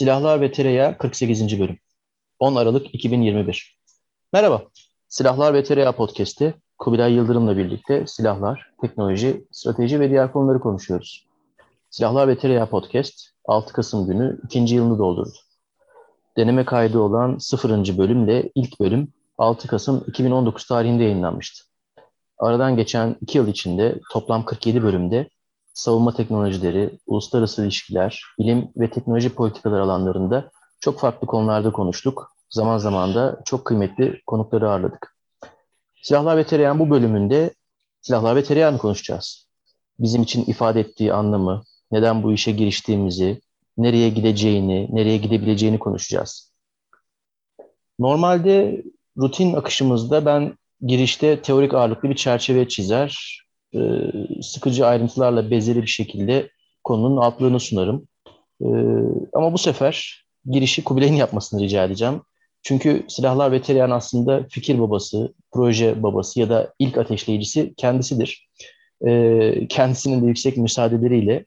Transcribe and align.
Silahlar 0.00 0.40
ve 0.40 0.52
Tereyağı 0.52 0.98
48. 0.98 1.60
bölüm. 1.60 1.78
10 2.38 2.54
Aralık 2.56 2.94
2021. 2.94 3.78
Merhaba. 4.32 4.62
Silahlar 5.08 5.54
ve 5.54 5.64
Tereyağı 5.64 5.92
podcast'i 5.92 6.54
Kubilay 6.78 7.12
Yıldırım'la 7.12 7.56
birlikte 7.56 8.06
silahlar, 8.06 8.70
teknoloji, 8.80 9.44
strateji 9.52 10.00
ve 10.00 10.10
diğer 10.10 10.32
konuları 10.32 10.60
konuşuyoruz. 10.60 11.26
Silahlar 11.90 12.28
ve 12.28 12.38
Tereyağı 12.38 12.66
podcast 12.66 13.30
6 13.44 13.72
Kasım 13.72 14.06
günü 14.06 14.38
ikinci 14.44 14.74
yılını 14.74 14.98
doldurdu. 14.98 15.34
Deneme 16.36 16.64
kaydı 16.64 16.98
olan 16.98 17.38
0. 17.38 17.98
bölümle 17.98 18.50
ilk 18.54 18.80
bölüm 18.80 19.08
6 19.38 19.68
Kasım 19.68 20.04
2019 20.06 20.66
tarihinde 20.66 21.02
yayınlanmıştı. 21.02 21.64
Aradan 22.38 22.76
geçen 22.76 23.16
2 23.20 23.38
yıl 23.38 23.48
içinde 23.48 24.00
toplam 24.12 24.44
47 24.44 24.82
bölümde 24.82 25.28
savunma 25.80 26.14
teknolojileri, 26.14 26.98
uluslararası 27.06 27.64
ilişkiler, 27.64 28.24
bilim 28.38 28.68
ve 28.76 28.90
teknoloji 28.90 29.34
politikaları 29.34 29.82
alanlarında 29.82 30.50
çok 30.80 31.00
farklı 31.00 31.26
konularda 31.26 31.72
konuştuk. 31.72 32.32
Zaman 32.50 32.78
zaman 32.78 33.14
da 33.14 33.40
çok 33.44 33.64
kıymetli 33.64 34.22
konukları 34.26 34.70
ağırladık. 34.70 35.16
Silahlar 36.02 36.36
ve 36.36 36.44
Tereyağın 36.44 36.78
bu 36.78 36.90
bölümünde 36.90 37.54
silahlar 38.00 38.36
ve 38.36 38.44
tereyağını 38.44 38.78
konuşacağız. 38.78 39.46
Bizim 39.98 40.22
için 40.22 40.44
ifade 40.44 40.80
ettiği 40.80 41.12
anlamı, 41.12 41.62
neden 41.92 42.22
bu 42.22 42.32
işe 42.32 42.52
giriştiğimizi, 42.52 43.40
nereye 43.78 44.08
gideceğini, 44.08 44.88
nereye 44.92 45.16
gidebileceğini 45.16 45.78
konuşacağız. 45.78 46.52
Normalde 47.98 48.82
rutin 49.18 49.54
akışımızda 49.54 50.24
ben 50.26 50.58
girişte 50.86 51.42
teorik 51.42 51.74
ağırlıklı 51.74 52.10
bir 52.10 52.16
çerçeve 52.16 52.68
çizer, 52.68 53.42
e, 53.74 53.80
sıkıcı 54.42 54.86
ayrıntılarla 54.86 55.50
bezeli 55.50 55.82
bir 55.82 55.86
şekilde 55.86 56.50
konunun 56.84 57.16
altlığını 57.16 57.60
sunarım. 57.60 58.08
E, 58.60 58.68
ama 59.32 59.52
bu 59.52 59.58
sefer 59.58 60.24
girişi 60.46 60.84
Kubilay'ın 60.84 61.14
yapmasını 61.14 61.62
rica 61.62 61.84
edeceğim. 61.84 62.22
Çünkü 62.62 63.04
Silahlar 63.08 63.52
ve 63.52 63.62
Tereyağın 63.62 63.90
aslında 63.90 64.46
fikir 64.50 64.78
babası, 64.78 65.34
proje 65.52 66.02
babası 66.02 66.40
ya 66.40 66.50
da 66.50 66.74
ilk 66.78 66.98
ateşleyicisi 66.98 67.74
kendisidir. 67.76 68.48
E, 69.06 69.66
kendisinin 69.68 70.22
de 70.22 70.26
yüksek 70.26 70.56
müsaadeleriyle 70.56 71.44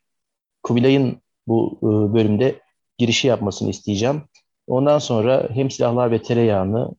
Kubilay'ın 0.64 1.18
bu 1.48 1.80
bölümde 2.14 2.56
girişi 2.98 3.28
yapmasını 3.28 3.70
isteyeceğim. 3.70 4.22
Ondan 4.68 5.00
sonra 5.00 5.50
hem 5.54 5.72
Silahlar 5.72 6.12
ve 6.12 6.22
Tereyağını, 6.22 6.96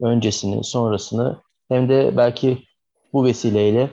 öncesini, 0.00 0.64
sonrasını 0.64 1.40
hem 1.68 1.88
de 1.88 2.16
belki 2.16 2.58
bu 3.12 3.24
vesileyle 3.24 3.90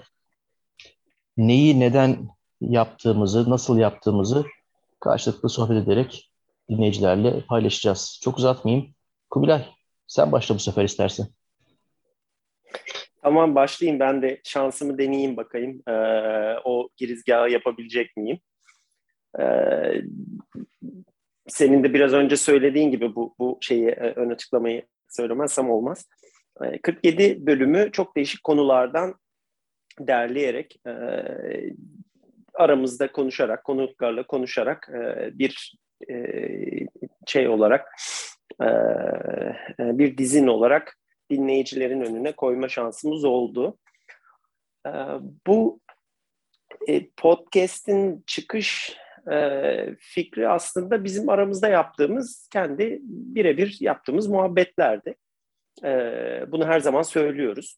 neyi 1.37 1.79
neden 1.79 2.27
yaptığımızı, 2.61 3.49
nasıl 3.49 3.77
yaptığımızı 3.77 4.45
karşılıklı 4.99 5.49
sohbet 5.49 5.83
ederek 5.83 6.31
dinleyicilerle 6.69 7.41
paylaşacağız. 7.41 8.19
Çok 8.23 8.37
uzatmayayım. 8.37 8.87
Kubilay, 9.29 9.65
sen 10.07 10.31
başla 10.31 10.55
bu 10.55 10.59
sefer 10.59 10.83
istersen. 10.83 11.27
Tamam 13.21 13.55
başlayayım. 13.55 13.99
Ben 13.99 14.21
de 14.21 14.41
şansımı 14.43 14.97
deneyeyim 14.97 15.37
bakayım. 15.37 15.81
Ee, 15.87 15.91
o 16.63 16.89
girizgahı 16.97 17.49
yapabilecek 17.49 18.17
miyim? 18.17 18.39
Ee, 19.39 20.01
senin 21.47 21.83
de 21.83 21.93
biraz 21.93 22.13
önce 22.13 22.37
söylediğin 22.37 22.91
gibi 22.91 23.15
bu, 23.15 23.35
bu 23.39 23.57
şeyi 23.61 23.87
e, 23.87 24.13
ön 24.15 24.29
açıklamayı 24.29 24.85
söylemezsem 25.09 25.69
olmaz. 25.69 26.09
47 26.83 27.23
ee, 27.23 27.45
bölümü 27.45 27.91
çok 27.91 28.15
değişik 28.15 28.43
konulardan 28.43 29.15
derleyerek 29.99 30.79
e, 30.87 30.93
aramızda 32.53 33.11
konuşarak, 33.11 33.63
konuklarla 33.63 34.23
konuşarak 34.23 34.89
e, 34.93 35.29
bir 35.39 35.75
e, 36.09 36.15
şey 37.27 37.47
olarak 37.47 37.87
e, 38.61 38.65
e, 38.65 39.97
bir 39.97 40.17
dizin 40.17 40.47
olarak 40.47 40.97
dinleyicilerin 41.31 42.01
önüne 42.01 42.31
koyma 42.31 42.69
şansımız 42.69 43.23
oldu. 43.23 43.77
E, 44.87 44.91
bu 45.47 45.79
e, 46.87 47.09
podcast'in 47.09 48.23
çıkış 48.27 48.97
e, 49.31 49.95
fikri 49.99 50.49
aslında 50.49 51.03
bizim 51.03 51.29
aramızda 51.29 51.67
yaptığımız, 51.67 52.49
kendi 52.53 52.99
birebir 53.03 53.77
yaptığımız 53.79 54.27
muhabbetlerdi. 54.27 55.15
E, 55.83 55.91
bunu 56.47 56.65
her 56.65 56.79
zaman 56.79 57.01
söylüyoruz 57.01 57.77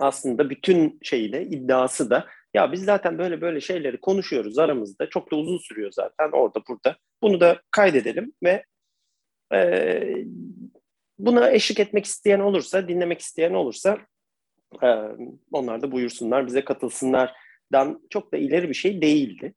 aslında 0.00 0.50
bütün 0.50 0.98
şeyle 1.02 1.42
iddiası 1.42 2.10
da 2.10 2.26
ya 2.54 2.72
biz 2.72 2.84
zaten 2.84 3.18
böyle 3.18 3.40
böyle 3.40 3.60
şeyleri 3.60 4.00
konuşuyoruz 4.00 4.58
aramızda. 4.58 5.08
Çok 5.08 5.32
da 5.32 5.36
uzun 5.36 5.58
sürüyor 5.58 5.92
zaten 5.92 6.30
orada 6.32 6.60
burada. 6.68 6.96
Bunu 7.22 7.40
da 7.40 7.60
kaydedelim 7.70 8.32
ve 8.44 8.64
e, 9.54 10.00
buna 11.18 11.50
eşlik 11.50 11.80
etmek 11.80 12.04
isteyen 12.04 12.40
olursa, 12.40 12.88
dinlemek 12.88 13.20
isteyen 13.20 13.54
olursa 13.54 13.98
e, 14.82 14.88
onlar 15.52 15.82
da 15.82 15.92
buyursunlar, 15.92 16.46
bize 16.46 16.64
katılsınlardan 16.64 18.00
çok 18.10 18.32
da 18.32 18.36
ileri 18.36 18.68
bir 18.68 18.74
şey 18.74 19.02
değildi. 19.02 19.54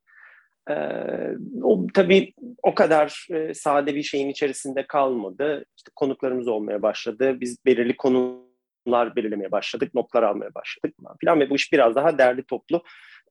E, 0.70 0.74
o 1.62 1.86
tabii 1.94 2.32
o 2.62 2.74
kadar 2.74 3.26
e, 3.30 3.54
sade 3.54 3.94
bir 3.94 4.02
şeyin 4.02 4.28
içerisinde 4.28 4.86
kalmadı. 4.86 5.64
İşte 5.76 5.90
konuklarımız 5.96 6.48
olmaya 6.48 6.82
başladı. 6.82 7.40
Biz 7.40 7.64
belirli 7.66 7.96
konu 7.96 8.51
konular 8.84 9.16
belirlemeye 9.16 9.52
başladık, 9.52 9.94
notlar 9.94 10.22
almaya 10.22 10.54
başladık 10.54 10.94
falan 11.24 11.40
ve 11.40 11.50
bu 11.50 11.56
iş 11.56 11.72
biraz 11.72 11.94
daha 11.94 12.18
derli 12.18 12.42
toplu. 12.42 12.82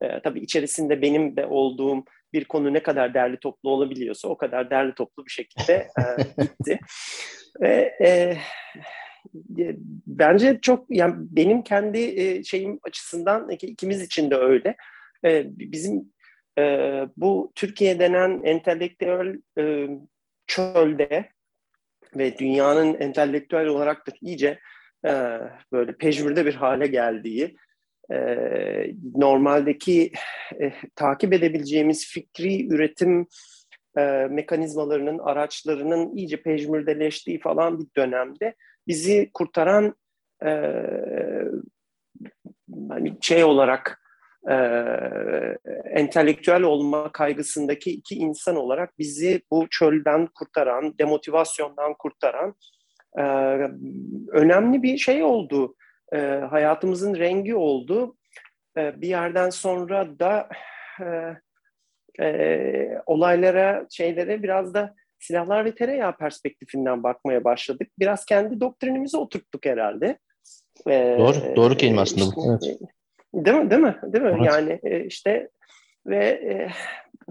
E, 0.02 0.20
tabii 0.20 0.40
içerisinde 0.40 1.02
benim 1.02 1.36
de 1.36 1.46
olduğum 1.46 2.04
bir 2.32 2.44
konu 2.44 2.74
ne 2.74 2.82
kadar 2.82 3.14
derli 3.14 3.36
toplu 3.36 3.70
olabiliyorsa 3.70 4.28
o 4.28 4.36
kadar 4.36 4.70
derli 4.70 4.94
toplu 4.94 5.26
bir 5.26 5.30
şekilde 5.30 5.72
e, 5.72 6.02
gitti. 6.42 6.78
ve 7.60 7.96
e, 8.00 8.36
bence 10.06 10.58
çok 10.62 10.86
yani 10.90 11.14
benim 11.18 11.62
kendi 11.62 11.98
e, 11.98 12.44
şeyim 12.44 12.78
açısından 12.82 13.50
ikimiz 13.50 14.02
için 14.02 14.30
de 14.30 14.36
öyle. 14.36 14.76
E, 15.24 15.44
bizim 15.46 16.12
e, 16.58 16.62
bu 17.16 17.52
Türkiye 17.54 17.98
denen 17.98 18.40
entelektüel 18.44 19.36
e, 19.58 19.88
çölde 20.46 21.28
ve 22.16 22.38
dünyanın 22.38 22.94
entelektüel 22.94 23.66
olarak 23.66 24.06
da 24.06 24.12
iyice 24.20 24.58
e, 25.06 25.40
böyle 25.72 25.92
pejmürde 25.92 26.46
bir 26.46 26.54
hale 26.54 26.86
geldiği, 26.86 27.56
e, 28.12 28.16
normaldeki 29.14 30.12
e, 30.60 30.72
takip 30.96 31.32
edebileceğimiz 31.32 32.06
fikri 32.06 32.68
üretim 32.68 33.26
e, 33.98 34.00
mekanizmalarının, 34.30 35.18
araçlarının 35.18 36.16
iyice 36.16 36.42
pejmürdeleştiği 36.42 37.40
falan 37.40 37.78
bir 37.78 37.86
dönemde 37.96 38.54
bizi 38.88 39.30
kurtaran 39.34 39.94
e, 40.44 40.50
hani 42.88 43.16
şey 43.20 43.44
olarak 43.44 44.02
e, 44.50 44.54
entelektüel 45.90 46.62
olma 46.62 47.12
kaygısındaki 47.12 47.90
iki 47.90 48.14
insan 48.14 48.56
olarak 48.56 48.98
bizi 48.98 49.42
bu 49.50 49.66
çölden 49.70 50.28
kurtaran, 50.34 50.98
demotivasyondan 50.98 51.94
kurtaran 51.98 52.54
e, 53.18 53.22
önemli 54.32 54.82
bir 54.82 54.98
şey 54.98 55.22
oldu. 55.22 55.76
E, 56.12 56.18
hayatımızın 56.50 57.14
rengi 57.14 57.54
oldu. 57.54 58.16
E, 58.76 59.00
bir 59.00 59.08
yerden 59.08 59.50
sonra 59.50 60.18
da 60.18 60.48
e, 61.00 61.36
e, 62.24 62.88
olaylara, 63.06 63.86
şeylere 63.90 64.42
biraz 64.42 64.74
da 64.74 64.94
silahlar 65.18 65.64
ve 65.64 65.74
tereyağı 65.74 66.16
perspektifinden 66.16 67.02
bakmaya 67.02 67.44
başladık. 67.44 67.88
Biraz 67.98 68.24
kendi 68.24 68.60
doktrinimizi 68.60 69.16
oturttuk 69.16 69.66
herhalde. 69.66 70.18
E, 70.88 71.16
doğru, 71.18 71.56
doğru 71.56 71.76
kelime 71.76 72.00
aslında 72.00 72.24
işte, 72.24 72.36
bu. 72.36 72.50
Evet. 72.50 72.80
Değil 73.34 73.56
mi, 73.56 73.70
değil 73.70 73.82
mi? 73.82 73.96
Değil 74.02 74.24
mi? 74.24 74.36
Evet. 74.38 74.46
Yani 74.46 74.80
e, 74.82 75.04
işte 75.04 75.48
ve 76.06 76.24
e, 76.26 76.68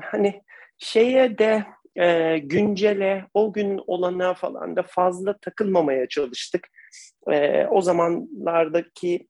hani 0.02 0.42
şeye 0.78 1.38
de 1.38 1.66
e, 1.96 2.38
güncele, 2.38 3.26
o 3.34 3.54
gün 3.54 3.82
olana 3.88 4.34
falan 4.34 4.76
da 4.76 4.84
fazla 4.84 5.38
takılmamaya 5.38 6.08
çalıştık. 6.08 6.68
E, 7.32 7.66
o 7.66 7.82
zamanlardaki 7.82 9.28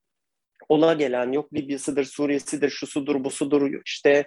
ola 0.69 0.93
gelen 0.93 1.31
yok 1.31 1.53
Libya'sıdır, 1.53 2.03
Suriye'sidir, 2.03 2.69
şusudur, 2.69 3.23
busudur, 3.23 3.71
işte 3.85 4.25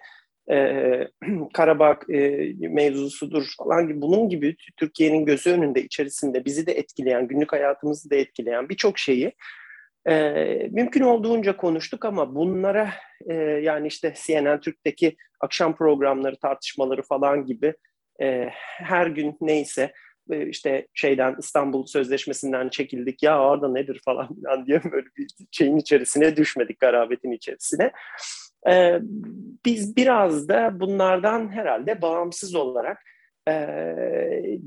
e, 0.50 0.81
Karabağ 1.54 1.98
e, 2.08 2.19
mevzusudur 2.69 3.46
falan 3.58 3.88
gibi 3.88 4.02
bunun 4.02 4.28
gibi 4.28 4.56
Türkiye'nin 4.76 5.26
gözü 5.26 5.50
önünde 5.50 5.82
içerisinde 5.82 6.44
bizi 6.44 6.66
de 6.66 6.72
etkileyen, 6.72 7.28
günlük 7.28 7.52
hayatımızı 7.52 8.10
da 8.10 8.16
etkileyen 8.16 8.69
birçok 8.69 8.98
şeyi 8.98 9.32
e, 10.08 10.14
mümkün 10.70 11.00
olduğunca 11.00 11.56
konuştuk 11.56 12.04
ama 12.04 12.34
bunlara 12.34 12.90
e, 13.30 13.34
yani 13.34 13.87
işte 13.87 14.14
CNN 14.26 14.60
Türk'teki 14.60 15.16
akşam 15.40 15.76
programları, 15.76 16.37
tartışmaları 16.37 17.02
falan 17.02 17.46
gibi 17.46 17.75
e, 18.22 18.49
her 18.78 19.06
gün 19.06 19.37
neyse 19.40 19.93
e, 20.31 20.46
işte 20.49 20.87
şeyden 20.94 21.37
İstanbul 21.38 21.87
Sözleşmesi'nden 21.87 22.69
çekildik 22.69 23.22
ya 23.22 23.40
orada 23.40 23.69
nedir 23.69 24.00
falan 24.05 24.34
filan 24.34 24.66
diye 24.66 24.81
böyle 24.93 25.06
bir 25.19 25.26
şeyin 25.50 25.76
içerisine 25.76 26.37
düşmedik 26.37 26.81
garabetin 26.81 27.32
içerisine. 27.32 27.93
E, 28.70 28.99
biz 29.64 29.96
biraz 29.96 30.49
da 30.49 30.81
bunlardan 30.81 31.52
herhalde 31.52 32.02
bağımsız 32.02 32.55
olarak 32.55 32.99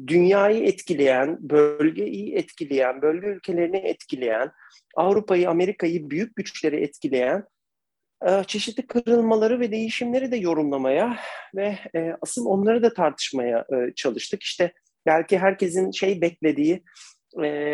dünyayı 0.07 0.63
etkileyen, 0.63 1.37
bölgeyi 1.49 2.35
etkileyen, 2.35 3.01
bölge 3.01 3.27
ülkelerini 3.27 3.77
etkileyen, 3.77 4.51
Avrupa'yı, 4.95 5.49
Amerika'yı, 5.49 6.09
büyük 6.09 6.35
güçleri 6.35 6.75
etkileyen 6.75 7.43
çeşitli 8.47 8.87
kırılmaları 8.87 9.59
ve 9.59 9.71
değişimleri 9.71 10.31
de 10.31 10.37
yorumlamaya 10.37 11.17
ve 11.55 11.77
asıl 12.21 12.45
onları 12.45 12.83
da 12.83 12.93
tartışmaya 12.93 13.65
çalıştık. 13.95 14.43
İşte 14.43 14.73
belki 15.05 15.37
herkesin 15.37 15.91
şey 15.91 16.21
beklediği, 16.21 16.83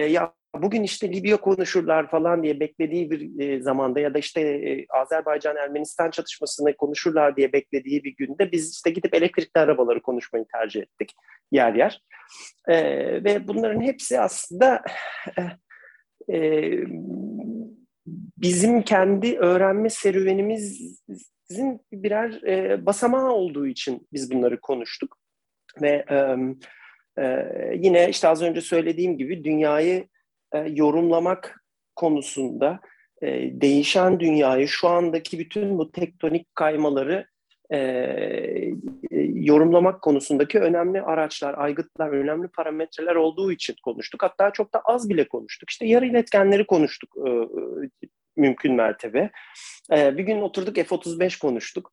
ya 0.10 0.34
bugün 0.56 0.84
işte 0.84 1.14
Libya 1.14 1.38
konuşurlar 1.38 2.10
falan 2.10 2.44
diye 2.44 2.60
beklediği 2.60 3.12
bir 3.12 3.40
e, 3.40 3.62
zamanda 3.62 4.00
ya 4.00 4.14
da 4.14 4.20
işte 4.20 4.42
e, 4.42 4.86
Azerbaycan-Ermenistan 4.90 6.12
çatışmasını 6.12 6.78
konuşurlar 6.78 7.38
diye 7.38 7.54
beklediği 7.54 8.04
bir 8.04 8.16
günde 8.16 8.52
biz 8.52 8.72
işte 8.72 8.90
gidip 8.90 9.16
elektrikli 9.16 9.60
arabaları 9.60 10.02
konuşmayı 10.02 10.46
tercih 10.54 10.82
ettik 10.82 11.16
yer 11.52 11.74
yer. 11.74 12.02
E, 12.68 12.76
ve 13.24 13.48
bunların 13.48 13.82
hepsi 13.82 14.20
aslında 14.20 14.82
e, 15.38 16.36
e, 16.36 16.72
bizim 18.38 18.82
kendi 18.82 19.38
öğrenme 19.38 19.90
serüvenimizin 19.90 21.82
birer 21.92 22.44
e, 22.48 22.86
basamağı 22.86 23.32
olduğu 23.32 23.68
için 23.68 24.08
biz 24.14 24.32
bunları 24.32 24.60
konuştuk. 24.60 25.18
Ve 25.82 26.06
e, 26.10 26.38
e, 27.24 27.50
yine 27.76 28.10
işte 28.10 28.28
az 28.28 28.42
önce 28.42 28.62
söylediğim 28.62 29.18
gibi 29.18 29.44
dünyayı 29.44 30.08
e, 30.54 30.60
yorumlamak 30.60 31.64
konusunda 31.96 32.80
e, 33.22 33.62
değişen 33.62 34.20
dünyayı, 34.20 34.68
şu 34.68 34.88
andaki 34.88 35.40
bütün 35.40 35.78
bu 35.78 35.92
tektonik 35.92 36.56
kaymaları 36.56 37.28
e, 37.74 37.80
yorumlamak 39.34 40.02
konusundaki 40.02 40.60
önemli 40.60 41.02
araçlar, 41.02 41.58
aygıtlar, 41.58 42.10
önemli 42.10 42.48
parametreler 42.48 43.16
olduğu 43.16 43.52
için 43.52 43.76
konuştuk. 43.84 44.24
Hatta 44.24 44.52
çok 44.52 44.74
da 44.74 44.82
az 44.86 45.10
bile 45.10 45.28
konuştuk. 45.28 45.70
İşte 45.70 45.86
yarı 45.86 46.06
iletkenleri 46.06 46.66
konuştuk 46.66 47.16
mümkün 48.38 48.76
mertebe. 48.76 49.30
bir 49.92 50.24
gün 50.24 50.42
oturduk 50.42 50.76
F-35 50.76 51.40
konuştuk. 51.40 51.92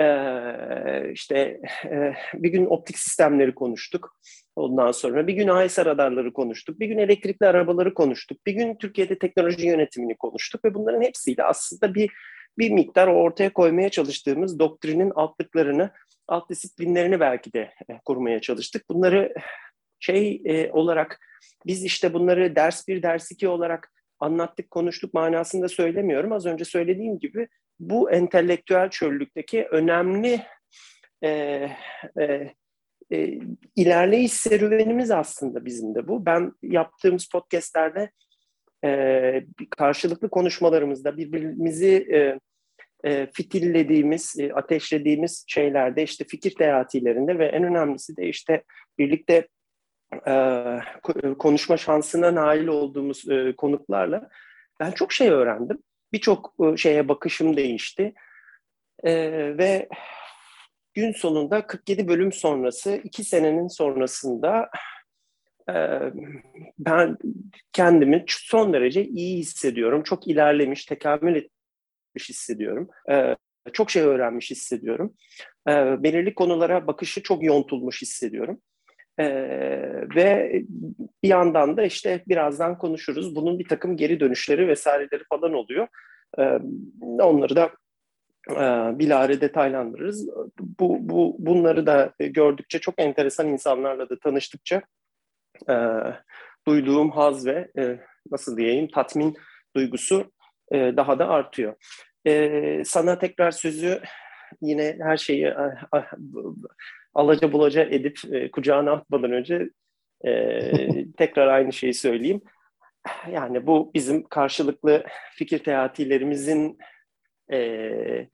Ee, 0.00 1.12
işte 1.12 1.60
e, 1.84 2.12
bir 2.34 2.48
gün 2.48 2.66
optik 2.66 2.98
sistemleri 2.98 3.54
konuştuk. 3.54 4.16
Ondan 4.56 4.92
sonra 4.92 5.26
bir 5.26 5.32
gün 5.32 5.48
AES 5.48 5.78
radarları 5.78 6.32
konuştuk. 6.32 6.80
Bir 6.80 6.86
gün 6.86 6.98
elektrikli 6.98 7.46
arabaları 7.46 7.94
konuştuk. 7.94 8.46
Bir 8.46 8.52
gün 8.52 8.74
Türkiye'de 8.74 9.18
teknoloji 9.18 9.66
yönetimini 9.66 10.16
konuştuk 10.16 10.64
ve 10.64 10.74
bunların 10.74 11.02
hepsiyle 11.02 11.44
aslında 11.44 11.94
bir 11.94 12.10
bir 12.58 12.70
miktar 12.70 13.06
ortaya 13.08 13.52
koymaya 13.52 13.90
çalıştığımız 13.90 14.58
doktrinin 14.58 15.10
altlıklarını, 15.10 15.90
alt 16.28 16.50
disiplinlerini 16.50 17.20
belki 17.20 17.52
de 17.52 17.58
e, 17.60 17.98
kurmaya 18.04 18.40
çalıştık. 18.40 18.88
Bunları 18.88 19.34
şey 20.00 20.42
e, 20.44 20.72
olarak 20.72 21.20
biz 21.66 21.84
işte 21.84 22.14
bunları 22.14 22.56
ders 22.56 22.88
bir, 22.88 23.02
ders 23.02 23.30
iki 23.32 23.48
olarak 23.48 23.92
anlattık, 24.20 24.70
konuştuk 24.70 25.14
manasında 25.14 25.68
söylemiyorum. 25.68 26.32
Az 26.32 26.46
önce 26.46 26.64
söylediğim 26.64 27.18
gibi 27.18 27.48
bu 27.80 28.10
entelektüel 28.10 28.90
çöllükteki 28.90 29.64
önemli 29.70 30.42
e, 31.22 31.28
e, 32.20 32.54
e, 33.12 33.38
ilerleyiş 33.76 34.32
serüvenimiz 34.32 35.10
aslında 35.10 35.64
bizim 35.64 35.94
de 35.94 36.08
bu. 36.08 36.26
Ben 36.26 36.52
yaptığımız 36.62 37.28
podcastlerde 37.28 38.10
e, 38.84 39.44
karşılıklı 39.70 40.28
konuşmalarımızda 40.30 41.16
birbirimizi 41.16 42.08
e, 42.12 42.40
e, 43.04 43.26
fitillediğimiz, 43.32 44.36
e, 44.38 44.52
ateşlediğimiz 44.52 45.44
şeylerde 45.48 46.02
işte 46.02 46.24
fikir 46.24 46.54
teatilerinde 46.54 47.38
ve 47.38 47.46
en 47.46 47.64
önemlisi 47.64 48.16
de 48.16 48.28
işte 48.28 48.62
birlikte 48.98 49.48
e, 50.28 50.34
konuşma 51.38 51.76
şansına 51.76 52.34
nail 52.34 52.66
olduğumuz 52.66 53.28
e, 53.28 53.54
konuklarla 53.56 54.28
ben 54.80 54.90
çok 54.90 55.12
şey 55.12 55.28
öğrendim 55.28 55.78
birçok 56.12 56.54
e, 56.60 56.76
şeye 56.76 57.08
bakışım 57.08 57.56
değişti. 57.56 58.14
E, 59.04 59.12
ve 59.58 59.88
gün 60.94 61.12
sonunda 61.12 61.66
47 61.66 62.08
bölüm 62.08 62.32
sonrası, 62.32 63.00
iki 63.04 63.24
senenin 63.24 63.68
sonrasında 63.68 64.70
e, 65.70 65.74
ben 66.78 67.16
kendimi 67.72 68.24
son 68.28 68.72
derece 68.72 69.04
iyi 69.04 69.38
hissediyorum. 69.38 70.02
Çok 70.02 70.28
ilerlemiş, 70.28 70.84
tekamül 70.84 71.36
etmiş 72.18 72.28
hissediyorum. 72.28 72.88
Çok 73.72 73.90
şey 73.90 74.02
öğrenmiş 74.02 74.50
hissediyorum. 74.50 75.14
Belirli 76.02 76.34
konulara 76.34 76.86
bakışı 76.86 77.22
çok 77.22 77.42
yontulmuş 77.42 78.02
hissediyorum. 78.02 78.60
Ee, 79.20 80.08
ve 80.14 80.62
bir 81.22 81.28
yandan 81.28 81.76
da 81.76 81.82
işte 81.82 82.22
birazdan 82.28 82.78
konuşuruz. 82.78 83.34
Bunun 83.34 83.58
bir 83.58 83.68
takım 83.68 83.96
geri 83.96 84.20
dönüşleri 84.20 84.68
vesaireleri 84.68 85.24
falan 85.28 85.52
oluyor. 85.52 85.88
Ee, 86.38 86.58
onları 87.02 87.56
da 87.56 87.70
e, 88.50 88.98
bilare 88.98 89.40
detaylandırırız. 89.40 90.28
Bu, 90.80 90.98
bu 91.00 91.36
bunları 91.38 91.86
da 91.86 92.12
gördükçe 92.18 92.78
çok 92.78 92.94
enteresan 92.98 93.48
insanlarla 93.48 94.08
da 94.08 94.18
tanıştıkça 94.18 94.82
e, 95.68 95.74
duyduğum 96.66 97.10
haz 97.10 97.46
ve 97.46 97.70
e, 97.78 97.98
nasıl 98.30 98.56
diyeyim 98.56 98.88
tatmin 98.88 99.36
duygusu 99.76 100.32
e, 100.72 100.76
daha 100.96 101.18
da 101.18 101.28
artıyor. 101.28 101.74
E, 102.26 102.82
sana 102.84 103.18
tekrar 103.18 103.50
sözü 103.50 104.02
yine 104.62 104.96
her 105.00 105.16
şeyi 105.16 105.46
e, 105.46 105.56
alaca 107.14 107.52
bulaca 107.52 107.82
edip 107.82 108.18
e, 108.32 108.50
kucağına 108.50 108.92
atmadan 108.92 109.32
önce 109.32 109.68
e, 110.26 111.12
tekrar 111.16 111.46
aynı 111.46 111.72
şeyi 111.72 111.94
söyleyeyim. 111.94 112.40
Yani 113.30 113.66
bu 113.66 113.90
bizim 113.94 114.28
karşılıklı 114.28 115.04
fikir 115.34 115.58
teatilerimizin 115.58 116.78
e, 117.52 118.28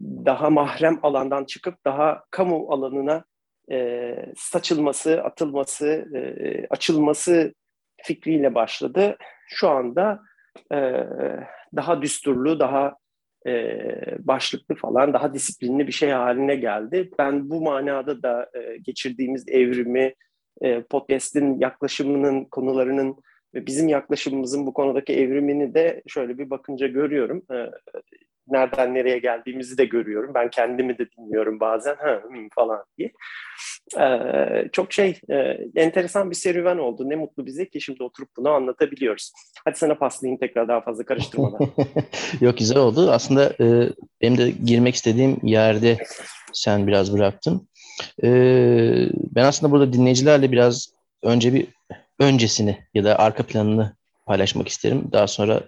daha 0.00 0.50
mahrem 0.50 0.98
alandan 1.02 1.44
çıkıp 1.44 1.84
daha 1.84 2.24
kamu 2.30 2.72
alanına 2.72 3.24
e, 3.70 4.16
saçılması, 4.36 5.22
atılması, 5.22 5.86
e, 6.14 6.66
açılması 6.70 7.54
fikriyle 8.02 8.54
başladı. 8.54 9.16
Şu 9.48 9.68
anda 9.68 10.20
e, 10.72 10.78
daha 11.76 12.02
düsturlu, 12.02 12.60
daha 12.60 12.96
e, 13.46 13.76
başlıklı 14.18 14.74
falan 14.74 15.12
daha 15.12 15.34
disiplinli 15.34 15.86
bir 15.86 15.92
şey 15.92 16.10
haline 16.10 16.56
geldi. 16.56 17.10
Ben 17.18 17.50
bu 17.50 17.60
manada 17.60 18.22
da 18.22 18.50
e, 18.54 18.76
geçirdiğimiz 18.76 19.48
evrimi, 19.48 20.14
e, 20.60 20.82
podcast'in 20.82 21.60
yaklaşımının, 21.60 22.44
konularının 22.44 23.16
ve 23.54 23.66
bizim 23.66 23.88
yaklaşımımızın 23.88 24.66
bu 24.66 24.72
konudaki 24.72 25.12
evrimini 25.12 25.74
de 25.74 26.02
şöyle 26.06 26.38
bir 26.38 26.50
bakınca 26.50 26.86
görüyorum. 26.86 27.42
E, 27.52 27.70
nereden 28.48 28.94
nereye 28.94 29.18
geldiğimizi 29.18 29.78
de 29.78 29.84
görüyorum. 29.84 30.34
Ben 30.34 30.50
kendimi 30.50 30.98
de 30.98 31.10
dinliyorum 31.10 31.60
bazen 31.60 31.94
ha, 31.94 32.22
falan 32.54 32.84
diye. 32.98 33.12
Çok 34.72 34.92
şey 34.92 35.20
enteresan 35.76 36.30
bir 36.30 36.36
serüven 36.36 36.78
oldu. 36.78 37.10
Ne 37.10 37.16
mutlu 37.16 37.46
bize 37.46 37.68
ki 37.68 37.80
şimdi 37.80 38.02
oturup 38.02 38.28
bunu 38.36 38.48
anlatabiliyoruz. 38.48 39.32
Hadi 39.64 39.78
sana 39.78 39.94
paslayayım 39.94 40.40
tekrar 40.40 40.68
daha 40.68 40.80
fazla 40.80 41.04
karıştırmadan. 41.04 41.68
Yok 42.40 42.58
güzel 42.58 42.78
oldu. 42.78 43.10
Aslında 43.10 43.52
benim 44.22 44.38
de 44.38 44.50
girmek 44.64 44.94
istediğim 44.94 45.38
yerde 45.42 45.98
sen 46.52 46.86
biraz 46.86 47.12
bıraktın. 47.12 47.68
Ben 49.34 49.44
aslında 49.44 49.72
burada 49.72 49.92
dinleyicilerle 49.92 50.52
biraz 50.52 50.92
önce 51.22 51.54
bir 51.54 51.66
öncesini 52.18 52.78
ya 52.94 53.04
da 53.04 53.18
arka 53.18 53.42
planını 53.42 53.96
paylaşmak 54.26 54.68
isterim. 54.68 55.08
Daha 55.12 55.26
sonra 55.26 55.62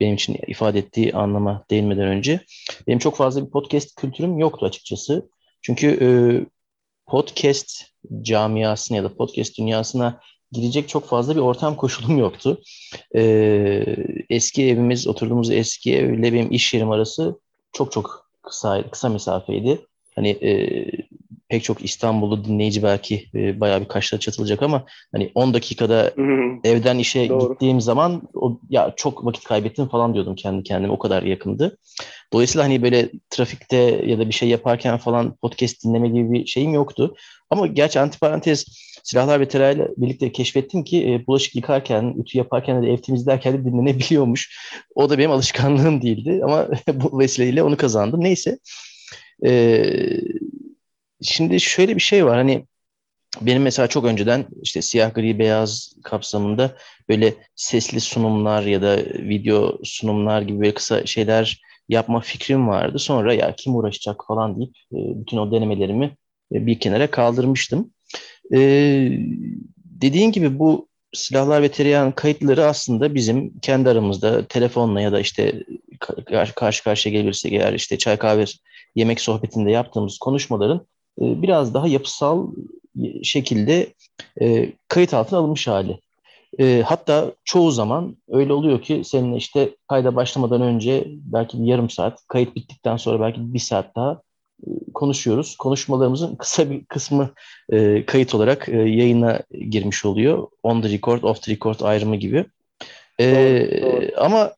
benim 0.00 0.14
için 0.14 0.36
ifade 0.46 0.78
ettiği 0.78 1.12
anlama 1.12 1.64
değinmeden 1.70 2.08
önce. 2.08 2.40
Benim 2.86 2.98
çok 2.98 3.16
fazla 3.16 3.46
bir 3.46 3.50
podcast 3.50 3.94
kültürüm 4.00 4.38
yoktu 4.38 4.66
açıkçası. 4.66 5.28
Çünkü 5.62 6.46
podcast 7.06 7.84
camiasına 8.22 8.96
ya 8.96 9.04
da 9.04 9.14
podcast 9.14 9.58
dünyasına 9.58 10.20
girecek 10.52 10.88
çok 10.88 11.06
fazla 11.06 11.36
bir 11.36 11.40
ortam 11.40 11.76
koşulum 11.76 12.18
yoktu. 12.18 12.62
E, 13.16 13.22
eski 14.30 14.66
evimiz, 14.66 15.06
oturduğumuz 15.06 15.50
eski 15.50 15.96
evle 15.96 16.32
benim 16.32 16.52
iş 16.52 16.74
yerim 16.74 16.90
arası 16.90 17.40
çok 17.72 17.92
çok 17.92 18.30
kısa 18.42 18.90
kısa 18.90 19.08
mesafeydi. 19.08 19.86
Hani 20.14 20.30
e, 20.30 20.86
pek 21.48 21.64
çok 21.64 21.84
İstanbullu 21.84 22.44
dinleyici 22.44 22.82
belki 22.82 23.26
e, 23.34 23.60
bayağı 23.60 23.80
bir 23.80 23.88
kaşları 23.88 24.20
çatılacak 24.20 24.62
ama 24.62 24.84
hani 25.12 25.32
10 25.34 25.54
dakikada 25.54 26.12
evden 26.64 26.98
işe 26.98 27.28
Doğru. 27.28 27.52
gittiğim 27.52 27.80
zaman 27.80 28.22
o 28.34 28.60
ya 28.70 28.92
çok 28.96 29.24
vakit 29.24 29.44
kaybettim 29.44 29.88
falan 29.88 30.14
diyordum 30.14 30.34
kendi 30.34 30.62
kendime 30.62 30.92
o 30.92 30.98
kadar 30.98 31.22
yakındı. 31.22 31.78
Dolayısıyla 32.32 32.64
hani 32.64 32.82
böyle 32.82 33.08
trafikte 33.30 33.76
ya 34.06 34.18
da 34.18 34.28
bir 34.28 34.34
şey 34.34 34.48
yaparken 34.48 34.98
falan 34.98 35.36
podcast 35.36 35.84
dinleme 35.84 36.08
gibi 36.08 36.32
bir 36.32 36.46
şeyim 36.46 36.74
yoktu. 36.74 37.14
Ama 37.50 37.66
gerçi 37.66 38.00
antiparantez 38.00 38.64
silahlar 39.02 39.40
ve 39.40 39.48
terayla 39.48 39.88
birlikte 39.96 40.32
keşfettim 40.32 40.84
ki 40.84 41.12
e, 41.12 41.26
bulaşık 41.26 41.56
yıkarken, 41.56 42.14
ütü 42.18 42.38
yaparken 42.38 42.82
de 42.82 42.92
ev 42.92 42.96
temizlerken 42.96 43.54
de 43.54 43.64
dinlenebiliyormuş. 43.64 44.58
O 44.94 45.10
da 45.10 45.18
benim 45.18 45.30
alışkanlığım 45.30 46.02
değildi 46.02 46.40
ama 46.44 46.68
bu 46.94 47.18
vesileyle 47.18 47.62
onu 47.62 47.76
kazandım. 47.76 48.20
Neyse. 48.20 48.58
Ee, 49.46 50.20
şimdi 51.22 51.60
şöyle 51.60 51.94
bir 51.94 52.00
şey 52.00 52.26
var 52.26 52.36
hani 52.36 52.66
benim 53.40 53.62
mesela 53.62 53.88
çok 53.88 54.04
önceden 54.04 54.46
işte 54.62 54.82
siyah 54.82 55.14
gri 55.14 55.38
beyaz 55.38 55.96
kapsamında 56.04 56.76
böyle 57.08 57.34
sesli 57.54 58.00
sunumlar 58.00 58.62
ya 58.62 58.82
da 58.82 58.96
video 59.18 59.78
sunumlar 59.84 60.42
gibi 60.42 60.60
böyle 60.60 60.74
kısa 60.74 61.06
şeyler 61.06 61.60
yapma 61.88 62.20
fikrim 62.20 62.68
vardı. 62.68 62.98
Sonra 62.98 63.34
ya 63.34 63.54
kim 63.56 63.76
uğraşacak 63.76 64.24
falan 64.26 64.56
deyip 64.56 64.70
e, 64.92 64.96
bütün 65.20 65.36
o 65.36 65.52
denemelerimi 65.52 66.16
e, 66.52 66.66
bir 66.66 66.80
kenara 66.80 67.10
kaldırmıştım. 67.10 67.90
E, 68.54 68.58
dediğin 69.76 70.32
gibi 70.32 70.58
bu 70.58 70.88
silahlar 71.12 71.62
ve 71.62 71.70
tereyağın 71.70 72.12
kayıtları 72.12 72.66
aslında 72.66 73.14
bizim 73.14 73.58
kendi 73.58 73.88
aramızda 73.88 74.46
telefonla 74.46 75.00
ya 75.00 75.12
da 75.12 75.20
işte 75.20 75.64
karşı 76.54 76.84
karşıya 76.84 77.20
gelirsek 77.20 77.52
eğer 77.52 77.72
işte 77.72 77.98
çay 77.98 78.16
kahve 78.16 78.44
yemek 78.94 79.20
sohbetinde 79.20 79.70
yaptığımız 79.70 80.18
konuşmaların 80.18 80.86
biraz 81.18 81.74
daha 81.74 81.88
yapısal 81.88 82.48
şekilde 83.22 83.94
kayıt 84.88 85.14
altına 85.14 85.38
alınmış 85.38 85.68
hali. 85.68 86.00
E, 86.58 86.82
hatta 86.86 87.32
çoğu 87.44 87.70
zaman 87.70 88.16
öyle 88.28 88.52
oluyor 88.52 88.82
ki 88.82 89.02
seninle 89.04 89.36
işte 89.36 89.76
kayda 89.88 90.16
başlamadan 90.16 90.62
önce 90.62 91.04
belki 91.08 91.62
bir 91.62 91.66
yarım 91.66 91.90
saat, 91.90 92.26
kayıt 92.28 92.56
bittikten 92.56 92.96
sonra 92.96 93.20
belki 93.20 93.54
bir 93.54 93.58
saat 93.58 93.96
daha 93.96 94.20
e, 94.66 94.70
konuşuyoruz. 94.94 95.56
Konuşmalarımızın 95.56 96.34
kısa 96.38 96.70
bir 96.70 96.84
kısmı 96.84 97.30
e, 97.72 98.06
kayıt 98.06 98.34
olarak 98.34 98.68
e, 98.68 98.76
yayına 98.76 99.40
girmiş 99.70 100.04
oluyor. 100.04 100.48
On 100.62 100.82
the 100.82 100.90
record, 100.90 101.22
off 101.22 101.42
the 101.42 101.52
record 101.52 101.80
ayrımı 101.80 102.16
gibi. 102.16 102.46
E, 103.20 103.24
doğru, 103.24 103.82
doğru. 103.82 104.10
Ama 104.16 104.52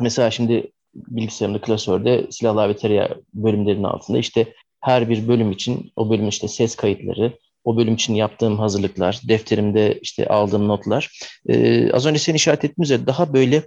mesela 0.00 0.30
şimdi 0.30 0.72
bilgisayarımda 0.94 1.60
klasörde 1.60 2.26
silahlar 2.30 2.68
ve 2.68 2.76
tereyağı 2.76 3.22
bölümlerinin 3.34 3.84
altında 3.84 4.18
işte 4.18 4.54
her 4.82 5.08
bir 5.08 5.28
bölüm 5.28 5.52
için 5.52 5.92
o 5.96 6.10
bölüm 6.10 6.28
işte 6.28 6.48
ses 6.48 6.76
kayıtları, 6.76 7.32
o 7.64 7.76
bölüm 7.76 7.94
için 7.94 8.14
yaptığım 8.14 8.58
hazırlıklar, 8.58 9.20
defterimde 9.28 9.98
işte 10.02 10.26
aldığım 10.26 10.68
notlar. 10.68 11.10
Ee, 11.48 11.92
az 11.92 12.06
önce 12.06 12.18
senin 12.18 12.36
işaret 12.36 12.64
ettiğin 12.64 12.84
üzere 12.84 13.06
daha 13.06 13.34
böyle 13.34 13.62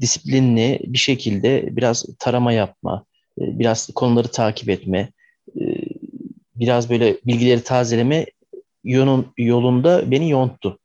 disiplinli 0.00 0.80
bir 0.86 0.98
şekilde 0.98 1.68
biraz 1.76 2.04
tarama 2.18 2.52
yapma, 2.52 3.04
e, 3.40 3.58
biraz 3.58 3.90
konuları 3.94 4.28
takip 4.28 4.68
etme, 4.68 5.12
e, 5.60 5.62
biraz 6.56 6.90
böyle 6.90 7.16
bilgileri 7.26 7.62
tazeleme 7.62 8.26
yolun, 8.84 9.26
yolunda 9.38 10.10
beni 10.10 10.30
yonttu. 10.30 10.78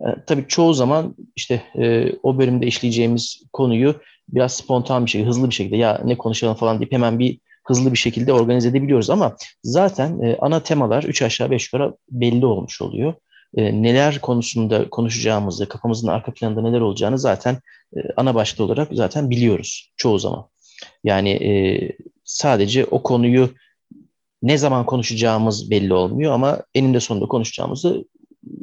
E, 0.00 0.06
tabii 0.26 0.44
çoğu 0.48 0.74
zaman 0.74 1.16
işte 1.36 1.62
e, 1.78 2.12
o 2.22 2.38
bölümde 2.38 2.66
işleyeceğimiz 2.66 3.42
konuyu 3.52 3.94
biraz 4.28 4.56
spontan 4.56 5.06
bir 5.06 5.10
şekilde, 5.10 5.28
hızlı 5.28 5.50
bir 5.50 5.54
şekilde 5.54 5.76
ya 5.76 6.02
ne 6.04 6.18
konuşalım 6.18 6.54
falan 6.54 6.78
deyip 6.78 6.92
hemen 6.92 7.18
bir 7.18 7.38
hızlı 7.64 7.92
bir 7.92 7.98
şekilde 7.98 8.32
organize 8.32 8.68
edebiliyoruz 8.68 9.10
ama 9.10 9.36
zaten 9.62 10.22
e, 10.22 10.36
ana 10.40 10.62
temalar 10.62 11.02
3 11.02 11.22
aşağı 11.22 11.50
5 11.50 11.72
yukarı 11.72 11.96
belli 12.10 12.46
olmuş 12.46 12.82
oluyor. 12.82 13.14
E, 13.56 13.82
neler 13.82 14.20
konusunda 14.20 14.90
konuşacağımızı, 14.90 15.68
kafamızın 15.68 16.08
arka 16.08 16.34
planında 16.34 16.62
neler 16.62 16.80
olacağını 16.80 17.18
zaten 17.18 17.58
e, 17.96 17.98
ana 18.16 18.34
başlık 18.34 18.60
olarak 18.60 18.88
zaten 18.92 19.30
biliyoruz 19.30 19.92
çoğu 19.96 20.18
zaman. 20.18 20.48
Yani 21.04 21.30
e, 21.30 21.52
sadece 22.24 22.84
o 22.84 23.02
konuyu 23.02 23.50
ne 24.42 24.58
zaman 24.58 24.86
konuşacağımız 24.86 25.70
belli 25.70 25.94
olmuyor 25.94 26.32
ama 26.32 26.62
eninde 26.74 27.00
sonunda 27.00 27.26
konuşacağımızı 27.26 28.04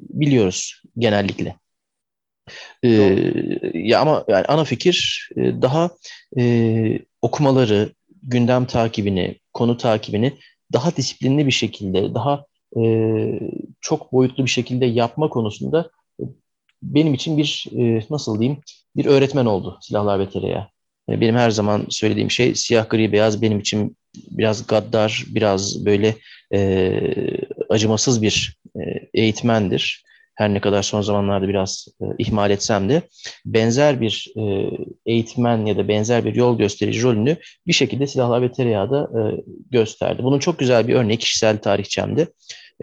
biliyoruz 0.10 0.82
genellikle. 0.98 1.56
Ee, 2.84 3.34
ya 3.74 4.00
ama 4.00 4.26
yani 4.28 4.46
ana 4.46 4.64
fikir 4.64 5.30
e, 5.36 5.62
daha 5.62 5.90
e, 6.38 7.00
okumaları, 7.22 7.94
gündem 8.24 8.66
takibini, 8.66 9.40
konu 9.54 9.78
takibini 9.78 10.34
daha 10.74 10.96
disiplinli 10.96 11.48
bir 11.48 11.52
şekilde, 11.52 12.14
daha 12.14 12.46
e, 12.78 13.40
çok 13.82 14.14
boyutlu 14.14 14.46
bir 14.46 14.50
şekilde 14.50 14.86
yapma 14.86 15.30
konusunda 15.30 15.90
benim 16.84 17.14
için 17.14 17.38
bir 17.38 17.66
e, 17.78 18.04
nasıl 18.10 18.40
diyeyim 18.40 18.60
bir 18.96 19.06
öğretmen 19.06 19.46
oldu 19.46 19.78
silahlar 19.82 20.20
ve 20.20 20.30
tereyağı. 20.30 20.68
Yani 21.08 21.22
benim 21.22 21.36
her 21.36 21.52
zaman 21.52 21.86
söylediğim 21.90 22.32
şey 22.32 22.56
siyah 22.56 22.90
gri 22.90 23.12
beyaz 23.12 23.42
benim 23.42 23.60
için 23.60 23.98
biraz 24.16 24.68
gaddar, 24.68 25.26
biraz 25.28 25.86
böyle 25.86 26.16
e, 26.54 26.92
acımasız 27.70 28.22
bir 28.22 28.58
e, 28.76 28.80
eğitmendir 29.14 30.04
her 30.42 30.54
ne 30.54 30.62
kadar 30.62 30.84
son 30.84 31.02
zamanlarda 31.02 31.48
biraz 31.48 31.88
e, 32.02 32.06
ihmal 32.18 32.52
etsem 32.52 32.90
de 32.90 33.02
benzer 33.46 34.02
bir 34.02 34.34
e, 34.38 34.72
eğitmen 35.06 35.66
ya 35.66 35.78
da 35.78 35.88
benzer 35.88 36.26
bir 36.26 36.36
yol 36.36 36.58
gösterici 36.58 37.04
rolünü 37.04 37.38
bir 37.68 37.74
şekilde 37.74 38.08
silahlar 38.08 38.42
ve 38.42 38.52
tereyağı 38.52 38.92
da 38.92 39.10
e, 39.20 39.22
gösterdi. 39.72 40.24
Bunun 40.24 40.40
çok 40.40 40.60
güzel 40.60 40.88
bir 40.88 40.94
örneği 40.94 41.18
kişisel 41.18 41.58
tarihçemde. 41.58 42.28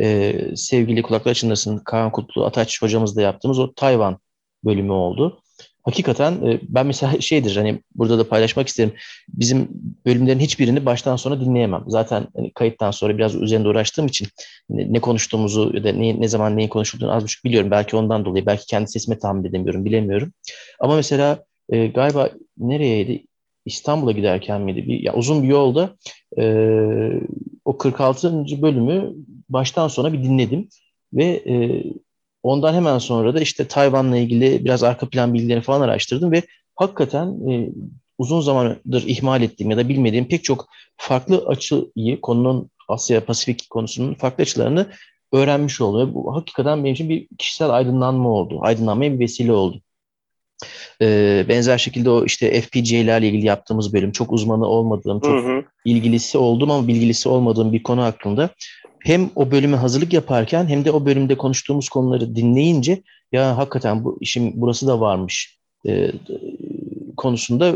E, 0.00 0.34
sevgili 0.56 1.02
kulaklar 1.02 1.34
çınlasın 1.34 1.78
Kaan 1.78 2.12
Kutlu 2.12 2.44
Ataç 2.44 2.82
hocamızla 2.82 3.22
yaptığımız 3.22 3.58
o 3.58 3.74
Tayvan 3.74 4.18
bölümü 4.64 4.92
oldu 4.92 5.42
hakikaten 5.88 6.32
e, 6.32 6.60
ben 6.62 6.86
mesela 6.86 7.20
şeydir 7.20 7.56
hani 7.56 7.80
burada 7.94 8.18
da 8.18 8.28
paylaşmak 8.28 8.68
isterim. 8.68 8.92
Bizim 9.28 9.68
bölümlerin 10.06 10.38
hiçbirini 10.38 10.86
baştan 10.86 11.16
sona 11.16 11.40
dinleyemem. 11.40 11.84
Zaten 11.86 12.26
hani 12.36 12.52
kayıttan 12.52 12.90
sonra 12.90 13.18
biraz 13.18 13.34
üzerinde 13.34 13.68
uğraştığım 13.68 14.06
için 14.06 14.28
ne, 14.70 15.00
konuştuğumuzu 15.00 15.70
ya 15.74 15.84
da 15.84 15.92
ne, 15.92 16.20
ne 16.20 16.28
zaman 16.28 16.56
neyin 16.56 16.68
konuşulduğunu 16.68 17.12
az 17.12 17.22
buçuk 17.24 17.44
biliyorum. 17.44 17.70
Belki 17.70 17.96
ondan 17.96 18.24
dolayı 18.24 18.46
belki 18.46 18.66
kendi 18.66 18.90
sesime 18.90 19.18
tahmin 19.18 19.44
edemiyorum 19.44 19.84
bilemiyorum. 19.84 20.32
Ama 20.80 20.96
mesela 20.96 21.44
e, 21.68 21.86
galiba 21.86 22.30
nereyeydi? 22.58 23.24
İstanbul'a 23.64 24.12
giderken 24.12 24.60
miydi? 24.60 24.86
Bir, 24.86 25.00
ya 25.00 25.14
uzun 25.14 25.42
bir 25.42 25.48
yolda 25.48 25.96
e, 26.38 26.44
o 27.64 27.78
46. 27.78 28.62
bölümü 28.62 29.14
baştan 29.48 29.88
sona 29.88 30.12
bir 30.12 30.22
dinledim 30.22 30.68
ve 31.12 31.24
e, 31.24 31.84
Ondan 32.42 32.74
hemen 32.74 32.98
sonra 32.98 33.34
da 33.34 33.40
işte 33.40 33.68
Tayvan'la 33.68 34.16
ilgili 34.16 34.64
biraz 34.64 34.82
arka 34.82 35.08
plan 35.08 35.34
bilgilerini 35.34 35.62
falan 35.62 35.80
araştırdım 35.80 36.32
ve 36.32 36.42
hakikaten 36.76 37.48
e, 37.50 37.68
uzun 38.18 38.40
zamandır 38.40 39.04
ihmal 39.06 39.42
ettiğim 39.42 39.70
ya 39.70 39.76
da 39.76 39.88
bilmediğim 39.88 40.28
pek 40.28 40.44
çok 40.44 40.68
farklı 40.96 41.46
açıyı 41.46 42.20
konunun 42.22 42.70
Asya 42.88 43.24
Pasifik 43.24 43.70
konusunun 43.70 44.14
farklı 44.14 44.42
açılarını 44.42 44.86
öğrenmiş 45.32 45.80
oldum. 45.80 46.14
Bu 46.14 46.36
hakikaten 46.36 46.84
benim 46.84 46.94
için 46.94 47.08
bir 47.08 47.28
kişisel 47.38 47.70
aydınlanma 47.70 48.28
oldu. 48.28 48.58
Aydınlanmaya 48.62 49.12
bir 49.12 49.18
vesile 49.18 49.52
oldu. 49.52 49.82
Ee, 51.02 51.46
benzer 51.48 51.78
şekilde 51.78 52.10
o 52.10 52.24
işte 52.24 52.60
FPGA'lerle 52.60 53.28
ilgili 53.28 53.46
yaptığımız 53.46 53.92
bölüm 53.92 54.12
çok 54.12 54.32
uzmanı 54.32 54.66
olmadığım, 54.66 55.20
çok 55.20 55.44
hı 55.44 55.48
hı. 55.48 55.64
ilgilisi 55.84 56.38
oldum 56.38 56.70
ama 56.70 56.88
bilgilisi 56.88 57.28
olmadığım 57.28 57.72
bir 57.72 57.82
konu 57.82 58.02
hakkında 58.02 58.50
hem 59.08 59.30
o 59.36 59.50
bölüme 59.50 59.76
hazırlık 59.76 60.12
yaparken 60.12 60.66
hem 60.66 60.84
de 60.84 60.90
o 60.90 61.06
bölümde 61.06 61.36
konuştuğumuz 61.36 61.88
konuları 61.88 62.36
dinleyince 62.36 63.02
ya 63.32 63.56
hakikaten 63.56 64.04
bu 64.04 64.18
işim 64.20 64.52
burası 64.54 64.86
da 64.86 65.00
varmış 65.00 65.58
e, 65.86 66.12
konusunda 67.16 67.74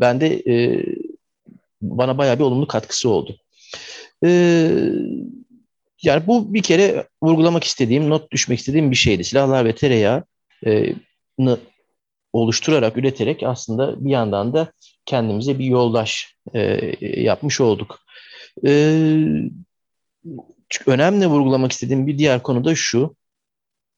ben 0.00 0.20
de 0.20 0.42
e, 0.46 0.84
bana 1.82 2.18
bayağı 2.18 2.38
bir 2.38 2.44
olumlu 2.44 2.66
katkısı 2.66 3.10
oldu. 3.10 3.36
E, 4.24 4.30
yani 6.02 6.26
bu 6.26 6.54
bir 6.54 6.62
kere 6.62 7.08
vurgulamak 7.22 7.64
istediğim, 7.64 8.10
not 8.10 8.30
düşmek 8.30 8.58
istediğim 8.58 8.90
bir 8.90 8.96
şeydi. 8.96 9.24
Silahlar 9.24 9.64
ve 9.64 9.74
tereyağı 9.74 10.24
e, 10.66 10.94
oluşturarak, 12.32 12.96
üreterek 12.96 13.42
aslında 13.42 14.04
bir 14.04 14.10
yandan 14.10 14.52
da 14.52 14.72
kendimize 15.06 15.58
bir 15.58 15.64
yoldaş 15.64 16.34
e, 16.54 16.92
yapmış 17.00 17.60
olduk. 17.60 18.00
E, 18.66 18.70
önemli 20.86 21.26
vurgulamak 21.26 21.72
istediğim 21.72 22.06
bir 22.06 22.18
diğer 22.18 22.42
konu 22.42 22.64
da 22.64 22.74
şu. 22.74 23.16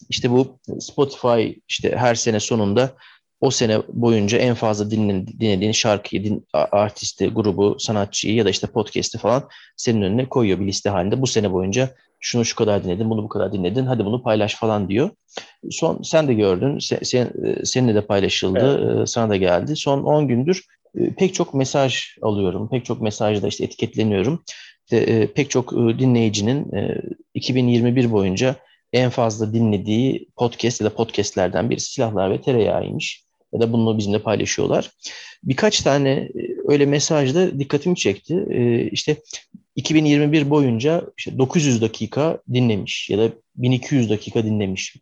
İşte 0.08 0.30
bu 0.30 0.58
Spotify 0.80 1.52
işte 1.68 1.96
her 1.96 2.14
sene 2.14 2.40
sonunda 2.40 2.94
o 3.40 3.50
sene 3.50 3.78
boyunca 3.88 4.38
en 4.38 4.54
fazla 4.54 4.90
dinlediğin 4.90 5.72
şarkıyı, 5.72 6.24
din, 6.24 6.46
artisti, 6.52 7.28
grubu, 7.28 7.76
sanatçıyı 7.78 8.34
ya 8.34 8.44
da 8.44 8.50
işte 8.50 8.66
podcast'i 8.66 9.18
falan 9.18 9.48
senin 9.76 10.02
önüne 10.02 10.28
koyuyor 10.28 10.60
bir 10.60 10.66
liste 10.66 10.90
halinde. 10.90 11.22
Bu 11.22 11.26
sene 11.26 11.52
boyunca 11.52 11.94
şunu 12.20 12.44
şu 12.44 12.56
kadar 12.56 12.84
dinledin, 12.84 13.10
bunu 13.10 13.22
bu 13.22 13.28
kadar 13.28 13.52
dinledin, 13.52 13.86
hadi 13.86 14.04
bunu 14.04 14.22
paylaş 14.22 14.54
falan 14.54 14.88
diyor. 14.88 15.10
Son 15.70 16.02
sen 16.02 16.28
de 16.28 16.34
gördün, 16.34 16.78
sen, 16.78 16.98
sen 17.02 17.32
seninle 17.64 17.94
de 17.94 18.00
paylaşıldı, 18.00 18.96
evet. 18.96 19.10
sana 19.10 19.30
da 19.30 19.36
geldi. 19.36 19.76
Son 19.76 20.02
10 20.02 20.28
gündür 20.28 20.64
pek 21.18 21.34
çok 21.34 21.54
mesaj 21.54 22.04
alıyorum, 22.22 22.68
pek 22.68 22.84
çok 22.84 23.00
mesajda 23.00 23.48
işte 23.48 23.64
etiketleniyorum 23.64 24.44
e, 24.96 25.26
pek 25.32 25.50
çok 25.50 25.72
e, 25.72 25.98
dinleyicinin 25.98 26.72
e, 26.72 27.02
2021 27.34 28.12
boyunca 28.12 28.56
en 28.92 29.10
fazla 29.10 29.52
dinlediği 29.52 30.28
podcast 30.36 30.80
ya 30.80 30.84
da 30.84 30.94
podcastlerden 30.94 31.70
biri 31.70 31.80
silahlar 31.80 32.30
ve 32.30 32.40
tereyağıymış. 32.40 33.24
Ya 33.52 33.60
da 33.60 33.72
bunu 33.72 33.98
bizimle 33.98 34.18
paylaşıyorlar. 34.18 34.90
Birkaç 35.44 35.80
tane 35.80 36.10
e, 36.10 36.30
öyle 36.68 36.86
mesajda 36.86 37.58
dikkatimi 37.58 37.96
çekti. 37.96 38.46
E, 38.50 38.88
işte 38.90 39.16
2021 39.76 40.50
boyunca 40.50 41.02
işte 41.18 41.38
900 41.38 41.82
dakika 41.82 42.38
dinlemiş 42.52 43.10
ya 43.10 43.18
da 43.18 43.30
1200 43.56 44.10
dakika 44.10 44.44
dinlemiş. 44.44 44.96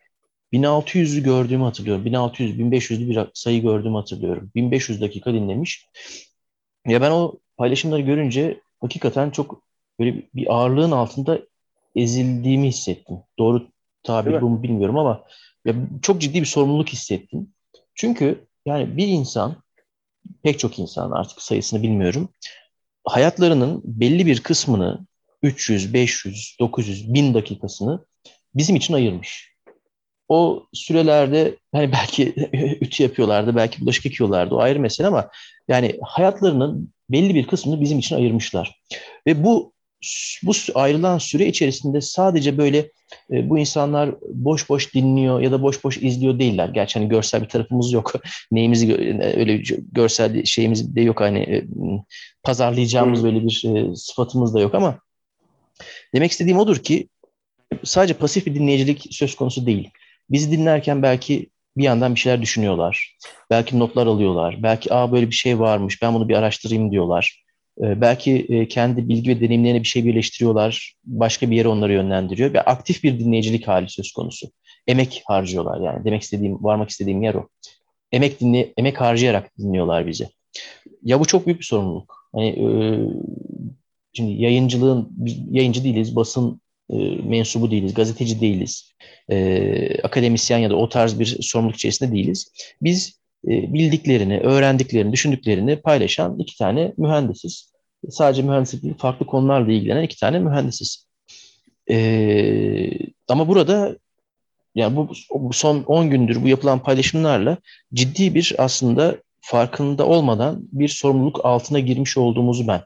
1600'ü 0.52 1.22
gördüğümü 1.22 1.64
hatırlıyorum. 1.64 2.04
1600, 2.04 2.58
1500'lü 2.58 3.08
bir 3.08 3.30
sayı 3.34 3.62
gördüğümü 3.62 3.96
hatırlıyorum. 3.96 4.50
1500 4.54 5.00
dakika 5.00 5.32
dinlemiş. 5.32 5.86
Ya 6.86 7.00
ben 7.00 7.10
o 7.10 7.34
paylaşımları 7.56 8.00
görünce 8.00 8.60
hakikaten 8.80 9.30
çok 9.30 9.62
böyle 9.98 10.22
bir 10.34 10.54
ağırlığın 10.54 10.90
altında 10.90 11.40
ezildiğimi 11.96 12.68
hissettim. 12.68 13.16
Doğru 13.38 13.66
tabir 14.02 14.40
bu 14.40 14.48
mu 14.48 14.62
bilmiyorum 14.62 14.98
ama 14.98 15.24
ya 15.64 15.74
çok 16.02 16.20
ciddi 16.20 16.40
bir 16.40 16.46
sorumluluk 16.46 16.88
hissettim. 16.88 17.52
Çünkü 17.94 18.46
yani 18.66 18.96
bir 18.96 19.06
insan, 19.06 19.56
pek 20.42 20.58
çok 20.58 20.78
insan 20.78 21.10
artık 21.10 21.42
sayısını 21.42 21.82
bilmiyorum, 21.82 22.28
hayatlarının 23.04 23.82
belli 23.84 24.26
bir 24.26 24.40
kısmını 24.40 25.06
300, 25.42 25.94
500, 25.94 26.56
900, 26.60 27.14
1000 27.14 27.34
dakikasını 27.34 28.04
bizim 28.54 28.76
için 28.76 28.94
ayırmış. 28.94 29.54
O 30.28 30.66
sürelerde 30.72 31.56
hani 31.72 31.92
belki 31.92 32.34
ütü 32.80 33.02
yapıyorlardı, 33.02 33.56
belki 33.56 33.80
bulaşık 33.80 34.04
yıkıyorlardı 34.04 34.54
o 34.54 34.58
ayrı 34.58 34.80
mesele 34.80 35.06
ama 35.06 35.30
yani 35.68 35.98
hayatlarının 36.02 36.92
belli 37.10 37.34
bir 37.34 37.46
kısmını 37.46 37.80
bizim 37.80 37.98
için 37.98 38.16
ayırmışlar. 38.16 38.80
Ve 39.26 39.44
bu 39.44 39.72
bu 40.42 40.52
ayrılan 40.74 41.18
süre 41.18 41.46
içerisinde 41.46 42.00
sadece 42.00 42.58
böyle 42.58 42.78
e, 43.32 43.50
bu 43.50 43.58
insanlar 43.58 44.14
boş 44.28 44.68
boş 44.68 44.94
dinliyor 44.94 45.40
ya 45.40 45.52
da 45.52 45.62
boş 45.62 45.84
boş 45.84 45.98
izliyor 45.98 46.38
değiller. 46.38 46.68
Gerçi 46.68 46.98
hani 46.98 47.08
görsel 47.08 47.42
bir 47.42 47.48
tarafımız 47.48 47.92
yok. 47.92 48.12
Neyimizi 48.52 48.94
öyle 49.36 49.62
görsel 49.92 50.44
şeyimiz 50.44 50.96
de 50.96 51.00
yok 51.00 51.20
hani 51.20 51.38
e, 51.38 51.66
pazarlayacağımız 52.42 53.24
böyle 53.24 53.42
bir 53.42 53.62
e, 53.64 53.96
sıfatımız 53.96 54.54
da 54.54 54.60
yok 54.60 54.74
ama 54.74 54.98
demek 56.14 56.30
istediğim 56.30 56.58
odur 56.58 56.76
ki 56.76 57.08
sadece 57.84 58.14
pasif 58.14 58.46
bir 58.46 58.54
dinleyicilik 58.54 59.06
söz 59.10 59.36
konusu 59.36 59.66
değil. 59.66 59.90
Bizi 60.30 60.50
dinlerken 60.50 61.02
belki 61.02 61.50
bir 61.76 61.84
yandan 61.84 62.14
bir 62.14 62.20
şeyler 62.20 62.42
düşünüyorlar. 62.42 63.16
Belki 63.50 63.78
notlar 63.78 64.06
alıyorlar. 64.06 64.62
Belki 64.62 64.94
aa 64.94 65.12
böyle 65.12 65.26
bir 65.26 65.34
şey 65.34 65.58
varmış 65.58 66.02
ben 66.02 66.14
bunu 66.14 66.28
bir 66.28 66.34
araştırayım 66.34 66.90
diyorlar. 66.90 67.47
Ee, 67.82 68.00
belki 68.00 68.46
e, 68.48 68.68
kendi 68.68 69.08
bilgi 69.08 69.30
ve 69.30 69.40
deneyimlerine 69.40 69.82
bir 69.82 69.88
şey 69.88 70.04
birleştiriyorlar. 70.04 70.94
Başka 71.04 71.50
bir 71.50 71.56
yere 71.56 71.68
onları 71.68 71.92
yönlendiriyor. 71.92 72.52
Ve 72.52 72.60
aktif 72.60 73.04
bir 73.04 73.18
dinleyicilik 73.18 73.68
hali 73.68 73.88
söz 73.88 74.12
konusu. 74.12 74.50
Emek 74.86 75.22
harcıyorlar 75.26 75.80
yani. 75.80 76.04
Demek 76.04 76.22
istediğim, 76.22 76.64
varmak 76.64 76.90
istediğim 76.90 77.22
yer 77.22 77.34
o. 77.34 77.48
Emek 78.12 78.40
dinle, 78.40 78.72
emek 78.76 79.00
harcayarak 79.00 79.58
dinliyorlar 79.58 80.06
bizi. 80.06 80.28
Ya 81.02 81.20
bu 81.20 81.24
çok 81.24 81.46
büyük 81.46 81.60
bir 81.60 81.64
sorumluluk. 81.64 82.28
Hani 82.32 82.48
e, 82.48 82.66
şimdi 84.12 84.42
yayıncılığın 84.42 85.12
yayıncı 85.50 85.84
değiliz, 85.84 86.16
basın 86.16 86.60
e, 86.90 86.96
mensubu 87.14 87.70
değiliz, 87.70 87.94
gazeteci 87.94 88.40
değiliz, 88.40 88.92
e, 89.30 90.02
akademisyen 90.02 90.58
ya 90.58 90.70
da 90.70 90.76
o 90.76 90.88
tarz 90.88 91.20
bir 91.20 91.36
sorumluluk 91.40 91.76
içerisinde 91.76 92.12
değiliz. 92.12 92.52
Biz 92.82 93.18
e, 93.44 93.72
bildiklerini, 93.72 94.40
öğrendiklerini, 94.40 95.12
düşündüklerini 95.12 95.76
paylaşan 95.76 96.38
iki 96.38 96.58
tane 96.58 96.92
mühendisiz. 96.98 97.67
Sadece 98.10 98.42
mühendislik 98.42 98.82
değil, 98.82 98.94
farklı 98.98 99.26
konularla 99.26 99.72
ilgilenen 99.72 100.02
iki 100.02 100.20
tane 100.20 100.38
mühendisiz. 100.38 101.06
E, 101.90 102.90
ama 103.28 103.48
burada 103.48 103.96
yani 104.74 104.96
bu, 104.96 105.08
bu 105.34 105.52
son 105.52 105.82
10 105.82 106.10
gündür 106.10 106.42
bu 106.42 106.48
yapılan 106.48 106.82
paylaşımlarla 106.82 107.58
ciddi 107.94 108.34
bir 108.34 108.54
aslında 108.58 109.16
farkında 109.40 110.06
olmadan 110.06 110.68
bir 110.72 110.88
sorumluluk 110.88 111.44
altına 111.44 111.78
girmiş 111.80 112.16
olduğumuzu 112.16 112.66
ben 112.68 112.82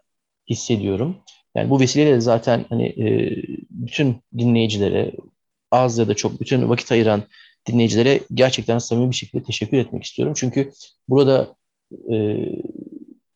hissediyorum. 0.50 1.16
Yani 1.54 1.70
bu 1.70 1.80
vesileyle 1.80 2.20
zaten 2.20 2.64
hani 2.68 2.86
e, 2.86 3.36
bütün 3.70 4.16
dinleyicilere 4.38 5.12
az 5.70 5.98
ya 5.98 6.08
da 6.08 6.14
çok 6.14 6.40
bütün 6.40 6.68
vakit 6.68 6.92
ayıran 6.92 7.22
dinleyicilere 7.66 8.20
gerçekten 8.34 8.78
samimi 8.78 9.10
bir 9.10 9.16
şekilde 9.16 9.42
teşekkür 9.42 9.76
etmek 9.76 10.04
istiyorum. 10.04 10.34
Çünkü 10.36 10.72
burada 11.08 11.54
e, 12.12 12.46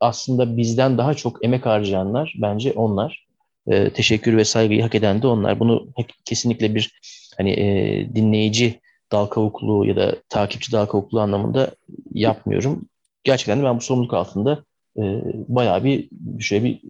aslında 0.01 0.57
bizden 0.57 0.99
daha 0.99 1.15
çok 1.15 1.45
emek 1.45 1.67
harcayanlar 1.67 2.35
bence 2.43 2.73
onlar. 2.73 3.27
E, 3.67 3.91
teşekkür 3.91 4.37
ve 4.37 4.45
saygıyı 4.45 4.83
hak 4.83 4.95
eden 4.95 5.23
de 5.23 5.27
onlar. 5.27 5.61
Bunu 5.61 5.89
kesinlikle 6.25 6.75
bir 6.75 7.01
hani 7.37 7.51
e, 7.51 8.09
dinleyici 8.15 8.81
dal 9.13 9.27
kavukluğu 9.27 9.87
ya 9.87 9.97
da 9.97 10.17
takipçi 10.29 10.73
dal 10.73 10.87
kavukluğu 10.87 11.21
anlamında 11.21 11.71
yapmıyorum. 12.13 12.89
Gerçekten 13.25 13.61
de 13.61 13.65
ben 13.65 13.77
bu 13.77 13.81
sorumluluk 13.81 14.15
altında 14.15 14.65
e, 14.99 15.03
bayağı 15.49 15.85
bir 15.85 16.09
şöyle 16.41 16.65
bir 16.65 16.81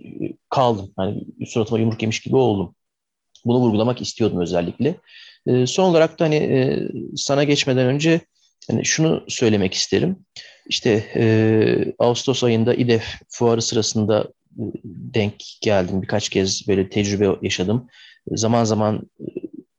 kaldım. 0.50 0.92
Hani 0.96 1.24
suratıma 1.46 1.78
yumruk 1.80 2.02
yemiş 2.02 2.20
gibi 2.20 2.36
oldum. 2.36 2.74
Bunu 3.44 3.58
vurgulamak 3.58 4.02
istiyordum 4.02 4.40
özellikle. 4.40 4.94
E, 5.46 5.66
son 5.66 5.84
olarak 5.90 6.20
da 6.20 6.24
hani 6.24 6.36
e, 6.36 6.88
sana 7.16 7.44
geçmeden 7.44 7.86
önce 7.86 8.20
hani 8.70 8.84
şunu 8.84 9.24
söylemek 9.28 9.74
isterim. 9.74 10.16
İşte 10.68 11.04
e, 11.16 11.24
Ağustos 11.98 12.44
ayında 12.44 12.74
İDEF 12.74 13.04
fuarı 13.28 13.62
sırasında 13.62 14.20
e, 14.58 14.62
denk 14.84 15.34
geldim. 15.60 16.02
Birkaç 16.02 16.28
kez 16.28 16.68
böyle 16.68 16.88
tecrübe 16.88 17.28
yaşadım. 17.42 17.86
Zaman 18.30 18.64
zaman 18.64 19.10
e, 19.20 19.24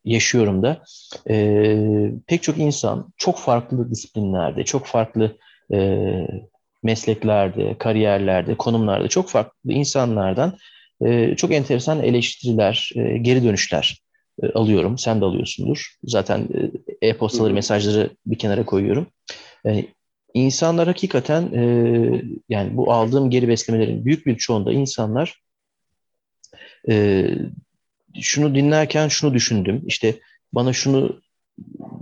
yaşıyorum 0.06 0.63
da. 0.63 0.84
E, 1.30 1.78
pek 2.28 2.44
çok 2.44 2.58
insan 2.58 3.13
çok 3.18 3.40
farklı 3.40 3.92
disiplinlerde, 3.92 4.63
çok 4.63 4.86
farklı 4.86 5.38
e, 5.74 6.00
mesleklerde, 6.84 7.78
kariyerlerde, 7.78 8.58
konumlarda 8.58 9.08
çok 9.08 9.30
farklı 9.30 9.74
insanlardan 9.74 10.58
e, 11.06 11.36
çok 11.36 11.52
enteresan 11.52 12.04
eleştiriler, 12.04 12.92
e, 12.96 13.18
geri 13.18 13.44
dönüşler 13.44 14.07
e, 14.43 14.47
alıyorum. 14.50 14.97
Sen 14.97 15.21
de 15.21 15.26
alıyorsundur. 15.26 15.95
Zaten 16.04 16.50
e, 17.02 17.08
e-postaları, 17.08 17.54
mesajları 17.54 18.10
bir 18.26 18.38
kenara 18.38 18.65
koyuyorum. 18.65 19.08
Yani 19.65 19.88
insanlar 20.34 20.88
hakikaten 20.88 21.54
e, 21.54 21.62
yani 22.50 22.78
bu 22.78 22.93
aldığım 22.93 23.30
geri 23.30 23.47
beslemelerin 23.47 24.06
büyük 24.06 24.26
bir 24.26 24.38
çoğunda 24.38 24.73
insanlar 24.73 25.41
e, 26.89 27.28
şunu 28.21 28.56
dinlerken 28.56 29.08
şunu 29.08 29.34
düşündüm. 29.34 29.84
İşte 29.88 30.19
bana 30.54 30.73
şunu 30.73 31.21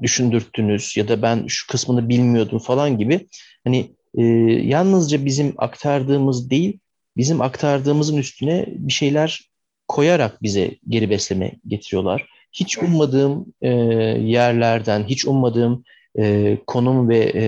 düşündürttünüz 0.01 0.97
ya 0.97 1.07
da 1.07 1.21
ben 1.21 1.47
şu 1.47 1.67
kısmını 1.67 2.09
bilmiyordum 2.09 2.59
falan 2.59 2.97
gibi 2.97 3.27
hani 3.63 3.91
e, 4.17 4.23
yalnızca 4.63 5.25
bizim 5.25 5.53
aktardığımız 5.57 6.49
değil 6.49 6.79
bizim 7.17 7.41
aktardığımızın 7.41 8.17
üstüne 8.17 8.65
bir 8.67 8.93
şeyler 8.93 9.51
koyarak 9.87 10.43
bize 10.43 10.75
geri 10.89 11.09
besleme 11.09 11.51
getiriyorlar. 11.67 12.25
Hiç 12.51 12.77
ummadığım 12.77 13.45
e, 13.61 13.69
yerlerden, 14.21 15.03
hiç 15.03 15.25
ummadığım 15.25 15.83
e, 16.19 16.57
konum 16.67 17.09
ve 17.09 17.17
e, 17.17 17.45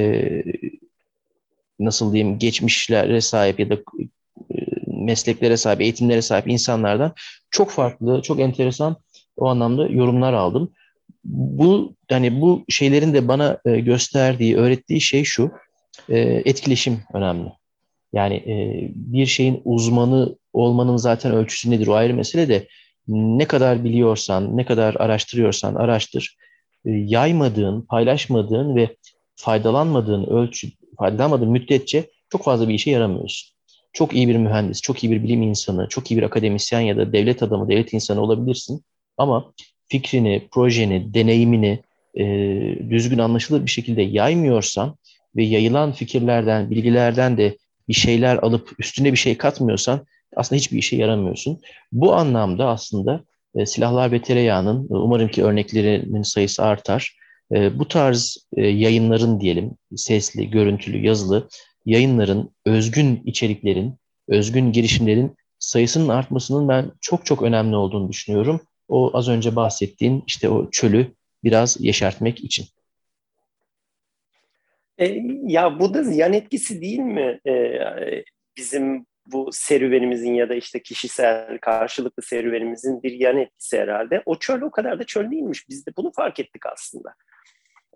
nasıl 1.79 2.13
diyeyim 2.13 2.39
geçmişlere 2.39 3.21
sahip 3.21 3.59
ya 3.59 3.69
da 3.69 3.75
e, 3.75 4.57
mesleklere 4.87 5.57
sahip, 5.57 5.81
eğitimlere 5.81 6.21
sahip 6.21 6.47
insanlardan 6.47 7.13
çok 7.51 7.71
farklı, 7.71 8.21
çok 8.21 8.39
enteresan 8.39 8.95
o 9.37 9.47
anlamda 9.47 9.87
yorumlar 9.87 10.33
aldım. 10.33 10.71
Bu 11.23 11.93
yani 12.09 12.41
bu 12.41 12.65
şeylerin 12.69 13.13
de 13.13 13.27
bana 13.27 13.57
e, 13.65 13.79
gösterdiği, 13.79 14.57
öğrettiği 14.57 15.01
şey 15.01 15.23
şu. 15.23 15.51
E, 16.09 16.19
etkileşim 16.19 16.99
önemli. 17.13 17.51
Yani 18.17 18.35
e, 18.35 18.55
bir 18.95 19.25
şeyin 19.25 19.61
uzmanı 19.65 20.35
olmanın 20.53 20.97
zaten 20.97 21.31
ölçüsü 21.31 21.71
nedir 21.71 21.87
o 21.87 21.93
ayrı 21.93 22.13
mesele 22.13 22.49
de 22.49 22.67
ne 23.07 23.45
kadar 23.45 23.83
biliyorsan, 23.83 24.57
ne 24.57 24.65
kadar 24.65 24.95
araştırıyorsan 24.95 25.75
araştır. 25.75 26.35
E, 26.85 26.89
yaymadığın, 26.91 27.81
paylaşmadığın 27.81 28.75
ve 28.75 28.95
faydalanmadığın 29.35 30.23
ölçü, 30.25 30.67
faydalanmadığın 30.99 31.49
müddetçe 31.49 32.09
çok 32.29 32.43
fazla 32.43 32.69
bir 32.69 32.73
işe 32.73 32.91
yaramıyorsun. 32.91 33.57
Çok 33.93 34.13
iyi 34.13 34.27
bir 34.27 34.35
mühendis, 34.35 34.81
çok 34.81 35.03
iyi 35.03 35.11
bir 35.11 35.23
bilim 35.23 35.41
insanı, 35.41 35.87
çok 35.89 36.11
iyi 36.11 36.17
bir 36.17 36.23
akademisyen 36.23 36.81
ya 36.81 36.97
da 36.97 37.13
devlet 37.13 37.43
adamı, 37.43 37.69
devlet 37.69 37.93
insanı 37.93 38.21
olabilirsin. 38.21 38.83
Ama 39.17 39.53
fikrini, 39.87 40.47
projeni, 40.51 41.13
deneyimini 41.13 41.79
e, 42.15 42.25
düzgün 42.89 43.17
anlaşılır 43.17 43.65
bir 43.65 43.71
şekilde 43.71 44.01
yaymıyorsan 44.01 44.95
ve 45.35 45.43
yayılan 45.43 45.91
fikirlerden, 45.91 46.71
bilgilerden 46.71 47.37
de 47.37 47.57
bir 47.89 47.93
şeyler 47.93 48.35
alıp 48.37 48.75
üstüne 48.79 49.11
bir 49.11 49.17
şey 49.17 49.37
katmıyorsan 49.37 50.05
aslında 50.35 50.59
hiçbir 50.59 50.77
işe 50.77 50.95
yaramıyorsun. 50.95 51.59
Bu 51.91 52.13
anlamda 52.13 52.67
aslında 52.67 53.23
e, 53.55 53.65
silahlar 53.65 54.11
ve 54.11 54.21
tereyağının 54.21 54.83
e, 54.83 54.93
umarım 54.93 55.27
ki 55.27 55.43
örneklerinin 55.43 56.23
sayısı 56.23 56.63
artar. 56.63 57.17
E, 57.51 57.79
bu 57.79 57.87
tarz 57.87 58.37
e, 58.57 58.67
yayınların 58.67 59.39
diyelim 59.39 59.71
sesli, 59.95 60.49
görüntülü, 60.49 61.05
yazılı 61.05 61.49
yayınların, 61.85 62.51
özgün 62.65 63.21
içeriklerin, 63.25 63.95
özgün 64.27 64.71
girişimlerin 64.71 65.35
sayısının 65.59 66.09
artmasının 66.09 66.67
ben 66.67 66.91
çok 67.01 67.25
çok 67.25 67.41
önemli 67.41 67.75
olduğunu 67.75 68.09
düşünüyorum. 68.09 68.61
O 68.89 69.11
az 69.13 69.27
önce 69.27 69.55
bahsettiğin 69.55 70.23
işte 70.27 70.49
o 70.49 70.71
çölü 70.71 71.13
biraz 71.43 71.77
yeşertmek 71.79 72.43
için. 72.43 72.65
E, 74.97 75.17
ya 75.47 75.79
bu 75.79 75.93
da 75.93 76.11
yan 76.11 76.33
etkisi 76.33 76.81
değil 76.81 76.99
mi? 76.99 77.39
E, 77.47 77.53
bizim 78.57 79.05
bu 79.25 79.49
serüvenimizin 79.51 80.33
ya 80.33 80.49
da 80.49 80.55
işte 80.55 80.81
kişisel 80.81 81.57
karşılıklı 81.57 82.23
serüvenimizin 82.23 83.03
bir 83.03 83.11
yan 83.11 83.37
etkisi 83.37 83.79
herhalde. 83.79 84.23
O 84.25 84.39
çöl 84.39 84.61
o 84.61 84.71
kadar 84.71 84.99
da 84.99 85.03
çöl 85.03 85.31
değilmiş. 85.31 85.69
Biz 85.69 85.85
de 85.85 85.91
bunu 85.97 86.11
fark 86.11 86.39
ettik 86.39 86.65
aslında. 86.65 87.13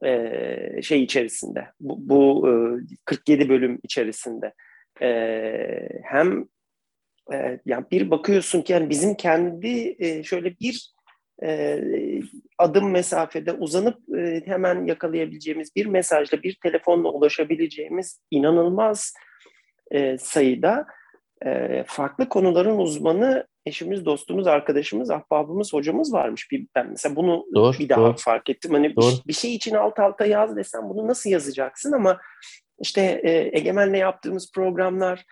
E, 0.05 0.81
şey 0.81 1.03
içerisinde. 1.03 1.67
Bu, 1.79 2.09
bu 2.09 2.49
e, 2.49 2.51
47 3.05 3.49
bölüm 3.49 3.79
içerisinde. 3.83 4.53
E, 5.01 5.09
hem 6.03 6.45
e, 7.33 7.59
yani 7.65 7.85
bir 7.91 8.11
bakıyorsun 8.11 8.61
ki 8.61 8.73
yani 8.73 8.89
bizim 8.89 9.15
kendi 9.15 9.95
e, 9.99 10.23
şöyle 10.23 10.59
bir 10.59 10.91
e, 11.43 11.79
adım 12.61 12.91
mesafede 12.91 13.53
uzanıp 13.53 13.97
e, 14.17 14.41
hemen 14.45 14.85
yakalayabileceğimiz 14.85 15.75
bir 15.75 15.85
mesajla 15.85 16.43
bir 16.43 16.57
telefonla 16.63 17.09
ulaşabileceğimiz 17.09 18.21
inanılmaz 18.31 19.13
e, 19.91 20.17
sayıda 20.17 20.85
e, 21.45 21.83
farklı 21.87 22.29
konuların 22.29 22.77
uzmanı 22.77 23.47
eşimiz, 23.65 24.05
dostumuz, 24.05 24.47
arkadaşımız, 24.47 25.11
ahbabımız, 25.11 25.73
hocamız 25.73 26.13
varmış. 26.13 26.51
Bir, 26.51 26.67
ben 26.75 26.89
mesela 26.89 27.15
bunu 27.15 27.45
doğru, 27.55 27.79
bir 27.79 27.89
daha 27.89 28.01
doğru. 28.01 28.15
fark 28.17 28.49
ettim. 28.49 28.73
Hani 28.73 28.95
doğru. 28.95 29.13
bir, 29.27 29.33
şey 29.33 29.55
için 29.55 29.75
alt 29.75 29.99
alta 29.99 30.25
yaz 30.25 30.55
desem 30.55 30.89
bunu 30.89 31.07
nasıl 31.07 31.29
yazacaksın 31.29 31.91
ama 31.91 32.19
işte 32.79 33.01
e, 33.23 33.57
Egemen'le 33.57 33.97
yaptığımız 33.97 34.51
programlar 34.51 35.25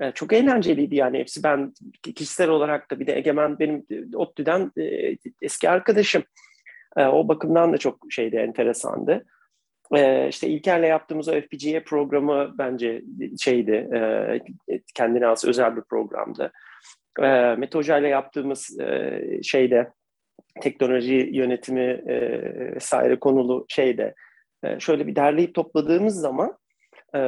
e, 0.00 0.12
çok 0.12 0.32
eğlenceliydi 0.32 0.96
yani 0.96 1.18
hepsi. 1.18 1.42
Ben 1.42 1.72
kişisel 2.02 2.48
olarak 2.48 2.90
da 2.90 3.00
bir 3.00 3.06
de 3.06 3.16
Egemen 3.16 3.58
benim 3.58 3.86
ODTÜ'den 4.14 4.72
e, 4.78 5.16
eski 5.42 5.70
arkadaşım. 5.70 6.24
E, 6.96 7.04
o 7.04 7.28
bakımdan 7.28 7.72
da 7.72 7.78
çok 7.78 7.98
şeydi, 8.10 8.36
enteresandı. 8.36 9.24
E, 9.94 10.28
işte 10.28 10.48
İlker'le 10.48 10.86
yaptığımız 10.86 11.28
o 11.28 11.32
FPGA 11.40 11.84
programı 11.84 12.54
bence 12.58 13.02
şeydi, 13.40 13.88
e, 13.94 14.80
kendine 14.94 15.24
has 15.24 15.44
özel 15.44 15.76
bir 15.76 15.82
programdı. 15.82 16.52
E, 17.20 17.54
Mete 17.58 17.78
Hoca 17.78 17.98
ile 17.98 18.08
yaptığımız 18.08 18.80
e, 18.80 19.20
şeyde 19.42 19.92
teknoloji 20.60 21.28
yönetimi 21.32 22.02
e, 22.06 22.18
vesaire 22.74 23.20
konulu 23.20 23.66
şeyde 23.68 24.14
e, 24.64 24.80
şöyle 24.80 25.06
bir 25.06 25.16
derleyip 25.16 25.54
topladığımız 25.54 26.14
zaman 26.14 26.56
e, 27.14 27.18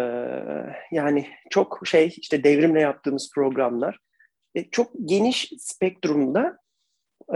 yani 0.92 1.26
çok 1.50 1.80
şey 1.84 2.14
işte 2.16 2.44
devrimle 2.44 2.80
yaptığımız 2.80 3.30
programlar 3.34 3.98
e, 4.54 4.64
çok 4.70 4.90
geniş 5.04 5.52
spektrumda 5.58 6.58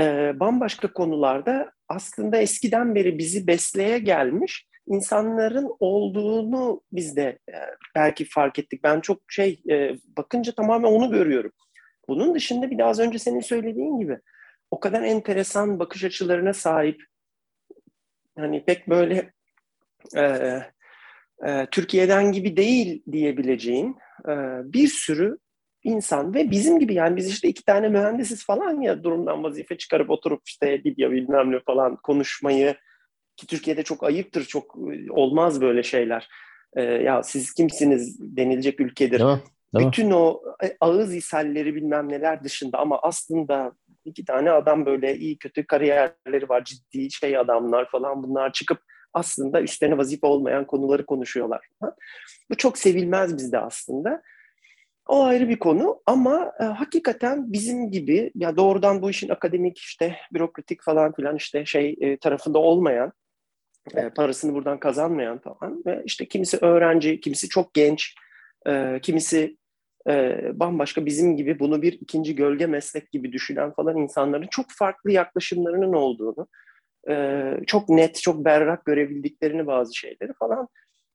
e, 0.01 0.33
bambaşka 0.41 0.93
konularda 0.93 1.73
aslında 1.89 2.37
eskiden 2.37 2.95
beri 2.95 3.19
bizi 3.19 3.47
besleye 3.47 3.99
gelmiş 3.99 4.69
insanların 4.87 5.77
olduğunu 5.81 6.83
biz 6.93 7.17
de 7.17 7.39
e, 7.49 7.55
belki 7.95 8.25
fark 8.25 8.59
ettik. 8.59 8.85
Ben 8.85 9.01
çok 9.01 9.21
şey 9.29 9.63
e, 9.71 9.97
bakınca 10.17 10.53
tamamen 10.53 10.89
onu 10.89 11.11
görüyorum. 11.11 11.53
Bunun 12.09 12.35
dışında 12.35 12.71
bir 12.71 12.79
daha 12.79 12.89
az 12.89 12.99
önce 12.99 13.19
senin 13.19 13.41
söylediğin 13.41 13.99
gibi 13.99 14.19
o 14.71 14.81
kadar 14.81 15.03
enteresan 15.03 15.79
bakış 15.79 16.05
açılarına 16.05 16.53
sahip 16.53 17.03
hani 18.39 18.65
pek 18.65 18.89
böyle 18.89 19.33
e, 20.17 20.23
e, 21.47 21.67
Türkiye'den 21.71 22.33
gibi 22.33 22.57
değil 22.57 23.03
diyebileceğin 23.13 23.97
e, 24.29 24.35
bir 24.73 24.89
sürü 24.89 25.39
insan 25.89 26.35
ve 26.35 26.51
bizim 26.51 26.79
gibi 26.79 26.95
yani 26.95 27.17
biz 27.17 27.29
işte 27.29 27.49
iki 27.49 27.65
tane 27.65 27.89
mühendisiz 27.89 28.47
falan 28.47 28.81
ya 28.81 29.05
durumdan 29.05 29.45
vazife 29.45 29.79
çıkarıp 29.79 30.11
oturup 30.11 30.43
işte 30.47 30.83
Lidya 30.85 31.11
bilmem 31.11 31.53
ne 31.53 31.61
falan 31.61 31.97
konuşmayı 31.97 32.77
ki 33.37 33.47
Türkiye'de 33.47 33.83
çok 33.83 34.05
ayıptır, 34.05 34.45
çok 34.45 34.77
e, 34.77 35.13
olmaz 35.13 35.61
böyle 35.61 35.83
şeyler. 35.83 36.29
E, 36.77 36.83
ya 36.83 37.23
siz 37.23 37.55
kimsiniz 37.55 38.19
denilecek 38.37 38.81
ülkedir. 38.81 39.19
Değil 39.19 39.31
mi? 39.31 39.43
Değil 39.75 39.89
Bütün 39.89 40.07
mi? 40.07 40.15
o 40.15 40.43
e, 40.65 40.77
ağız 40.81 41.15
ishalleri 41.15 41.75
bilmem 41.75 42.09
neler 42.09 42.45
dışında 42.45 42.79
ama 42.79 42.99
aslında 43.03 43.73
iki 44.05 44.25
tane 44.25 44.51
adam 44.51 44.87
böyle 44.87 45.17
iyi 45.17 45.39
kötü 45.39 45.67
kariyerleri 45.67 46.49
var, 46.49 46.65
ciddi 46.65 47.11
şey 47.11 47.39
adamlar 47.39 47.91
falan 47.91 48.23
bunlar 48.23 48.53
çıkıp 48.53 48.79
aslında 49.13 49.63
üstlerine 49.63 49.99
vazife 49.99 50.27
olmayan 50.27 50.67
konuları 50.67 51.07
konuşuyorlar. 51.07 51.69
Bu 52.51 52.57
çok 52.57 52.79
sevilmez 52.79 53.37
bizde 53.37 53.59
aslında. 53.59 54.23
O 55.09 55.25
ayrı 55.25 55.49
bir 55.49 55.59
konu 55.59 56.01
ama 56.07 56.53
e, 56.61 56.65
hakikaten 56.65 57.53
bizim 57.53 57.91
gibi 57.91 58.31
ya 58.35 58.57
doğrudan 58.57 59.03
bu 59.03 59.11
işin 59.11 59.29
akademik 59.29 59.79
işte 59.79 60.17
bürokratik 60.33 60.83
falan 60.83 61.13
filan 61.13 61.37
işte 61.37 61.65
şey 61.65 61.97
e, 62.01 62.17
tarafında 62.17 62.59
olmayan 62.59 63.13
e, 63.95 64.09
parasını 64.09 64.55
buradan 64.55 64.81
kazanmayan 64.81 65.39
falan 65.39 65.83
ve 65.87 66.03
işte 66.05 66.29
kimisi 66.29 66.57
öğrenci, 66.57 67.21
kimisi 67.21 67.49
çok 67.49 67.75
genç, 67.75 68.15
e, 68.67 69.01
kimisi 69.03 69.57
e, 70.09 70.41
bambaşka 70.53 71.07
bizim 71.07 71.37
gibi 71.37 71.59
bunu 71.59 71.83
bir 71.83 71.93
ikinci 71.93 72.37
gölge 72.37 72.67
meslek 72.67 73.13
gibi 73.13 73.33
düşünen 73.33 73.73
falan 73.73 73.97
insanların 73.97 74.47
çok 74.51 74.67
farklı 74.69 75.13
yaklaşımlarının 75.13 75.93
olduğunu, 75.93 76.49
e, 77.11 77.45
çok 77.67 77.89
net, 77.89 78.23
çok 78.23 78.45
berrak 78.45 78.85
görebildiklerini 78.85 79.67
bazı 79.67 79.95
şeyleri 79.97 80.33
falan 80.39 80.69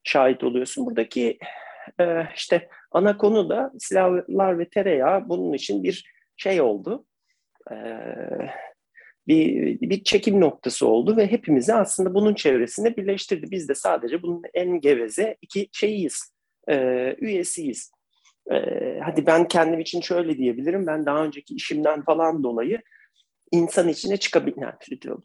şahit 0.03 0.43
oluyorsun. 0.43 0.85
Buradaki 0.85 1.37
e, 1.99 2.27
işte 2.35 2.69
ana 2.91 3.17
konu 3.17 3.49
da 3.49 3.71
silahlar 3.79 4.59
ve 4.59 4.69
tereyağı 4.69 5.29
bunun 5.29 5.53
için 5.53 5.83
bir 5.83 6.13
şey 6.37 6.61
oldu. 6.61 7.05
E, 7.71 7.75
bir, 9.27 9.79
bir 9.81 10.03
çekim 10.03 10.41
noktası 10.41 10.87
oldu 10.87 11.17
ve 11.17 11.31
hepimizi 11.31 11.73
aslında 11.73 12.13
bunun 12.13 12.33
çevresinde 12.33 12.97
birleştirdi. 12.97 13.51
Biz 13.51 13.69
de 13.69 13.75
sadece 13.75 14.21
bunun 14.21 14.41
en 14.53 14.79
geveze 14.79 15.37
iki 15.41 15.69
şeyiyiz, 15.71 16.33
e, 16.69 16.75
üyesiyiz. 17.19 17.91
E, 18.51 18.57
hadi 19.03 19.25
ben 19.25 19.47
kendim 19.47 19.79
için 19.79 20.01
şöyle 20.01 20.37
diyebilirim, 20.37 20.87
ben 20.87 21.05
daha 21.05 21.25
önceki 21.25 21.55
işimden 21.55 22.03
falan 22.03 22.43
dolayı 22.43 22.81
insan 23.51 23.87
içine 23.87 24.17
çıkabil... 24.17 24.53
Yani, 24.57 24.73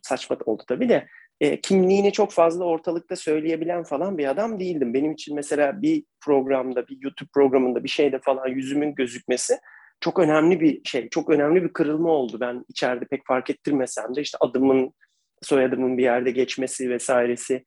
saçma 0.03 0.37
oldu 0.47 0.63
tabii 0.69 0.89
de 0.89 1.07
e, 1.41 1.61
kimliğini 1.61 2.13
çok 2.13 2.33
fazla 2.33 2.65
ortalıkta 2.65 3.17
söyleyebilen 3.17 3.83
falan 3.83 4.19
bir 4.19 4.31
adam 4.31 4.61
değildim. 4.61 4.95
Benim 4.95 5.13
için 5.13 5.35
mesela 5.35 5.83
bir 5.83 6.05
programda, 6.21 6.89
bir 6.89 6.99
YouTube 7.01 7.31
programında 7.35 7.85
bir 7.85 7.89
şeyde 7.89 8.19
falan 8.19 8.49
yüzümün 8.49 8.95
gözükmesi 8.95 9.59
çok 10.01 10.19
önemli 10.19 10.61
bir 10.61 10.81
şey, 10.85 11.09
çok 11.09 11.31
önemli 11.31 11.65
bir 11.65 11.73
kırılma 11.73 12.11
oldu. 12.11 12.41
Ben 12.41 12.65
içeride 12.69 13.05
pek 13.05 13.27
fark 13.27 13.51
ettirmesem 13.51 14.15
de 14.15 14.21
işte 14.21 14.39
adımın, 14.41 14.95
soyadımın 15.43 15.99
bir 15.99 16.03
yerde 16.03 16.31
geçmesi 16.31 16.91
vesairesi 16.91 17.65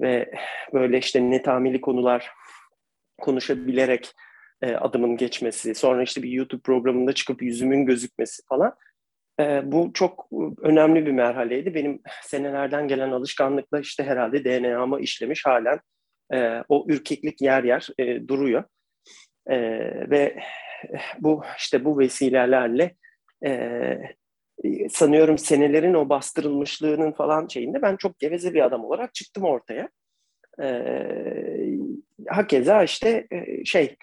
ve 0.00 0.30
böyle 0.74 0.98
işte 0.98 1.30
netamili 1.30 1.80
konular 1.80 2.30
konuşabilerek 3.20 4.12
e, 4.62 4.74
adımın 4.74 5.16
geçmesi, 5.16 5.74
sonra 5.74 6.02
işte 6.02 6.22
bir 6.22 6.30
YouTube 6.30 6.62
programında 6.62 7.12
çıkıp 7.12 7.42
yüzümün 7.42 7.86
gözükmesi 7.86 8.42
falan. 8.48 8.74
E, 9.40 9.72
bu 9.72 9.90
çok 9.94 10.28
önemli 10.62 11.06
bir 11.06 11.12
merhaleydi. 11.12 11.74
Benim 11.74 12.02
senelerden 12.22 12.88
gelen 12.88 13.10
alışkanlıkla 13.10 13.80
işte 13.80 14.04
herhalde 14.04 14.44
DNA'ma 14.44 15.00
işlemiş 15.00 15.46
halen 15.46 15.80
e, 16.32 16.62
o 16.68 16.86
ürkeklik 16.88 17.42
yer 17.42 17.64
yer 17.64 17.88
e, 17.98 18.28
duruyor. 18.28 18.64
E, 19.46 19.58
ve 20.10 20.38
bu 21.18 21.42
işte 21.58 21.84
bu 21.84 21.98
vesilelerle 21.98 22.94
e, 23.46 23.98
sanıyorum 24.90 25.38
senelerin 25.38 25.94
o 25.94 26.08
bastırılmışlığının 26.08 27.12
falan 27.12 27.46
şeyinde 27.48 27.82
ben 27.82 27.96
çok 27.96 28.18
geveze 28.18 28.54
bir 28.54 28.64
adam 28.64 28.84
olarak 28.84 29.14
çıktım 29.14 29.44
ortaya. 29.44 29.88
E, 30.62 30.68
hakeza 32.28 32.82
işte 32.82 33.26
e, 33.30 33.64
şey 33.64 33.96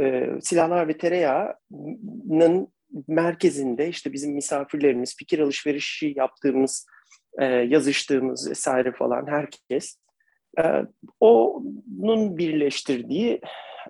e, 0.00 0.26
silahlar 0.40 0.88
ve 0.88 0.98
tereyağının 0.98 2.68
merkezinde 3.08 3.88
işte 3.88 4.12
bizim 4.12 4.34
misafirlerimiz, 4.34 5.16
fikir 5.16 5.38
alışverişi 5.38 6.12
yaptığımız, 6.16 6.86
e, 7.38 7.44
yazıştığımız 7.44 8.50
vesaire 8.50 8.92
falan 8.92 9.26
herkes 9.26 9.98
e, 10.58 10.62
onun 11.20 12.38
birleştirdiği 12.38 13.40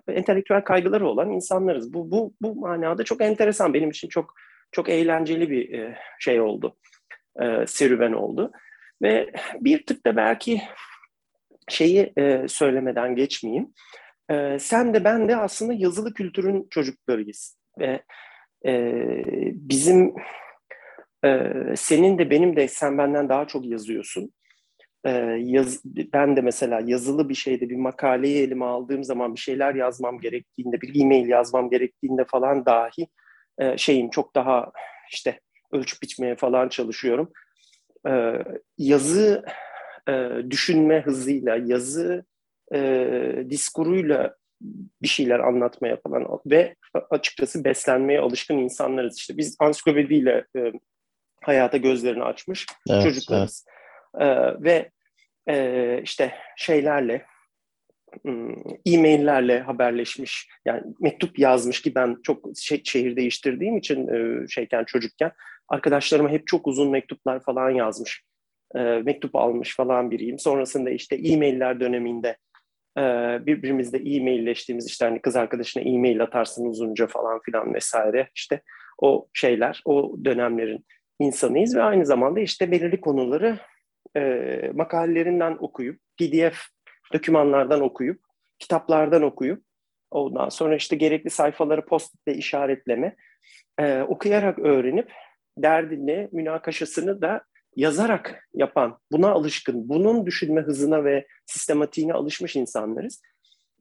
entelektüel 0.07 0.63
kaygıları 0.63 1.07
olan 1.07 1.31
insanlarız. 1.31 1.93
Bu, 1.93 2.11
bu, 2.11 2.33
bu 2.41 2.55
manada 2.55 3.03
çok 3.03 3.21
enteresan. 3.21 3.73
Benim 3.73 3.89
için 3.89 4.07
çok 4.07 4.33
çok 4.71 4.89
eğlenceli 4.89 5.49
bir 5.49 5.73
e, 5.73 5.97
şey 6.19 6.41
oldu. 6.41 6.77
E, 7.41 7.67
serüven 7.67 8.13
oldu. 8.13 8.51
Ve 9.01 9.31
bir 9.59 9.85
tık 9.85 10.05
da 10.05 10.15
belki 10.15 10.61
şeyi 11.69 12.13
söylemeden 12.47 13.15
geçmeyeyim. 13.15 13.73
Sen 14.59 14.93
de 14.93 15.03
ben 15.03 15.29
de 15.29 15.35
aslında 15.35 15.73
yazılı 15.73 16.13
kültürün 16.13 16.67
çocuklarıyız. 16.69 17.57
Ve 17.79 18.03
e, 18.65 19.23
bizim 19.53 20.13
e, 21.25 21.51
senin 21.75 22.17
de 22.17 22.29
benim 22.29 22.55
de 22.55 22.67
sen 22.67 22.97
benden 22.97 23.29
daha 23.29 23.47
çok 23.47 23.65
yazıyorsun 23.65 24.31
e, 25.05 25.09
yaz, 25.39 25.81
ben 25.85 26.35
de 26.35 26.41
mesela 26.41 26.81
yazılı 26.85 27.29
bir 27.29 27.35
şeyde 27.35 27.69
bir 27.69 27.75
makaleyi 27.75 28.43
elime 28.43 28.65
aldığım 28.65 29.03
zaman 29.03 29.35
bir 29.35 29.39
şeyler 29.39 29.75
yazmam 29.75 30.19
gerektiğinde, 30.19 30.81
bir 30.81 31.01
e-mail 31.01 31.27
yazmam 31.27 31.69
gerektiğinde 31.69 32.25
falan 32.25 32.65
dahi 32.65 33.07
e, 33.59 33.77
şeyim 33.77 34.09
çok 34.09 34.35
daha 34.35 34.71
işte 35.11 35.39
ölçüp 35.71 36.01
biçmeye 36.01 36.35
falan 36.35 36.69
çalışıyorum. 36.69 37.31
E, 38.07 38.33
yazı 38.77 39.45
e, 40.09 40.29
düşünme 40.49 41.01
hızıyla, 41.01 41.55
yazı 41.65 42.25
e, 42.73 43.45
diskuruyla 43.49 44.35
bir 45.01 45.07
şeyler 45.07 45.39
anlatmaya 45.39 45.97
falan 45.97 46.39
ve 46.45 46.75
açıkçası 47.09 47.63
beslenmeye 47.63 48.19
alışkın 48.19 48.57
insanlarız. 48.57 49.17
işte 49.17 49.37
biz 49.37 49.55
ansiklopediyle 49.59 50.45
e, 50.57 50.71
hayata 51.41 51.77
gözlerini 51.77 52.23
açmış 52.23 52.65
evet, 52.89 53.03
çocuklarız. 53.03 53.65
Evet. 53.67 53.77
Ee, 54.19 54.63
ve 54.63 54.91
e, 55.49 56.01
işte 56.03 56.33
şeylerle 56.57 57.25
hmm, 58.21 58.55
e-maillerle 58.85 59.59
haberleşmiş 59.59 60.49
yani 60.65 60.83
mektup 60.99 61.39
yazmış 61.39 61.81
ki 61.81 61.95
ben 61.95 62.17
çok 62.23 62.45
şey, 62.57 62.81
şehir 62.83 63.15
değiştirdiğim 63.15 63.77
için 63.77 64.07
e, 64.07 64.47
şeyken 64.47 64.83
çocukken 64.83 65.31
arkadaşlarıma 65.67 66.29
hep 66.29 66.47
çok 66.47 66.67
uzun 66.67 66.91
mektuplar 66.91 67.39
falan 67.39 67.69
yazmış 67.69 68.23
e, 68.75 68.79
mektup 68.79 69.35
almış 69.35 69.75
falan 69.75 70.11
biriyim 70.11 70.39
sonrasında 70.39 70.89
işte 70.89 71.15
e-mailler 71.15 71.79
döneminde 71.79 72.29
e, 72.29 72.37
birbirimizle 73.45 73.97
e-mailleştiğimiz 73.97 74.87
işte 74.87 75.05
hani 75.05 75.21
kız 75.21 75.35
arkadaşına 75.35 75.83
e-mail 75.83 76.23
atarsın 76.23 76.65
uzunca 76.65 77.07
falan 77.07 77.39
filan 77.39 77.73
vesaire. 77.73 78.29
İşte 78.35 78.61
o 79.01 79.27
şeyler 79.33 79.81
o 79.85 80.15
dönemlerin 80.25 80.85
insanıyız 81.19 81.75
ve 81.75 81.81
aynı 81.81 82.05
zamanda 82.05 82.39
işte 82.39 82.71
belirli 82.71 83.01
konuları 83.01 83.59
e, 84.17 84.71
makalelerinden 84.73 85.57
okuyup, 85.59 85.99
PDF 86.19 86.57
dokümanlardan 87.13 87.81
okuyup, 87.81 88.21
kitaplardan 88.59 89.23
okuyup, 89.23 89.63
ondan 90.11 90.49
sonra 90.49 90.75
işte 90.75 90.95
gerekli 90.95 91.29
sayfaları 91.29 91.85
post-it'le 91.85 92.37
işaretleme, 92.37 93.15
e, 93.79 94.01
okuyarak 94.01 94.59
öğrenip 94.59 95.11
derdini, 95.57 96.29
münakaşasını 96.31 97.21
da 97.21 97.43
yazarak 97.79 98.49
yapan, 98.53 98.97
buna 99.11 99.29
alışkın, 99.31 99.89
bunun 99.89 100.25
düşünme 100.25 100.61
hızına 100.61 101.03
ve 101.03 101.27
sistematiğine 101.45 102.13
alışmış 102.13 102.55
insanlarız. 102.55 103.21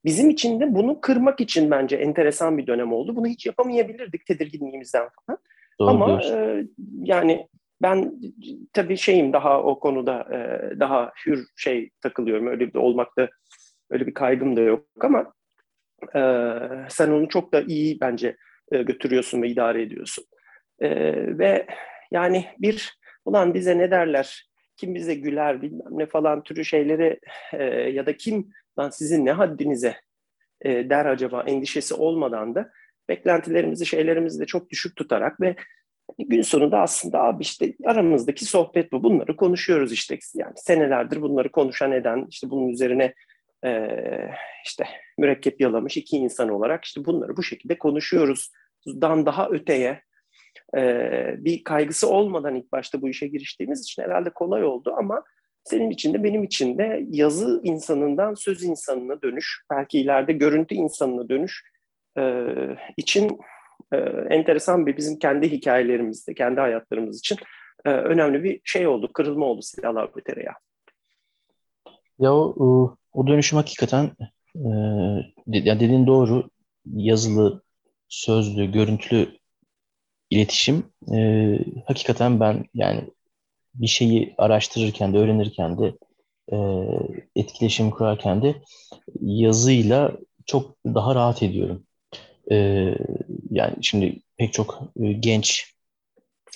Bizim 0.05 0.31
için 0.31 0.61
de 0.61 0.75
bunu 0.75 1.01
kırmak 1.01 1.41
için 1.41 1.71
bence 1.71 1.97
enteresan 1.97 2.59
bir 2.59 2.67
dönem 2.67 2.93
oldu. 2.93 3.17
Bunu 3.17 3.27
hiç 3.27 3.47
yapamayabilirdik 3.47 4.27
tedirginliğimizden 4.27 5.09
falan. 5.09 5.39
Doğru, 5.81 5.89
Ama 5.89 6.23
e, 6.23 6.65
yani 7.03 7.49
ben 7.83 8.13
tabii 8.73 8.97
şeyim 8.97 9.33
daha 9.33 9.63
o 9.63 9.81
konuda 9.81 10.29
e, 10.33 10.41
daha 10.81 11.13
hür 11.27 11.47
şey 11.57 11.91
takılıyorum. 12.01 12.47
Öyle 12.47 12.75
bir 12.75 12.79
olmakta 12.79 13.29
öyle 13.91 14.07
bir 14.07 14.15
kaygım 14.15 14.57
da 14.57 14.61
yok 14.61 14.87
ama 15.01 15.33
e, 16.15 16.21
sen 16.89 17.11
onu 17.11 17.29
çok 17.29 17.53
da 17.53 17.61
iyi 17.61 18.01
bence 18.01 18.37
e, 18.73 18.83
götürüyorsun 18.83 19.43
ve 19.43 19.49
idare 19.49 19.83
ediyorsun. 19.83 20.25
E, 20.81 20.89
ve 21.39 21.67
yani 22.11 22.47
bir 22.59 22.98
ulan 23.29 23.55
bize 23.55 23.79
ne 23.79 23.91
derler 23.91 24.51
kim 24.77 24.95
bize 24.95 25.14
güler 25.14 25.62
bilmem 25.62 25.99
ne 25.99 26.07
falan 26.07 26.43
türü 26.43 26.64
şeyleri 26.64 27.21
e, 27.53 27.64
ya 27.64 28.07
da 28.07 28.17
kim 28.17 28.51
lan 28.79 28.91
sizin 28.91 29.27
ne 29.27 29.33
haddinize 29.33 29.97
e, 30.61 30.91
der 30.91 31.07
acaba 31.07 31.43
endişesi 31.43 31.95
olmadan 31.95 32.55
da 32.55 32.71
beklentilerimizi 33.09 33.87
şeylerimizi 33.87 34.41
de 34.41 34.47
çok 34.47 34.71
düşük 34.71 34.97
tutarak 34.97 35.41
ve 35.41 35.57
gün 36.19 36.43
sonunda 36.43 36.81
aslında 36.81 37.23
abi 37.23 37.43
işte 37.43 37.75
aramızdaki 37.85 38.45
sohbet 38.45 38.93
bu. 38.93 39.03
Bunları 39.03 39.37
konuşuyoruz 39.37 39.93
işte. 39.93 40.19
Yani 40.35 40.53
senelerdir 40.57 41.23
bunları 41.23 41.53
konuşan 41.53 41.93
eden 41.93 42.27
işte 42.31 42.51
bunun 42.51 42.69
üzerine 42.69 43.14
e, 43.64 43.88
işte 44.64 44.85
mürekkep 45.19 45.61
yalamış 45.61 45.97
iki 45.97 46.17
insan 46.17 46.49
olarak 46.49 46.85
işte 46.85 47.05
bunları 47.05 47.37
bu 47.37 47.43
şekilde 47.43 47.79
konuşuyoruz. 47.79 48.53
Dan 48.87 49.27
daha 49.27 49.49
öteye 49.49 50.03
e, 50.76 51.35
bir 51.38 51.64
kaygısı 51.64 52.09
olmadan 52.11 52.54
ilk 52.54 52.72
başta 52.72 53.02
bu 53.02 53.09
işe 53.09 53.26
giriştiğimiz 53.26 53.83
için 53.83 54.02
herhalde 54.02 54.31
kolay 54.31 54.64
oldu 54.64 54.94
ama 54.98 55.24
senin 55.64 55.90
için 55.90 56.14
de 56.14 56.24
benim 56.24 56.44
için 56.44 56.78
de 56.78 57.07
yazı 57.11 57.61
insanından 57.64 58.35
söz 58.35 58.62
insanına 58.62 59.22
dönüş, 59.22 59.62
belki 59.70 60.00
ileride 60.00 60.33
görüntü 60.33 60.74
insanına 60.74 61.28
dönüş 61.28 61.64
e, 62.18 62.44
için 62.96 63.38
e, 63.92 63.96
enteresan 64.31 64.87
bir 64.87 64.96
bizim 64.96 65.18
kendi 65.18 65.50
hikayelerimizde, 65.50 66.35
kendi 66.35 66.61
hayatlarımız 66.61 67.18
için 67.18 67.38
e, 67.85 67.90
önemli 67.90 68.44
bir 68.44 68.61
şey 68.64 68.87
oldu, 68.87 69.12
kırılma 69.12 69.46
oldu 69.46 69.62
silahlar 69.62 70.11
ve 70.16 70.20
tereyağı. 70.22 70.54
Ya 72.18 72.35
o, 72.35 72.96
o 73.12 73.26
dönüşüm 73.26 73.57
hakikaten 73.57 74.11
e, 74.54 74.68
ya 75.46 75.81
dediğin 75.81 76.07
doğru 76.07 76.50
yazılı, 76.87 77.62
sözlü, 78.09 78.72
görüntülü 78.72 79.38
iletişim 80.31 80.85
e, 81.12 81.59
hakikaten 81.87 82.41
ben 82.41 82.64
yani 82.75 83.05
bir 83.75 83.87
şeyi 83.87 84.35
araştırırken 84.38 85.14
de 85.14 85.19
öğrenirken 85.19 85.79
de 85.79 85.93
e, 86.53 86.57
etkileşim 87.37 87.91
kurarken 87.91 88.43
de 88.43 88.55
yazıyla 89.21 90.12
çok 90.47 90.77
daha 90.87 91.14
rahat 91.14 91.43
ediyorum. 91.43 91.83
E, 92.51 92.57
yani 93.51 93.75
şimdi 93.83 94.21
pek 94.37 94.53
çok 94.53 94.81
e, 95.01 95.12
genç 95.12 95.75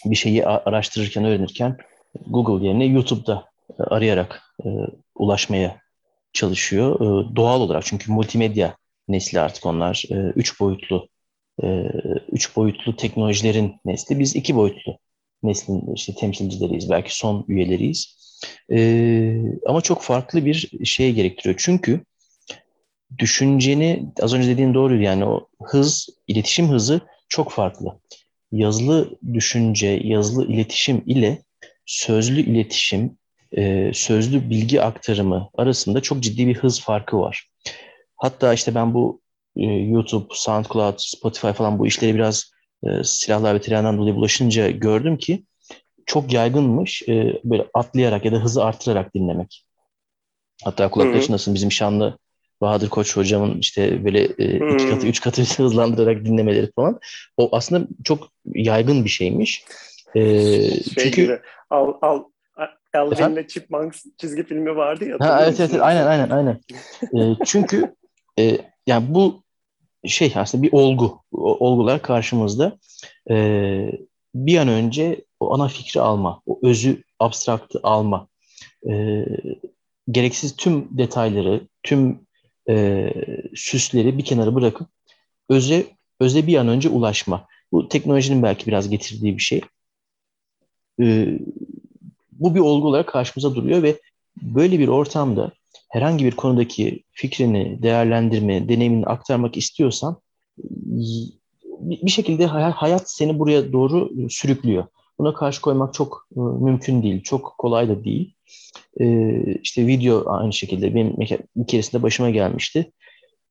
bir 0.04 0.16
şeyi 0.16 0.46
araştırırken, 0.46 1.24
öğrenirken 1.24 1.76
Google 2.26 2.66
yerine 2.66 2.84
YouTube'da 2.84 3.44
arayarak 3.78 4.42
e, 4.64 4.68
ulaşmaya 5.14 5.80
çalışıyor. 6.32 6.94
E, 6.96 7.36
doğal 7.36 7.60
olarak 7.60 7.84
çünkü 7.84 8.12
multimedya 8.12 8.76
nesli 9.08 9.40
artık 9.40 9.66
onlar. 9.66 10.04
E, 10.10 10.14
üç 10.14 10.60
boyutlu 10.60 11.08
e, 11.62 11.66
üç 12.32 12.56
boyutlu 12.56 12.96
teknolojilerin 12.96 13.74
nesli. 13.84 14.18
Biz 14.18 14.36
iki 14.36 14.56
boyutlu 14.56 14.98
neslin 15.42 15.94
işte 15.94 16.14
temsilcileriyiz. 16.14 16.90
Belki 16.90 17.16
son 17.16 17.44
üyeleriyiz. 17.48 18.22
E, 18.72 18.78
ama 19.66 19.80
çok 19.80 20.02
farklı 20.02 20.46
bir 20.46 20.70
şeye 20.84 21.12
gerektiriyor. 21.12 21.54
Çünkü 21.58 22.00
düşünceni 23.18 24.06
az 24.20 24.34
önce 24.34 24.48
dediğin 24.48 24.74
doğru 24.74 25.02
yani 25.02 25.24
o 25.24 25.48
hız, 25.62 26.08
iletişim 26.26 26.68
hızı 26.68 27.00
çok 27.28 27.52
farklı. 27.52 28.00
Yazılı 28.52 29.18
düşünce, 29.32 30.00
yazılı 30.04 30.52
iletişim 30.52 31.02
ile 31.06 31.42
sözlü 31.86 32.40
iletişim, 32.40 33.18
e, 33.56 33.90
sözlü 33.94 34.50
bilgi 34.50 34.82
aktarımı 34.82 35.50
arasında 35.54 36.00
çok 36.00 36.20
ciddi 36.20 36.46
bir 36.46 36.54
hız 36.54 36.80
farkı 36.80 37.18
var. 37.18 37.48
Hatta 38.16 38.54
işte 38.54 38.74
ben 38.74 38.94
bu 38.94 39.21
e, 39.56 39.64
YouTube, 39.64 40.26
SoundCloud, 40.30 40.94
Spotify 40.98 41.48
falan 41.48 41.78
bu 41.78 41.86
işleri 41.86 42.14
biraz 42.14 42.52
e, 42.84 43.04
silahlar 43.04 43.54
ve 43.54 43.60
tereyağından 43.60 43.98
dolayı 43.98 44.14
bulaşınca 44.14 44.70
gördüm 44.70 45.18
ki 45.18 45.44
çok 46.06 46.32
yaygınmış 46.32 47.02
e, 47.08 47.40
böyle 47.44 47.66
atlayarak 47.74 48.24
ya 48.24 48.32
da 48.32 48.36
hızı 48.36 48.64
artırarak 48.64 49.14
dinlemek. 49.14 49.64
Hatta 50.64 50.90
kulakları 50.90 51.22
çınlasın 51.22 51.54
bizim 51.54 51.72
şanlı 51.72 52.18
Bahadır 52.60 52.88
Koç 52.88 53.16
hocamın 53.16 53.58
işte 53.58 54.04
böyle 54.04 54.20
e, 54.20 54.74
iki 54.74 54.90
katı, 54.90 55.06
üç 55.06 55.20
katı 55.20 55.42
hızlandırarak 55.62 56.24
dinlemeleri 56.24 56.72
falan. 56.76 57.00
O 57.36 57.48
aslında 57.52 57.86
çok 58.04 58.28
yaygın 58.46 59.04
bir 59.04 59.10
şeymiş. 59.10 59.64
E, 60.14 60.22
şey 60.22 60.82
çünkü 60.98 61.22
gibi, 61.22 61.38
al, 61.70 61.94
al, 62.02 62.22
Alvin 62.94 63.36
ve 63.36 63.46
Chipmunks 63.46 64.04
çizgi 64.18 64.42
filmi 64.42 64.76
vardı 64.76 65.04
ya. 65.04 65.16
Ha, 65.20 65.40
evet, 65.44 65.60
evet, 65.60 65.74
aynen 65.80 66.06
aynen 66.06 66.30
aynen. 66.30 66.60
e, 67.18 67.36
çünkü 67.46 67.94
e, 68.38 68.58
yani 68.86 69.14
bu 69.14 69.42
şey 70.06 70.32
aslında 70.36 70.62
bir 70.62 70.72
olgu. 70.72 71.22
O, 71.32 71.66
olgular 71.66 72.02
karşımızda. 72.02 72.78
E, 73.30 73.36
bir 74.34 74.58
an 74.58 74.68
önce 74.68 75.24
o 75.40 75.54
ana 75.54 75.68
fikri 75.68 76.00
alma, 76.00 76.42
o 76.46 76.58
özü, 76.62 77.02
abstraktı 77.18 77.80
alma. 77.82 78.28
E, 78.90 79.24
gereksiz 80.10 80.56
tüm 80.56 80.98
detayları, 80.98 81.60
tüm 81.82 82.20
e, 82.68 83.08
süsleri 83.54 84.18
bir 84.18 84.24
kenara 84.24 84.54
bırakıp 84.54 84.88
öze 85.48 85.86
öze 86.20 86.46
bir 86.46 86.56
an 86.56 86.68
önce 86.68 86.88
ulaşma. 86.88 87.46
Bu 87.72 87.88
teknolojinin 87.88 88.42
belki 88.42 88.66
biraz 88.66 88.88
getirdiği 88.90 89.36
bir 89.36 89.42
şey. 89.42 89.60
E, 91.00 91.38
bu 92.32 92.54
bir 92.54 92.60
olgu 92.60 92.88
olarak 92.88 93.08
karşımıza 93.08 93.54
duruyor 93.54 93.82
ve 93.82 94.00
böyle 94.42 94.78
bir 94.78 94.88
ortamda 94.88 95.52
herhangi 95.92 96.24
bir 96.24 96.36
konudaki 96.36 97.04
fikrini 97.10 97.82
değerlendirme, 97.82 98.68
deneyimini 98.68 99.06
aktarmak 99.06 99.56
istiyorsan 99.56 100.16
bir 101.80 102.10
şekilde 102.10 102.46
hayat 102.46 103.10
seni 103.10 103.38
buraya 103.38 103.72
doğru 103.72 104.10
sürüklüyor. 104.30 104.84
Buna 105.18 105.34
karşı 105.34 105.60
koymak 105.60 105.94
çok 105.94 106.28
e, 106.36 106.40
mümkün 106.40 107.02
değil, 107.02 107.22
çok 107.22 107.54
kolay 107.58 107.88
da 107.88 108.04
değil. 108.04 108.34
E, 109.00 109.06
işte 109.54 109.86
video 109.86 110.24
aynı 110.26 110.52
şekilde 110.52 110.94
benim 110.94 111.16
bir 111.56 111.66
keresinde 111.66 112.02
başıma 112.02 112.30
gelmişti. 112.30 112.92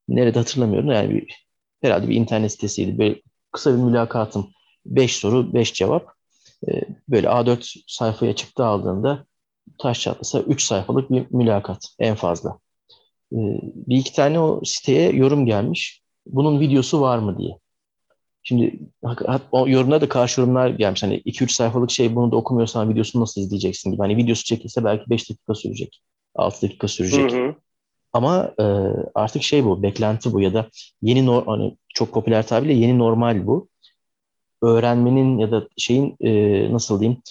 Nerede 0.07 0.39
hatırlamıyorum 0.39 0.91
yani 0.91 1.09
bir, 1.09 1.47
herhalde 1.81 2.09
bir 2.09 2.15
internet 2.15 2.51
sitesiydi. 2.51 2.97
Böyle 2.97 3.21
kısa 3.51 3.71
bir 3.71 3.83
mülakatım. 3.83 4.49
Beş 4.85 5.15
soru, 5.15 5.53
beş 5.53 5.73
cevap. 5.73 6.07
E, 6.67 6.81
böyle 7.09 7.27
A4 7.27 7.83
sayfaya 7.87 8.35
çıktı 8.35 8.65
aldığında 8.65 9.25
taş 9.77 10.01
çatlasa 10.01 10.39
3 10.39 10.63
sayfalık 10.63 11.11
bir 11.11 11.25
mülakat 11.31 11.87
en 11.99 12.15
fazla. 12.15 12.57
E, 13.33 13.37
bir 13.63 13.97
iki 13.97 14.13
tane 14.13 14.39
o 14.39 14.61
siteye 14.63 15.11
yorum 15.11 15.45
gelmiş. 15.45 16.01
Bunun 16.25 16.59
videosu 16.59 17.01
var 17.01 17.17
mı 17.17 17.37
diye. 17.37 17.57
Şimdi 18.43 18.79
o 19.51 19.67
yorumlara 19.67 20.01
da 20.01 20.09
karşı 20.09 20.41
yorumlar 20.41 20.69
gelmiş. 20.69 21.03
Hani 21.03 21.21
2-3 21.25 21.53
sayfalık 21.53 21.91
şey 21.91 22.15
bunu 22.15 22.31
da 22.31 22.35
okumuyorsan 22.35 22.89
videosunu 22.89 23.21
nasıl 23.21 23.41
izleyeceksin 23.41 23.91
gibi. 23.91 24.01
Hani 24.01 24.17
videosu 24.17 24.43
çekilse 24.43 24.83
belki 24.83 25.09
5 25.09 25.29
dakika 25.29 25.55
sürecek. 25.55 26.01
6 26.35 26.61
dakika 26.61 26.87
sürecek. 26.87 27.31
Hı 27.31 27.47
hı. 27.47 27.55
Ama 28.13 28.53
e, 28.59 28.63
artık 29.15 29.43
şey 29.43 29.65
bu, 29.65 29.83
beklenti 29.83 30.33
bu 30.33 30.41
ya 30.41 30.53
da 30.53 30.69
yeni 31.01 31.25
no 31.25 31.43
hani 31.47 31.77
çok 31.93 32.11
popüler 32.13 32.47
tabirle 32.47 32.73
yeni 32.73 32.99
normal 32.99 33.47
bu. 33.47 33.67
Öğrenmenin 34.61 35.37
ya 35.37 35.51
da 35.51 35.67
şeyin 35.77 36.15
e, 36.19 36.73
nasıl 36.73 36.99
diyeyim 36.99 37.21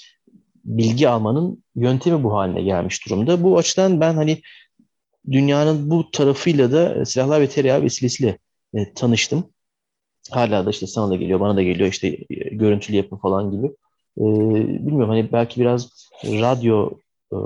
bilgi 0.64 1.08
almanın 1.08 1.64
yöntemi 1.74 2.24
bu 2.24 2.34
haline 2.34 2.62
gelmiş 2.62 3.06
durumda. 3.06 3.42
Bu 3.42 3.58
açıdan 3.58 4.00
ben 4.00 4.14
hani 4.14 4.42
dünyanın 5.30 5.90
bu 5.90 6.10
tarafıyla 6.10 6.72
da 6.72 7.04
silahlar 7.04 7.40
ve 7.40 7.48
tereyağı 7.48 7.82
vesilesiyle 7.82 8.38
e, 8.74 8.94
tanıştım. 8.94 9.44
Hala 10.30 10.66
da 10.66 10.70
işte 10.70 10.86
sana 10.86 11.10
da 11.10 11.16
geliyor, 11.16 11.40
bana 11.40 11.56
da 11.56 11.62
geliyor 11.62 11.88
işte 11.88 12.08
e, 12.08 12.54
görüntülü 12.54 12.96
yapı 12.96 13.16
falan 13.16 13.50
gibi. 13.50 13.66
E, 14.18 14.22
bilmiyorum 14.86 15.08
hani 15.08 15.32
belki 15.32 15.60
biraz 15.60 16.10
radyo 16.24 16.90
e, 17.32 17.36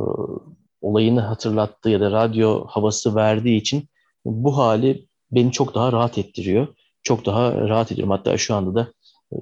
olayını 0.81 1.21
hatırlattığı 1.21 1.91
ya 1.91 2.01
da 2.01 2.11
radyo 2.11 2.67
havası 2.67 3.15
verdiği 3.15 3.57
için 3.57 3.89
bu 4.25 4.57
hali 4.57 5.07
beni 5.33 5.53
çok 5.53 5.75
daha 5.75 5.93
rahat 5.93 6.19
ettiriyor. 6.19 6.67
Çok 7.03 7.27
daha 7.27 7.69
rahat 7.69 7.93
ediyorum. 7.93 8.11
Hatta 8.11 8.39
şu 8.39 8.55
anda 8.55 8.75
da 8.75 8.93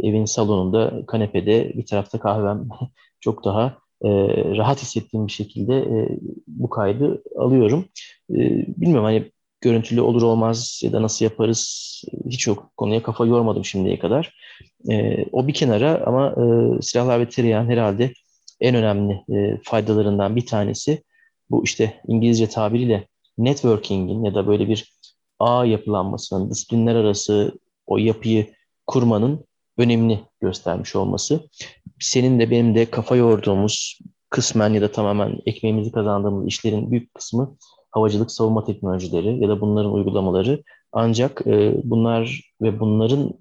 evin 0.01 0.25
salonunda 0.25 1.07
kanepede 1.07 1.73
bir 1.75 1.87
tarafta 1.87 2.21
kahvem 2.21 2.69
çok 3.23 3.45
daha 3.45 3.79
e, 4.05 4.09
rahat 4.57 4.83
hissettiğim 4.83 5.27
bir 5.27 5.33
şekilde 5.33 5.79
e, 5.79 6.19
bu 6.47 6.71
kaydı 6.71 7.23
alıyorum. 7.39 7.85
E, 8.31 8.37
bilmiyorum 8.77 9.05
hani 9.05 9.33
görüntülü 9.61 10.01
olur 10.01 10.23
olmaz 10.23 10.81
ya 10.85 10.93
da 10.93 11.03
nasıl 11.03 11.25
yaparız 11.25 11.93
hiç 12.27 12.47
yok 12.47 12.73
konuya 12.77 13.03
kafa 13.03 13.27
yormadım 13.27 13.65
şimdiye 13.65 13.99
kadar. 13.99 14.35
E, 14.91 15.25
o 15.33 15.47
bir 15.47 15.55
kenara 15.55 16.03
ama 16.07 16.31
e, 16.31 16.83
silahlar 16.83 17.21
ve 17.21 17.29
tereyağın 17.29 17.69
herhalde 17.69 18.13
en 18.61 18.75
önemli 18.75 19.13
e, 19.13 19.59
faydalarından 19.65 20.37
bir 20.37 20.47
tanesi 20.47 21.03
bu 21.51 21.65
işte 21.65 22.01
İngilizce 22.09 22.49
tabiriyle 22.49 23.07
networking'in 23.39 24.25
ya 24.25 24.35
da 24.35 24.47
böyle 24.47 24.69
bir 24.69 24.93
ağ 25.39 25.65
yapılanmasının, 25.65 26.51
disiplinler 26.51 26.95
arası 26.95 27.59
o 27.87 27.99
yapıyı 27.99 28.47
kurmanın 28.87 29.45
önemini 29.79 30.21
göstermiş 30.41 30.97
olması. 30.97 31.49
Senin 32.01 32.41
de 32.41 32.51
benim 32.51 32.75
de 32.75 32.91
kafa 32.91 33.17
yorduğumuz 33.17 33.99
kısmen 34.31 34.73
ya 34.75 34.83
da 34.83 34.93
tamamen 34.93 35.39
ekmeğimizi 35.47 35.93
kazandığımız 35.93 36.47
işlerin 36.47 36.91
büyük 36.91 37.15
kısmı 37.15 37.57
havacılık 37.91 38.31
savunma 38.31 38.65
teknolojileri 38.65 39.43
ya 39.43 39.49
da 39.49 39.61
bunların 39.61 39.93
uygulamaları. 39.93 40.63
Ancak 40.93 41.47
e, 41.47 41.75
bunlar 41.85 42.53
ve 42.63 42.81
bunların 42.81 43.33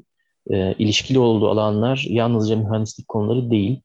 e, 0.50 0.74
ilişkili 0.74 1.20
olduğu 1.20 1.50
alanlar 1.50 2.06
yalnızca 2.10 2.56
mühendislik 2.56 3.08
konuları 3.08 3.52
değil. 3.52 3.82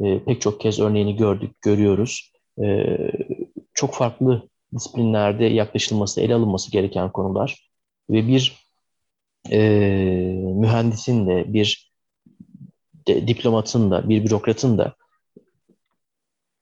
E, 0.00 0.24
pek 0.24 0.40
çok 0.40 0.60
kez 0.60 0.80
örneğini 0.80 1.16
gördük, 1.16 1.62
görüyoruz. 1.62 2.32
E, 2.62 2.96
çok 3.74 3.94
farklı 3.94 4.48
disiplinlerde 4.74 5.44
yaklaşılması, 5.44 6.20
ele 6.20 6.34
alınması 6.34 6.70
gereken 6.70 7.12
konular. 7.12 7.70
Ve 8.10 8.28
bir 8.28 8.63
e, 9.50 9.58
mühendisin 10.54 11.26
de, 11.26 11.52
bir 11.52 11.92
de, 13.08 13.28
diplomatın 13.28 13.90
da, 13.90 14.08
bir 14.08 14.24
bürokratın 14.24 14.78
da 14.78 14.94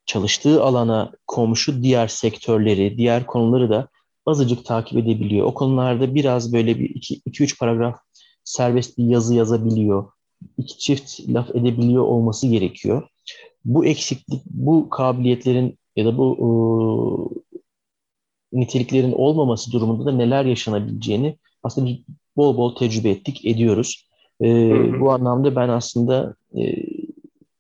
çalıştığı 0.07 0.63
alana 0.63 1.13
komşu 1.27 1.83
diğer 1.83 2.09
sektörleri, 2.09 2.99
diğer 2.99 3.27
konuları 3.27 3.71
da 3.71 3.89
azıcık 4.27 4.67
takip 4.67 4.99
edebiliyor. 4.99 5.47
O 5.47 5.55
konularda 5.55 6.15
biraz 6.15 6.53
böyle 6.53 6.79
bir 6.79 6.91
iki, 6.91 7.15
iki 7.15 7.43
üç 7.45 7.59
paragraf 7.59 7.99
serbest 8.45 8.99
bir 8.99 9.05
yazı 9.05 9.35
yazabiliyor. 9.35 10.13
iki 10.59 10.79
çift 10.79 11.21
laf 11.29 11.51
edebiliyor 11.51 12.03
olması 12.03 12.47
gerekiyor. 12.47 13.09
Bu 13.65 13.87
eksiklik, 13.87 14.43
bu 14.47 14.89
kabiliyetlerin 14.91 15.79
ya 15.97 16.05
da 16.05 16.19
bu 16.19 16.37
e, 18.53 18.61
niteliklerin 18.61 19.13
olmaması 19.13 19.73
durumunda 19.73 20.05
da 20.05 20.13
neler 20.13 20.45
yaşanabileceğini 20.45 21.39
aslında 21.63 21.91
bol 22.37 22.57
bol 22.57 22.75
tecrübe 22.75 23.11
ettik, 23.11 23.45
ediyoruz. 23.45 24.09
E, 24.43 24.49
Bu 25.01 25.13
anlamda 25.13 25.57
ben 25.57 25.69
aslında 25.69 26.35
e, 26.59 26.63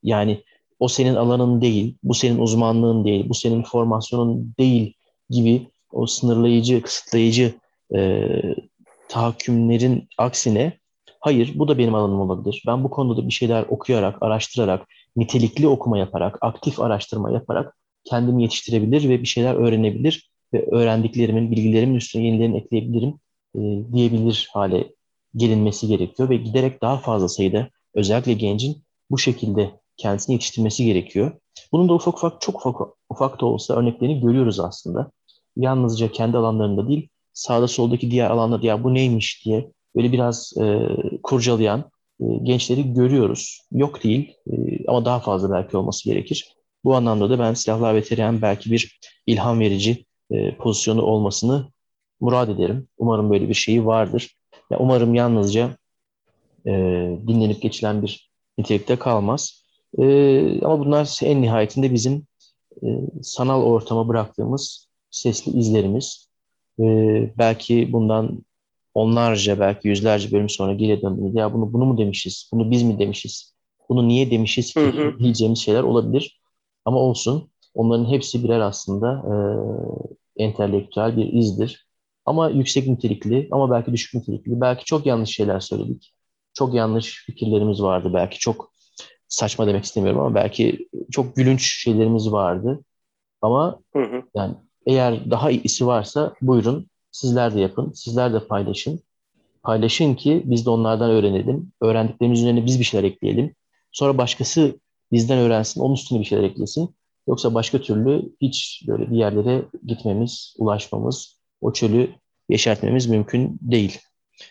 yani 0.02 0.42
o 0.80 0.88
senin 0.88 1.14
alanın 1.14 1.60
değil, 1.60 1.96
bu 2.02 2.14
senin 2.14 2.38
uzmanlığın 2.38 3.04
değil, 3.04 3.28
bu 3.28 3.34
senin 3.34 3.62
formasyonun 3.62 4.54
değil 4.58 4.92
gibi 5.30 5.66
o 5.92 6.06
sınırlayıcı, 6.06 6.82
kısıtlayıcı 6.82 7.54
e, 7.94 8.28
tahakkümlerin 9.08 10.08
aksine 10.18 10.72
hayır 11.20 11.52
bu 11.54 11.68
da 11.68 11.78
benim 11.78 11.94
alanım 11.94 12.20
olabilir. 12.20 12.62
Ben 12.66 12.84
bu 12.84 12.90
konuda 12.90 13.22
da 13.22 13.26
bir 13.26 13.32
şeyler 13.32 13.64
okuyarak, 13.68 14.22
araştırarak, 14.22 14.86
nitelikli 15.16 15.68
okuma 15.68 15.98
yaparak, 15.98 16.38
aktif 16.40 16.80
araştırma 16.80 17.30
yaparak 17.30 17.76
kendimi 18.04 18.42
yetiştirebilir 18.42 19.08
ve 19.08 19.20
bir 19.20 19.26
şeyler 19.26 19.54
öğrenebilir 19.54 20.30
ve 20.54 20.66
öğrendiklerimin, 20.70 21.50
bilgilerimin 21.50 21.94
üstüne 21.94 22.24
yenilerini 22.24 22.58
ekleyebilirim 22.58 23.14
e, 23.54 23.60
diyebilir 23.92 24.48
hale 24.52 24.94
gelinmesi 25.36 25.86
gerekiyor 25.86 26.30
ve 26.30 26.36
giderek 26.36 26.82
daha 26.82 26.98
fazla 26.98 27.28
sayıda 27.28 27.68
özellikle 27.94 28.32
gencin 28.32 28.82
bu 29.10 29.18
şekilde 29.18 29.70
kendisini 29.96 30.34
yetiştirmesi 30.34 30.84
gerekiyor. 30.84 31.32
Bunun 31.72 31.88
da 31.88 31.94
ufak 31.94 32.14
ufak 32.14 32.40
çok 32.40 32.66
ufak, 32.66 32.88
ufak 33.10 33.40
da 33.40 33.46
olsa 33.46 33.74
örneklerini 33.74 34.20
görüyoruz 34.20 34.60
aslında. 34.60 35.10
Yalnızca 35.56 36.12
kendi 36.12 36.36
alanlarında 36.36 36.88
değil, 36.88 37.08
sağda 37.32 37.68
soldaki 37.68 38.10
diğer 38.10 38.30
alanlarda 38.30 38.66
ya 38.66 38.84
bu 38.84 38.94
neymiş 38.94 39.44
diye 39.44 39.70
böyle 39.96 40.12
biraz 40.12 40.52
e, 40.60 40.88
kurcalayan 41.22 41.84
e, 42.20 42.24
gençleri 42.42 42.94
görüyoruz. 42.94 43.60
Yok 43.72 44.04
değil 44.04 44.34
e, 44.46 44.52
ama 44.88 45.04
daha 45.04 45.20
fazla 45.20 45.50
belki 45.50 45.76
olması 45.76 46.04
gerekir. 46.04 46.54
Bu 46.84 46.94
anlamda 46.94 47.30
da 47.30 47.38
ben 47.38 47.54
silahlar 47.54 47.94
ve 47.94 48.42
belki 48.42 48.70
bir 48.70 48.98
ilham 49.26 49.60
verici 49.60 50.04
e, 50.30 50.56
pozisyonu 50.56 51.02
olmasını 51.02 51.72
murad 52.22 52.48
ederim. 52.48 52.88
Umarım 52.98 53.30
böyle 53.30 53.48
bir 53.48 53.54
şeyi 53.54 53.86
vardır. 53.86 54.36
Ya 54.70 54.78
umarım 54.78 55.14
yalnızca 55.14 55.76
e, 56.66 56.72
dinlenip 57.28 57.62
geçilen 57.62 58.02
bir 58.02 58.30
nitelikte 58.58 58.96
kalmaz. 58.96 59.64
E, 59.98 60.04
ama 60.64 60.78
bunlar 60.78 61.18
en 61.22 61.42
nihayetinde 61.42 61.92
bizim 61.92 62.26
e, 62.82 62.86
sanal 63.22 63.62
ortama 63.62 64.08
bıraktığımız 64.08 64.88
sesli 65.10 65.52
izlerimiz. 65.52 66.28
E, 66.80 66.84
belki 67.38 67.92
bundan 67.92 68.44
onlarca, 68.94 69.60
belki 69.60 69.88
yüzlerce 69.88 70.32
bölüm 70.32 70.48
sonra 70.48 70.72
geri 70.72 71.02
döndüğümüzde 71.02 71.40
ya 71.40 71.54
bunu 71.54 71.72
bunu 71.72 71.84
mu 71.84 71.98
demişiz, 71.98 72.50
bunu 72.52 72.70
biz 72.70 72.82
mi 72.82 72.98
demişiz, 72.98 73.54
bunu 73.88 74.08
niye 74.08 74.30
demişiz 74.30 74.76
hı. 74.76 75.18
diyeceğimiz 75.18 75.58
şeyler 75.58 75.82
olabilir. 75.82 76.40
Ama 76.84 76.98
olsun. 76.98 77.48
Onların 77.74 78.04
hepsi 78.04 78.44
birer 78.44 78.60
aslında 78.60 79.24
e, 79.30 79.34
entelektüel 80.44 81.16
bir 81.16 81.32
izdir. 81.32 81.86
Ama 82.26 82.50
yüksek 82.50 82.86
nitelikli 82.86 83.48
ama 83.50 83.70
belki 83.70 83.92
düşük 83.92 84.14
nitelikli. 84.14 84.60
Belki 84.60 84.84
çok 84.84 85.06
yanlış 85.06 85.30
şeyler 85.30 85.60
söyledik. 85.60 86.14
Çok 86.54 86.74
yanlış 86.74 87.24
fikirlerimiz 87.26 87.82
vardı. 87.82 88.10
Belki 88.14 88.38
çok 88.38 88.72
saçma 89.28 89.66
demek 89.66 89.84
istemiyorum 89.84 90.20
ama 90.20 90.34
belki 90.34 90.88
çok 91.10 91.36
gülünç 91.36 91.82
şeylerimiz 91.82 92.32
vardı. 92.32 92.84
Ama 93.42 93.80
hı 93.92 94.02
hı. 94.02 94.22
yani 94.34 94.54
eğer 94.86 95.30
daha 95.30 95.50
iyisi 95.50 95.86
varsa 95.86 96.34
buyurun 96.42 96.86
sizler 97.12 97.54
de 97.54 97.60
yapın. 97.60 97.92
Sizler 97.92 98.32
de 98.32 98.46
paylaşın. 98.46 99.00
Paylaşın 99.62 100.14
ki 100.14 100.42
biz 100.44 100.66
de 100.66 100.70
onlardan 100.70 101.10
öğrenelim. 101.10 101.72
Öğrendiklerimiz 101.80 102.40
üzerine 102.40 102.66
biz 102.66 102.78
bir 102.78 102.84
şeyler 102.84 103.08
ekleyelim. 103.08 103.54
Sonra 103.92 104.18
başkası 104.18 104.80
bizden 105.12 105.38
öğrensin, 105.38 105.80
onun 105.80 105.94
üstüne 105.94 106.20
bir 106.20 106.24
şeyler 106.24 106.44
eklesin. 106.44 106.94
Yoksa 107.28 107.54
başka 107.54 107.80
türlü 107.80 108.32
hiç 108.40 108.84
böyle 108.88 109.10
bir 109.10 109.16
yerlere 109.16 109.64
gitmemiz, 109.86 110.54
ulaşmamız, 110.58 111.41
o 111.62 111.72
çölü 111.72 112.10
yeşertmemiz 112.48 113.06
mümkün 113.06 113.58
değil. 113.60 113.98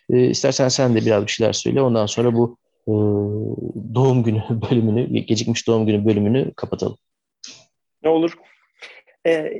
E, 0.10 0.26
istersen 0.26 0.68
sen 0.68 0.96
de 0.96 1.06
biraz 1.06 1.26
bir 1.26 1.32
şeyler 1.32 1.54
söyle. 1.54 1.82
Ondan 1.82 2.06
sonra 2.06 2.34
bu 2.34 2.58
e, 2.88 2.94
doğum 3.96 4.24
günü 4.24 4.44
bölümünü, 4.72 5.20
gecikmiş 5.20 5.68
doğum 5.68 5.86
günü 5.86 6.06
bölümünü 6.06 6.54
kapatalım. 6.56 6.98
Ne 8.04 8.10
olur. 8.10 8.38
Ee, 9.28 9.52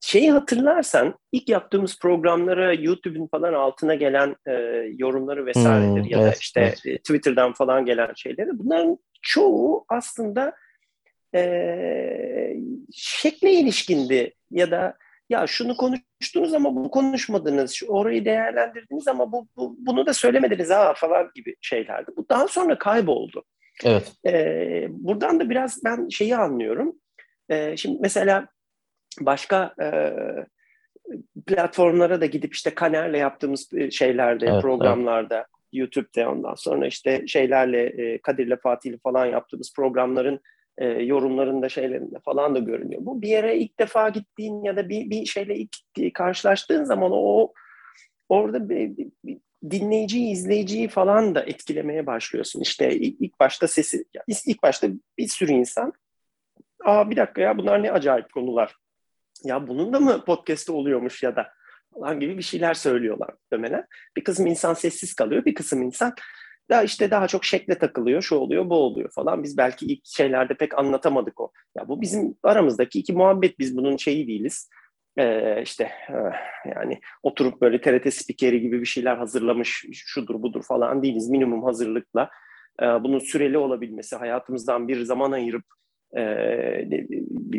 şeyi 0.00 0.30
hatırlarsan 0.30 1.14
ilk 1.32 1.48
yaptığımız 1.48 1.98
programlara 1.98 2.72
YouTube'un 2.72 3.26
falan 3.26 3.54
altına 3.54 3.94
gelen 3.94 4.36
e, 4.46 4.52
yorumları 4.96 5.46
vesairedir 5.46 6.02
hmm, 6.02 6.10
ya 6.10 6.18
evet, 6.18 6.32
da 6.32 6.36
işte 6.40 6.60
evet. 6.60 6.86
E, 6.86 6.98
Twitter'dan 6.98 7.52
falan 7.52 7.84
gelen 7.84 8.12
şeyleri 8.16 8.58
bunların 8.58 8.98
çoğu 9.22 9.84
aslında 9.88 10.52
e, 11.34 12.54
şekle 12.92 13.52
ilişkindi 13.52 14.34
ya 14.50 14.70
da 14.70 14.96
ya 15.28 15.46
şunu 15.46 15.76
konuştunuz 15.76 16.54
ama 16.54 16.76
bunu 16.76 16.90
konuşmadınız, 16.90 17.72
şu 17.72 17.86
orayı 17.86 18.24
değerlendirdiniz 18.24 19.08
ama 19.08 19.32
bu, 19.32 19.48
bu 19.56 19.76
bunu 19.78 20.06
da 20.06 20.14
söylemediniz 20.14 20.70
ha 20.70 20.94
falan 20.96 21.30
gibi 21.34 21.56
şeylerdi. 21.60 22.10
Bu 22.16 22.28
daha 22.28 22.48
sonra 22.48 22.78
kayboldu. 22.78 23.44
Evet. 23.84 24.12
Ee, 24.26 24.86
buradan 24.90 25.40
da 25.40 25.50
biraz 25.50 25.84
ben 25.84 26.08
şeyi 26.08 26.36
anlıyorum. 26.36 26.96
Ee, 27.48 27.76
şimdi 27.76 27.98
mesela 28.00 28.48
başka 29.20 29.74
e, 29.82 29.90
platformlara 31.46 32.20
da 32.20 32.26
gidip 32.26 32.54
işte 32.54 32.74
Kaner'le 32.74 33.18
yaptığımız 33.18 33.70
şeylerde, 33.90 34.46
evet, 34.46 34.62
programlarda, 34.62 35.36
evet. 35.36 35.46
YouTube'da 35.72 36.30
ondan 36.30 36.54
sonra 36.54 36.86
işte 36.86 37.26
şeylerle 37.26 37.82
e, 37.86 38.18
Kadir'le 38.18 38.56
Fatih'le 38.62 38.98
falan 39.02 39.26
yaptığımız 39.26 39.72
programların 39.76 40.40
e, 40.78 40.86
yorumlarında 40.86 41.68
şeylerinde 41.68 42.18
falan 42.24 42.54
da 42.54 42.58
görünüyor. 42.58 43.00
Bu 43.04 43.22
bir 43.22 43.28
yere 43.28 43.58
ilk 43.58 43.78
defa 43.78 44.08
gittiğin 44.08 44.64
ya 44.64 44.76
da 44.76 44.88
bir, 44.88 45.10
bir 45.10 45.26
şeyle 45.26 45.56
ilk 45.56 46.14
karşılaştığın 46.14 46.84
zaman 46.84 47.10
o 47.12 47.52
orada 48.28 48.68
bir, 48.68 48.96
bir, 48.96 49.08
bir 49.24 49.38
dinleyiciyi, 49.70 50.32
izleyiciyi 50.32 50.88
falan 50.88 51.34
da 51.34 51.42
etkilemeye 51.42 52.06
başlıyorsun. 52.06 52.60
İşte 52.60 52.94
ilk, 52.94 53.20
ilk 53.20 53.40
başta 53.40 53.68
sesi, 53.68 54.04
ilk 54.46 54.62
başta 54.62 54.88
bir 55.18 55.28
sürü 55.28 55.52
insan 55.52 55.92
Aa 56.84 57.10
bir 57.10 57.16
dakika 57.16 57.40
ya 57.40 57.58
bunlar 57.58 57.82
ne 57.82 57.92
acayip 57.92 58.32
konular 58.32 58.76
ya 59.44 59.68
bunun 59.68 59.92
da 59.92 60.00
mı 60.00 60.24
podcast'ı 60.24 60.72
oluyormuş 60.72 61.22
ya 61.22 61.36
da 61.36 61.52
falan 61.94 62.20
gibi 62.20 62.38
bir 62.38 62.42
şeyler 62.42 62.74
söylüyorlar 62.74 63.28
muhtemelen. 63.32 63.86
Bir 64.16 64.24
kısım 64.24 64.46
insan 64.46 64.74
sessiz 64.74 65.14
kalıyor, 65.14 65.44
bir 65.44 65.54
kısım 65.54 65.82
insan 65.82 66.14
daha 66.70 66.82
işte 66.82 67.10
daha 67.10 67.28
çok 67.28 67.44
şekle 67.44 67.78
takılıyor, 67.78 68.22
şu 68.22 68.36
oluyor, 68.36 68.70
bu 68.70 68.74
oluyor 68.74 69.10
falan. 69.10 69.42
Biz 69.42 69.56
belki 69.58 69.86
ilk 69.86 70.06
şeylerde 70.06 70.54
pek 70.54 70.78
anlatamadık 70.78 71.40
o. 71.40 71.52
Ya 71.76 71.88
bu 71.88 72.00
bizim 72.00 72.34
aramızdaki 72.42 72.98
iki 72.98 73.12
muhabbet, 73.12 73.58
biz 73.58 73.76
bunun 73.76 73.96
şeyi 73.96 74.28
değiliz. 74.28 74.70
Ee, 75.18 75.62
işte 75.62 75.84
e, 75.84 76.16
yani 76.70 77.00
oturup 77.22 77.60
böyle 77.60 77.80
TRT 77.80 78.14
spikeri 78.14 78.60
gibi 78.60 78.80
bir 78.80 78.86
şeyler 78.86 79.16
hazırlamış, 79.16 79.84
şudur 79.92 80.42
budur 80.42 80.62
falan 80.62 81.02
değiliz. 81.02 81.30
Minimum 81.30 81.64
hazırlıkla 81.64 82.30
e, 82.82 82.84
bunun 82.84 83.18
süreli 83.18 83.58
olabilmesi, 83.58 84.16
hayatımızdan 84.16 84.88
bir 84.88 85.04
zaman 85.04 85.32
ayırıp 85.32 85.64
e, 86.16 86.22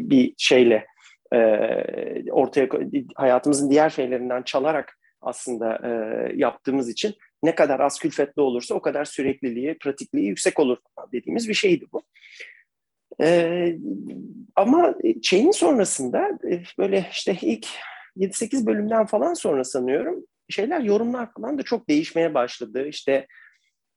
bir 0.09 0.33
şeyle 0.37 0.85
e, 1.33 1.37
ortaya 2.31 2.69
hayatımızın 3.15 3.71
diğer 3.71 3.89
şeylerinden 3.89 4.43
çalarak 4.43 4.99
aslında 5.21 5.79
e, 5.83 5.91
yaptığımız 6.35 6.89
için 6.89 7.15
ne 7.43 7.55
kadar 7.55 7.79
az 7.79 7.99
külfetli 7.99 8.41
olursa 8.41 8.75
o 8.75 8.81
kadar 8.81 9.05
sürekliliği, 9.05 9.77
pratikliği 9.77 10.27
yüksek 10.27 10.59
olur 10.59 10.77
dediğimiz 11.11 11.49
bir 11.49 11.53
şeydi 11.53 11.85
bu. 11.93 12.03
E, 13.21 13.77
ama 14.55 14.95
şeyin 15.23 15.51
sonrasında 15.51 16.29
e, 16.51 16.63
böyle 16.77 17.05
işte 17.11 17.37
ilk 17.41 17.67
7-8 18.17 18.65
bölümden 18.65 19.05
falan 19.05 19.33
sonra 19.33 19.63
sanıyorum 19.63 20.25
şeyler 20.49 20.79
yorumlar 20.79 21.33
falan 21.33 21.57
da 21.57 21.63
çok 21.63 21.89
değişmeye 21.89 22.33
başladı. 22.33 22.87
İşte 22.87 23.27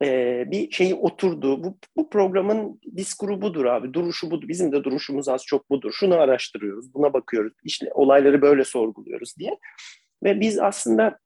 e, 0.02 0.44
bir 0.50 0.70
şeyi 0.70 0.94
oturdu. 0.94 1.64
Bu, 1.64 1.78
bu 1.96 2.10
programın 2.10 2.80
diskuru 2.96 3.42
budur 3.42 3.64
abi. 3.64 3.94
Duruşu 3.94 4.30
budur. 4.30 4.48
Bizim 4.48 4.72
de 4.72 4.84
duruşumuz 4.84 5.28
az 5.28 5.44
çok 5.44 5.70
budur. 5.70 5.92
Şunu 5.92 6.14
araştırıyoruz, 6.14 6.94
buna 6.94 7.12
bakıyoruz. 7.12 7.52
İşte 7.64 7.86
olayları 7.94 8.42
böyle 8.42 8.64
sorguluyoruz 8.64 9.34
diye. 9.38 9.58
Ve 10.24 10.40
biz 10.40 10.58
aslında 10.58 11.18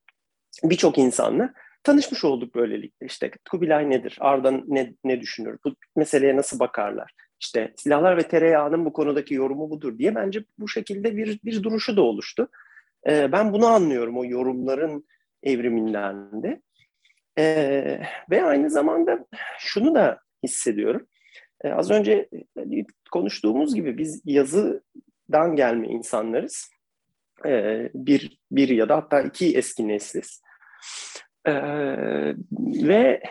birçok 0.65 0.99
insanla 0.99 1.55
tanışmış 1.87 2.25
olduk 2.25 2.55
böylelikle. 2.55 3.07
İşte 3.07 3.31
Kubilay 3.51 3.91
nedir? 3.91 4.17
Arda 4.21 4.51
ne, 4.51 4.95
ne 5.05 5.21
düşünür? 5.21 5.59
Bu 5.65 5.75
meseleye 5.97 6.37
nasıl 6.37 6.59
bakarlar? 6.59 7.13
İşte 7.41 7.73
silahlar 7.77 8.17
ve 8.17 8.23
tereyağının 8.23 8.85
bu 8.85 8.93
konudaki 8.93 9.35
yorumu 9.35 9.71
budur 9.71 9.99
diye 9.99 10.15
bence 10.15 10.45
bu 10.59 10.69
şekilde 10.69 11.17
bir, 11.17 11.41
bir 11.45 11.63
duruşu 11.63 11.97
da 11.97 12.03
oluştu. 12.03 12.49
Ee, 13.09 13.33
ben 13.33 13.53
bunu 13.53 13.67
anlıyorum 13.67 14.19
o 14.19 14.25
yorumların 14.25 15.07
evriminden 15.43 16.43
de. 16.43 16.61
Ee, 17.39 18.01
ve 18.31 18.45
aynı 18.45 18.71
zamanda 18.71 19.27
şunu 19.59 19.95
da 19.95 20.21
hissediyorum. 20.45 21.07
Ee, 21.65 21.69
az 21.69 21.91
önce 21.91 22.29
konuştuğumuz 23.13 23.75
gibi 23.75 23.99
biz 23.99 24.23
yazıdan 24.25 25.57
gelme 25.57 25.89
insanlarız. 25.89 26.71
Ee, 27.47 27.91
bir, 27.95 28.41
bir 28.51 28.69
ya 28.69 28.89
da 28.89 28.97
hatta 28.97 29.21
iki 29.21 29.57
eski 29.57 29.89
nesliz. 29.89 30.43
Ee, 31.47 32.35
ve 32.89 33.23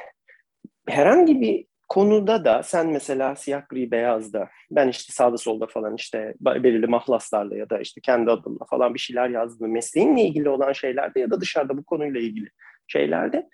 herhangi 0.88 1.42
bir 1.42 1.66
konuda 1.88 2.46
da 2.46 2.64
sen 2.64 2.88
mesela 2.88 3.36
siyah 3.36 3.70
gri 3.70 3.92
beyazda 3.92 4.50
ben 4.72 4.88
işte 4.88 5.14
sağda 5.14 5.38
solda 5.38 5.68
falan 5.68 5.96
işte 5.96 6.34
belirli 6.40 6.88
mahlaslarla 6.88 7.56
ya 7.56 7.70
da 7.70 7.80
işte 7.80 8.02
kendi 8.02 8.32
adımla 8.32 8.66
falan 8.70 8.94
bir 8.94 9.00
şeyler 9.00 9.30
yazdım 9.30 9.72
mesleğinle 9.72 10.22
ilgili 10.22 10.50
olan 10.50 10.74
şeylerde 10.74 11.20
ya 11.20 11.32
da 11.32 11.42
dışarıda 11.42 11.78
bu 11.78 11.84
konuyla 11.84 12.20
ilgili 12.20 12.50
şeylerde 12.88 13.50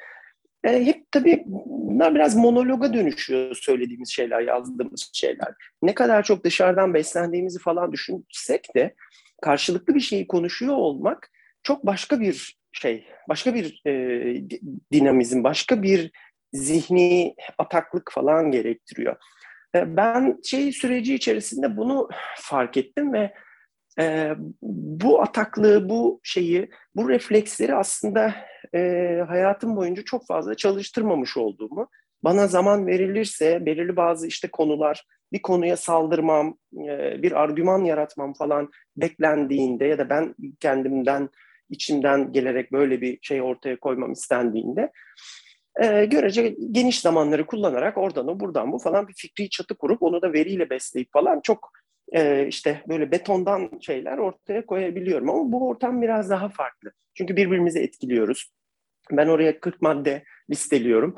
e, 0.63 0.85
hep 0.85 1.11
tabii 1.11 1.43
bunlar 1.45 2.15
biraz 2.15 2.35
monologa 2.35 2.93
dönüşüyor 2.93 3.55
söylediğimiz 3.55 4.09
şeyler, 4.09 4.41
yazdığımız 4.41 5.09
şeyler. 5.13 5.53
Ne 5.81 5.93
kadar 5.93 6.23
çok 6.23 6.43
dışarıdan 6.43 6.93
beslendiğimizi 6.93 7.59
falan 7.59 7.91
düşünsek 7.91 8.75
de 8.75 8.95
karşılıklı 9.41 9.95
bir 9.95 9.99
şeyi 9.99 10.27
konuşuyor 10.27 10.75
olmak 10.75 11.31
çok 11.63 11.85
başka 11.85 12.19
bir 12.19 12.60
şey, 12.71 13.07
başka 13.29 13.55
bir 13.55 13.81
e, 13.87 13.93
dinamizm, 14.91 15.43
başka 15.43 15.83
bir 15.83 16.11
zihni 16.53 17.35
ataklık 17.57 18.11
falan 18.11 18.51
gerektiriyor. 18.51 19.15
E, 19.75 19.97
ben 19.97 20.39
şey 20.43 20.71
süreci 20.71 21.15
içerisinde 21.15 21.77
bunu 21.77 22.09
fark 22.35 22.77
ettim 22.77 23.13
ve 23.13 23.33
e, 23.99 24.31
bu 24.61 25.21
ataklığı, 25.21 25.89
bu 25.89 26.19
şeyi, 26.23 26.69
bu 26.95 27.09
refleksleri 27.09 27.75
aslında 27.75 28.35
e, 28.75 28.79
hayatım 29.27 29.75
boyunca 29.75 30.03
çok 30.03 30.27
fazla 30.27 30.55
çalıştırmamış 30.55 31.37
olduğumu, 31.37 31.89
bana 32.23 32.47
zaman 32.47 32.87
verilirse 32.87 33.65
belirli 33.65 33.95
bazı 33.95 34.27
işte 34.27 34.47
konular, 34.47 35.05
bir 35.33 35.41
konuya 35.41 35.77
saldırmam, 35.77 36.57
e, 36.73 37.23
bir 37.23 37.41
argüman 37.41 37.83
yaratmam 37.83 38.33
falan 38.33 38.69
beklendiğinde 38.97 39.85
ya 39.85 39.97
da 39.97 40.09
ben 40.09 40.35
kendimden, 40.59 41.29
içimden 41.71 42.31
gelerek 42.31 42.71
böyle 42.71 43.01
bir 43.01 43.19
şey 43.21 43.41
ortaya 43.41 43.79
koymam 43.79 44.11
istendiğinde 44.11 44.91
e, 45.83 46.05
görece 46.05 46.55
geniş 46.71 46.99
zamanları 46.99 47.45
kullanarak 47.45 47.97
oradan 47.97 48.27
o 48.27 48.39
buradan 48.39 48.71
bu 48.71 48.79
falan 48.79 49.07
bir 49.07 49.13
fikri 49.13 49.49
çatı 49.49 49.75
kurup 49.75 50.03
onu 50.03 50.21
da 50.21 50.33
veriyle 50.33 50.69
besleyip 50.69 51.13
falan 51.13 51.39
çok 51.43 51.71
e, 52.13 52.47
işte 52.47 52.83
böyle 52.87 53.11
betondan 53.11 53.71
şeyler 53.81 54.17
ortaya 54.17 54.65
koyabiliyorum. 54.65 55.29
Ama 55.29 55.51
bu 55.51 55.67
ortam 55.67 56.01
biraz 56.01 56.29
daha 56.29 56.49
farklı. 56.49 56.91
Çünkü 57.13 57.35
birbirimizi 57.35 57.79
etkiliyoruz. 57.79 58.51
Ben 59.11 59.27
oraya 59.27 59.59
40 59.59 59.81
madde 59.81 60.23
listeliyorum. 60.49 61.15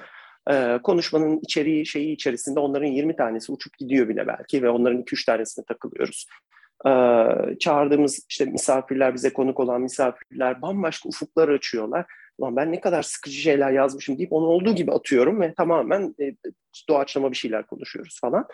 Ee, 0.51 0.79
konuşmanın 0.83 1.39
içeriği 1.43 1.85
şeyi 1.85 2.13
içerisinde 2.13 2.59
onların 2.59 2.87
20 2.87 3.15
tanesi 3.15 3.51
uçup 3.51 3.77
gidiyor 3.77 4.09
bile 4.09 4.27
belki 4.27 4.63
ve 4.63 4.69
onların 4.69 5.01
2-3 5.01 5.25
tanesine 5.25 5.65
takılıyoruz. 5.65 6.27
Ee, 6.87 7.57
çağırdığımız 7.59 8.25
işte 8.29 8.45
misafirler, 8.45 9.13
bize 9.13 9.33
konuk 9.33 9.59
olan 9.59 9.81
misafirler 9.81 10.61
bambaşka 10.61 11.09
ufuklar 11.09 11.49
açıyorlar. 11.49 12.05
Ulan 12.37 12.55
ben 12.55 12.71
ne 12.71 12.79
kadar 12.79 13.03
sıkıcı 13.03 13.37
şeyler 13.37 13.71
yazmışım 13.71 14.17
deyip 14.17 14.33
onu 14.33 14.45
olduğu 14.45 14.75
gibi 14.75 14.91
atıyorum 14.91 15.41
ve 15.41 15.53
tamamen 15.53 16.15
e, 16.21 16.35
doğaçlama 16.89 17.31
bir 17.31 17.37
şeyler 17.37 17.67
konuşuyoruz 17.67 18.19
falan. 18.21 18.47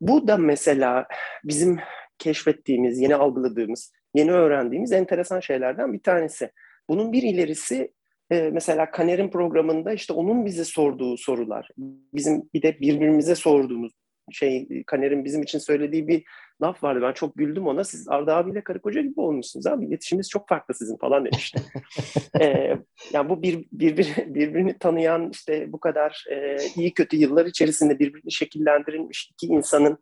Bu 0.00 0.28
da 0.28 0.36
mesela 0.36 1.06
bizim 1.44 1.80
keşfettiğimiz, 2.18 3.00
yeni 3.00 3.14
algıladığımız, 3.14 3.92
yeni 4.14 4.32
öğrendiğimiz 4.32 4.92
enteresan 4.92 5.40
şeylerden 5.40 5.92
bir 5.92 6.02
tanesi. 6.02 6.50
Bunun 6.88 7.12
bir 7.12 7.22
ilerisi 7.22 7.92
e, 8.30 8.50
mesela 8.50 8.90
Kaner'in 8.90 9.30
programında 9.30 9.92
işte 9.92 10.12
onun 10.12 10.46
bize 10.46 10.64
sorduğu 10.64 11.16
sorular, 11.16 11.68
bizim 12.14 12.42
bir 12.54 12.62
de 12.62 12.80
birbirimize 12.80 13.34
sorduğumuz 13.34 13.92
şey 14.30 14.82
Kaner'in 14.86 15.24
bizim 15.24 15.42
için 15.42 15.58
söylediği 15.58 16.08
bir 16.08 16.24
laf 16.62 16.82
vardı. 16.82 17.00
Ben 17.02 17.12
çok 17.12 17.36
güldüm 17.36 17.66
ona. 17.66 17.84
Siz 17.84 18.08
Arda 18.08 18.36
abiyle 18.36 18.64
karı 18.64 18.80
koca 18.80 19.00
gibi 19.00 19.20
olmuşsunuz 19.20 19.66
abi. 19.66 19.86
İletişimimiz 19.86 20.30
çok 20.30 20.48
farklı 20.48 20.74
sizin 20.74 20.96
falan 20.96 21.24
demişti. 21.24 21.60
ee, 22.40 22.76
yani 23.12 23.28
bu 23.28 23.42
bir, 23.42 23.66
bir, 23.72 24.16
birbirini 24.26 24.78
tanıyan 24.78 25.30
işte 25.30 25.72
bu 25.72 25.80
kadar 25.80 26.24
e, 26.30 26.56
iyi 26.76 26.94
kötü 26.94 27.16
yıllar 27.16 27.46
içerisinde 27.46 27.98
birbirini 27.98 28.32
şekillendirilmiş 28.32 29.30
iki 29.32 29.46
insanın 29.46 29.98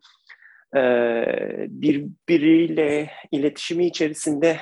e, 0.75 0.81
birbiriyle 1.67 3.11
iletişimi 3.31 3.85
içerisinde 3.85 4.57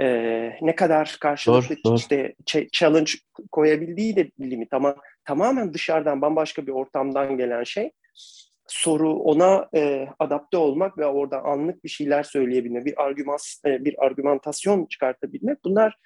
e, 0.00 0.06
ne 0.62 0.74
kadar 0.74 1.16
karşılıklı 1.20 1.76
doğru, 1.84 1.94
işte 1.94 2.34
doğru. 2.54 2.66
challenge 2.72 3.12
koyabildiği 3.52 4.16
de 4.16 4.30
bir 4.38 4.50
limit 4.50 4.72
ama 4.72 4.96
tamamen 5.24 5.74
dışarıdan 5.74 6.22
bambaşka 6.22 6.66
bir 6.66 6.72
ortamdan 6.72 7.36
gelen 7.36 7.64
şey 7.64 7.90
soru 8.70 9.12
ona 9.12 9.68
e, 9.74 10.08
adapte 10.18 10.56
olmak 10.56 10.98
ve 10.98 11.06
orada 11.06 11.42
anlık 11.42 11.84
bir 11.84 11.88
şeyler 11.88 12.22
söyleyebilmek, 12.22 12.86
bir 12.86 13.02
argüman 13.02 13.38
e, 13.66 13.84
bir 13.84 14.04
argümantasyon 14.04 14.86
çıkartabilmek 14.86 15.64
bunlar 15.64 15.96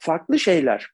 farklı 0.00 0.38
şeyler, 0.38 0.90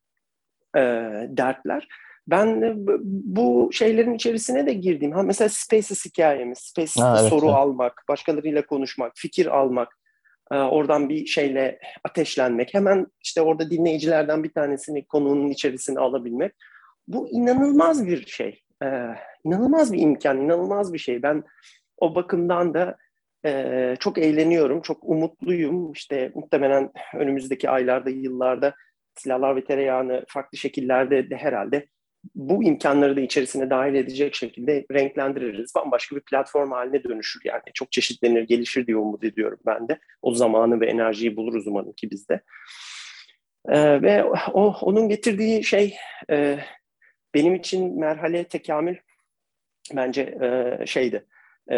e, 0.77 0.81
dertler. 1.29 1.89
Ben 2.27 2.63
e, 2.63 2.75
bu 3.03 3.71
şeylerin 3.73 4.15
içerisine 4.15 4.67
de 4.67 4.73
girdim. 4.73 5.13
Ha 5.13 5.23
mesela 5.23 5.49
Spaces 5.49 6.05
hikayemiz, 6.05 6.59
Spaces'te 6.59 7.03
ha, 7.03 7.17
evet, 7.21 7.31
soru 7.31 7.47
evet. 7.47 7.55
almak, 7.55 8.05
başkalarıyla 8.09 8.67
konuşmak, 8.67 9.13
fikir 9.17 9.47
almak, 9.47 9.99
e, 10.53 10.57
oradan 10.57 11.09
bir 11.09 11.27
şeyle 11.27 11.79
ateşlenmek, 12.05 12.75
hemen 12.75 13.07
işte 13.21 13.43
orada 13.43 13.71
dinleyicilerden 13.71 14.45
bir 14.45 14.53
tanesini 14.53 15.07
konunun 15.07 15.51
içerisine 15.51 15.99
alabilmek. 15.99 16.53
Bu 17.09 17.29
inanılmaz 17.29 18.07
bir 18.07 18.27
şey 18.27 18.63
e, 18.85 18.87
inanılmaz 19.45 19.93
bir 19.93 19.99
imkan, 19.99 20.41
inanılmaz 20.41 20.93
bir 20.93 20.99
şey. 20.99 21.23
Ben 21.23 21.43
o 21.99 22.15
bakımdan 22.15 22.75
da 22.75 22.97
e, 23.47 23.95
çok 24.01 24.19
eğleniyorum, 24.19 24.83
çok 24.83 24.99
umutluyum. 25.03 25.93
İşte 25.93 26.33
muhtemelen 26.35 26.93
önümüzdeki 27.15 27.71
aylarda, 27.71 28.11
yıllarda 28.11 28.75
silahlar 29.15 29.57
ve 29.57 29.65
tereyağını 29.65 30.25
farklı 30.29 30.59
şekillerde 30.59 31.31
de 31.31 31.37
herhalde 31.37 31.87
bu 32.35 32.65
imkanları 32.65 33.17
da 33.17 33.21
içerisine 33.21 33.71
dahil 33.71 33.95
edecek 33.95 34.35
şekilde 34.35 34.87
renklendiririz. 34.93 35.73
Bambaşka 35.75 36.17
bir 36.17 36.21
platform 36.21 36.71
haline 36.71 37.05
dönüşür 37.05 37.41
yani. 37.45 37.63
Çok 37.75 37.93
çeşitlenir, 37.93 38.43
gelişir 38.43 38.87
diye 38.87 38.97
umut 38.97 39.25
ediyorum 39.25 39.59
ben 39.67 39.89
de. 39.89 39.99
O 40.23 40.35
zamanı 40.35 40.81
ve 40.81 40.87
enerjiyi 40.87 41.37
buluruz 41.37 41.67
umarım 41.67 41.93
ki 41.93 42.11
bizde. 42.11 42.41
Ee, 43.69 44.03
ve 44.03 44.25
o 44.53 44.75
onun 44.81 45.09
getirdiği 45.09 45.65
şey 45.65 45.97
e, 46.31 46.59
benim 47.35 47.55
için 47.55 48.01
merhale 48.01 48.45
tekamül 48.45 48.97
bence 49.95 50.23
e, 50.23 50.87
şeydi, 50.87 51.27
e, 51.69 51.77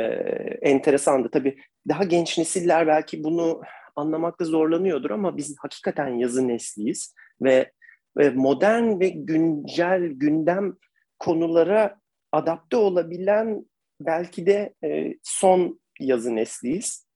enteresandı. 0.62 1.30
Tabii 1.30 1.58
daha 1.88 2.04
genç 2.04 2.38
nesiller 2.38 2.86
belki 2.86 3.24
bunu 3.24 3.62
anlamakta 3.96 4.44
zorlanıyordur 4.44 5.10
ama 5.10 5.36
biz 5.36 5.56
hakikaten 5.58 6.08
yazı 6.08 6.48
nesliyiz 6.48 7.14
ve, 7.42 7.72
ve 8.18 8.30
modern 8.30 9.00
ve 9.00 9.08
güncel 9.08 10.06
gündem 10.06 10.76
konulara 11.18 12.00
adapte 12.32 12.76
olabilen 12.76 13.66
belki 14.00 14.46
de 14.46 14.74
e, 14.84 15.14
son 15.22 15.80
yazı 16.00 16.36
nesliyiz. 16.36 17.06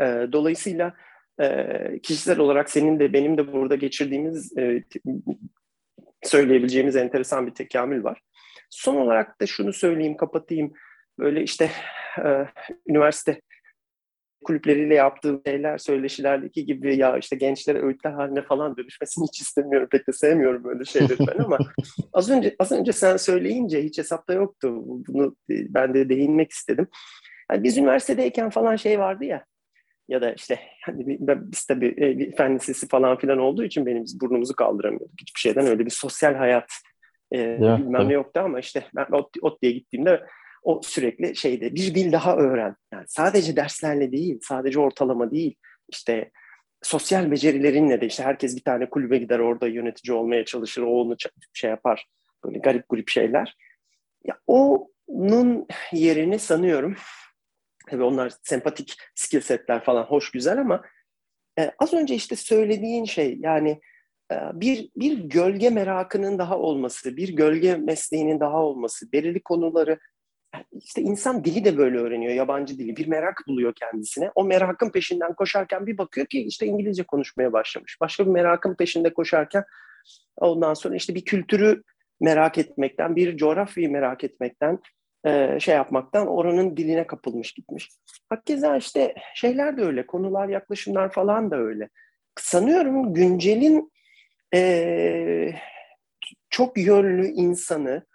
E, 0.00 0.04
dolayısıyla 0.32 0.94
e, 1.40 2.00
kişisel 2.02 2.38
olarak 2.38 2.70
senin 2.70 3.00
de 3.00 3.12
benim 3.12 3.38
de 3.38 3.52
burada 3.52 3.74
geçirdiğimiz 3.76 4.58
e, 4.58 4.84
söyleyebileceğimiz 6.24 6.96
enteresan 6.96 7.46
bir 7.46 7.54
tekamül 7.54 8.04
var. 8.04 8.20
Son 8.70 8.96
olarak 8.96 9.40
da 9.40 9.46
şunu 9.46 9.72
söyleyeyim, 9.72 10.16
kapatayım. 10.16 10.72
Böyle 11.18 11.42
işte 11.42 11.70
e, 12.24 12.46
üniversite 12.86 13.40
kulüpleriyle 14.44 14.94
yaptığım 14.94 15.42
şeyler, 15.46 15.78
söyleşilerdeki 15.78 16.66
gibi 16.66 16.96
ya 16.96 17.18
işte 17.18 17.36
gençlere 17.36 17.82
öğütler 17.82 18.10
haline 18.10 18.42
falan 18.42 18.76
dönüşmesini 18.76 19.26
hiç 19.26 19.40
istemiyorum. 19.40 19.88
Pek 19.90 20.08
de 20.08 20.12
sevmiyorum 20.12 20.64
böyle 20.64 20.84
şeyleri 20.84 21.18
ben 21.18 21.44
ama 21.44 21.58
az 22.12 22.30
önce 22.30 22.56
az 22.58 22.72
önce 22.72 22.92
sen 22.92 23.16
söyleyince 23.16 23.82
hiç 23.82 23.98
hesapta 23.98 24.32
yoktu. 24.32 24.82
Bunu 24.84 25.36
ben 25.48 25.94
de 25.94 26.08
değinmek 26.08 26.50
istedim. 26.50 26.88
Yani 27.50 27.62
biz 27.62 27.78
üniversitedeyken 27.78 28.50
falan 28.50 28.76
şey 28.76 28.98
vardı 28.98 29.24
ya 29.24 29.44
ya 30.10 30.20
da 30.20 30.32
işte 30.32 30.58
hani 30.82 31.18
biz 31.20 31.66
tabii 31.66 31.94
e, 31.98 32.18
bir 32.18 32.36
fen 32.36 32.54
lisesi 32.54 32.88
falan 32.88 33.18
filan 33.18 33.38
olduğu 33.38 33.64
için 33.64 33.86
benim 33.86 34.04
biz 34.04 34.20
burnumuzu 34.20 34.56
kaldıramıyorduk. 34.56 35.20
Hiçbir 35.20 35.40
şeyden 35.40 35.66
öyle 35.66 35.86
bir 35.86 35.90
sosyal 35.90 36.34
hayat 36.34 36.72
e, 37.32 37.38
ya, 37.40 37.78
bilmem 37.78 38.08
ne 38.08 38.12
yoktu 38.12 38.40
ama 38.44 38.60
işte 38.60 38.84
ben 38.96 39.06
ot 39.42 39.62
diye 39.62 39.72
gittiğimde 39.72 40.26
o 40.62 40.80
sürekli 40.84 41.36
şeyde 41.36 41.74
bir 41.74 41.94
dil 41.94 42.12
daha 42.12 42.36
öğren. 42.36 42.76
Yani 42.92 43.04
sadece 43.08 43.56
derslerle 43.56 44.12
değil, 44.12 44.38
sadece 44.42 44.80
ortalama 44.80 45.30
değil. 45.30 45.54
İşte 45.88 46.30
sosyal 46.82 47.30
becerilerinle 47.30 48.00
de 48.00 48.06
işte 48.06 48.22
herkes 48.22 48.56
bir 48.56 48.62
tane 48.62 48.90
kulübe 48.90 49.18
gider 49.18 49.38
orada 49.38 49.68
yönetici 49.68 50.16
olmaya 50.16 50.44
çalışır, 50.44 50.82
o 50.82 50.90
onu 50.90 51.16
şey 51.52 51.70
yapar. 51.70 52.06
Böyle 52.44 52.58
garip 52.58 52.84
grup 52.88 53.08
şeyler. 53.08 53.56
Ya 54.24 54.38
onun 54.46 55.66
yerini 55.92 56.38
sanıyorum 56.38 56.96
Tabii 57.88 58.02
onlar 58.02 58.32
sempatik 58.42 58.96
skill 59.14 59.40
setler 59.40 59.84
falan 59.84 60.04
hoş 60.04 60.30
güzel 60.30 60.60
ama 60.60 60.82
e, 61.58 61.70
az 61.78 61.94
önce 61.94 62.14
işte 62.14 62.36
söylediğin 62.36 63.04
şey 63.04 63.38
yani 63.40 63.80
e, 64.32 64.36
bir 64.54 64.90
bir 64.96 65.18
gölge 65.18 65.70
merakının 65.70 66.38
daha 66.38 66.58
olması, 66.58 67.16
bir 67.16 67.36
gölge 67.36 67.76
mesleğinin 67.76 68.40
daha 68.40 68.62
olması, 68.62 69.12
belirli 69.12 69.42
konuları 69.42 69.98
işte 70.72 71.02
insan 71.02 71.44
dili 71.44 71.64
de 71.64 71.78
böyle 71.78 71.98
öğreniyor, 71.98 72.32
yabancı 72.32 72.78
dili. 72.78 72.96
Bir 72.96 73.06
merak 73.06 73.42
buluyor 73.48 73.72
kendisine. 73.74 74.30
O 74.34 74.44
merakın 74.44 74.90
peşinden 74.90 75.34
koşarken 75.34 75.86
bir 75.86 75.98
bakıyor 75.98 76.26
ki 76.26 76.42
işte 76.42 76.66
İngilizce 76.66 77.02
konuşmaya 77.02 77.52
başlamış. 77.52 78.00
Başka 78.00 78.26
bir 78.26 78.30
merakın 78.30 78.74
peşinde 78.74 79.14
koşarken 79.14 79.64
ondan 80.36 80.74
sonra 80.74 80.96
işte 80.96 81.14
bir 81.14 81.24
kültürü 81.24 81.82
merak 82.20 82.58
etmekten, 82.58 83.16
bir 83.16 83.36
coğrafyayı 83.36 83.90
merak 83.90 84.24
etmekten, 84.24 84.78
e, 85.26 85.60
şey 85.60 85.74
yapmaktan 85.74 86.26
oranın 86.26 86.76
diline 86.76 87.06
kapılmış 87.06 87.52
gitmiş. 87.52 87.90
Hakeza 88.28 88.76
işte 88.76 89.14
şeyler 89.34 89.76
de 89.76 89.82
öyle, 89.82 90.06
konular, 90.06 90.48
yaklaşımlar 90.48 91.12
falan 91.12 91.50
da 91.50 91.56
öyle. 91.56 91.88
Sanıyorum 92.38 93.14
güncelin 93.14 93.92
e, 94.54 95.52
çok 96.50 96.78
yönlü 96.78 97.26
insanı, 97.26 98.06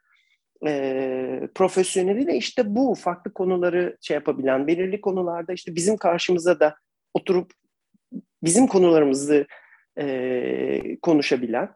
e, 0.65 1.49
profesyoneli 1.55 2.27
de 2.27 2.35
işte 2.35 2.75
bu 2.75 2.95
farklı 2.95 3.33
konuları 3.33 3.97
şey 4.01 4.15
yapabilen, 4.15 4.67
belirli 4.67 5.01
konularda 5.01 5.53
işte 5.53 5.75
bizim 5.75 5.97
karşımıza 5.97 6.59
da 6.59 6.75
oturup 7.13 7.51
bizim 8.43 8.67
konularımızı 8.67 9.45
e, 9.99 10.99
konuşabilen 11.01 11.69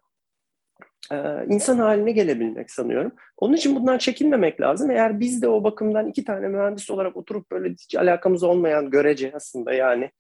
insan 1.48 1.78
haline 1.78 2.12
gelebilmek 2.12 2.72
sanıyorum. 2.72 3.12
Onun 3.38 3.54
için 3.54 3.76
bundan 3.76 3.98
çekinmemek 3.98 4.62
lazım. 4.62 4.92
Eğer 4.92 5.20
biz 5.20 5.42
de 5.42 5.48
o 5.48 5.64
bakımdan 5.64 6.08
iki 6.08 6.24
tane 6.24 6.48
mühendis 6.48 6.90
olarak 6.90 7.18
oturup 7.18 7.52
böyle 7.52 7.70
hiç 7.70 7.96
alakamız 7.96 8.44
olmayan 8.44 8.90
görece 8.90 9.32
aslında 9.36 9.74
yani 9.74 10.12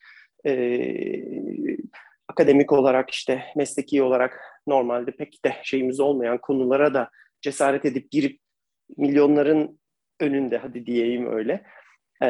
e, 0.45 0.53
akademik 2.27 2.71
olarak 2.71 3.09
işte 3.09 3.43
mesleki 3.55 4.03
olarak 4.03 4.39
normalde 4.67 5.11
pek 5.11 5.45
de 5.45 5.55
şeyimiz 5.63 5.99
olmayan 5.99 6.37
konulara 6.37 6.93
da 6.93 7.09
cesaret 7.41 7.85
edip 7.85 8.11
girip 8.11 8.39
milyonların 8.97 9.79
önünde 10.19 10.57
hadi 10.57 10.85
diyeyim 10.85 11.33
öyle 11.33 11.63
e, 12.21 12.27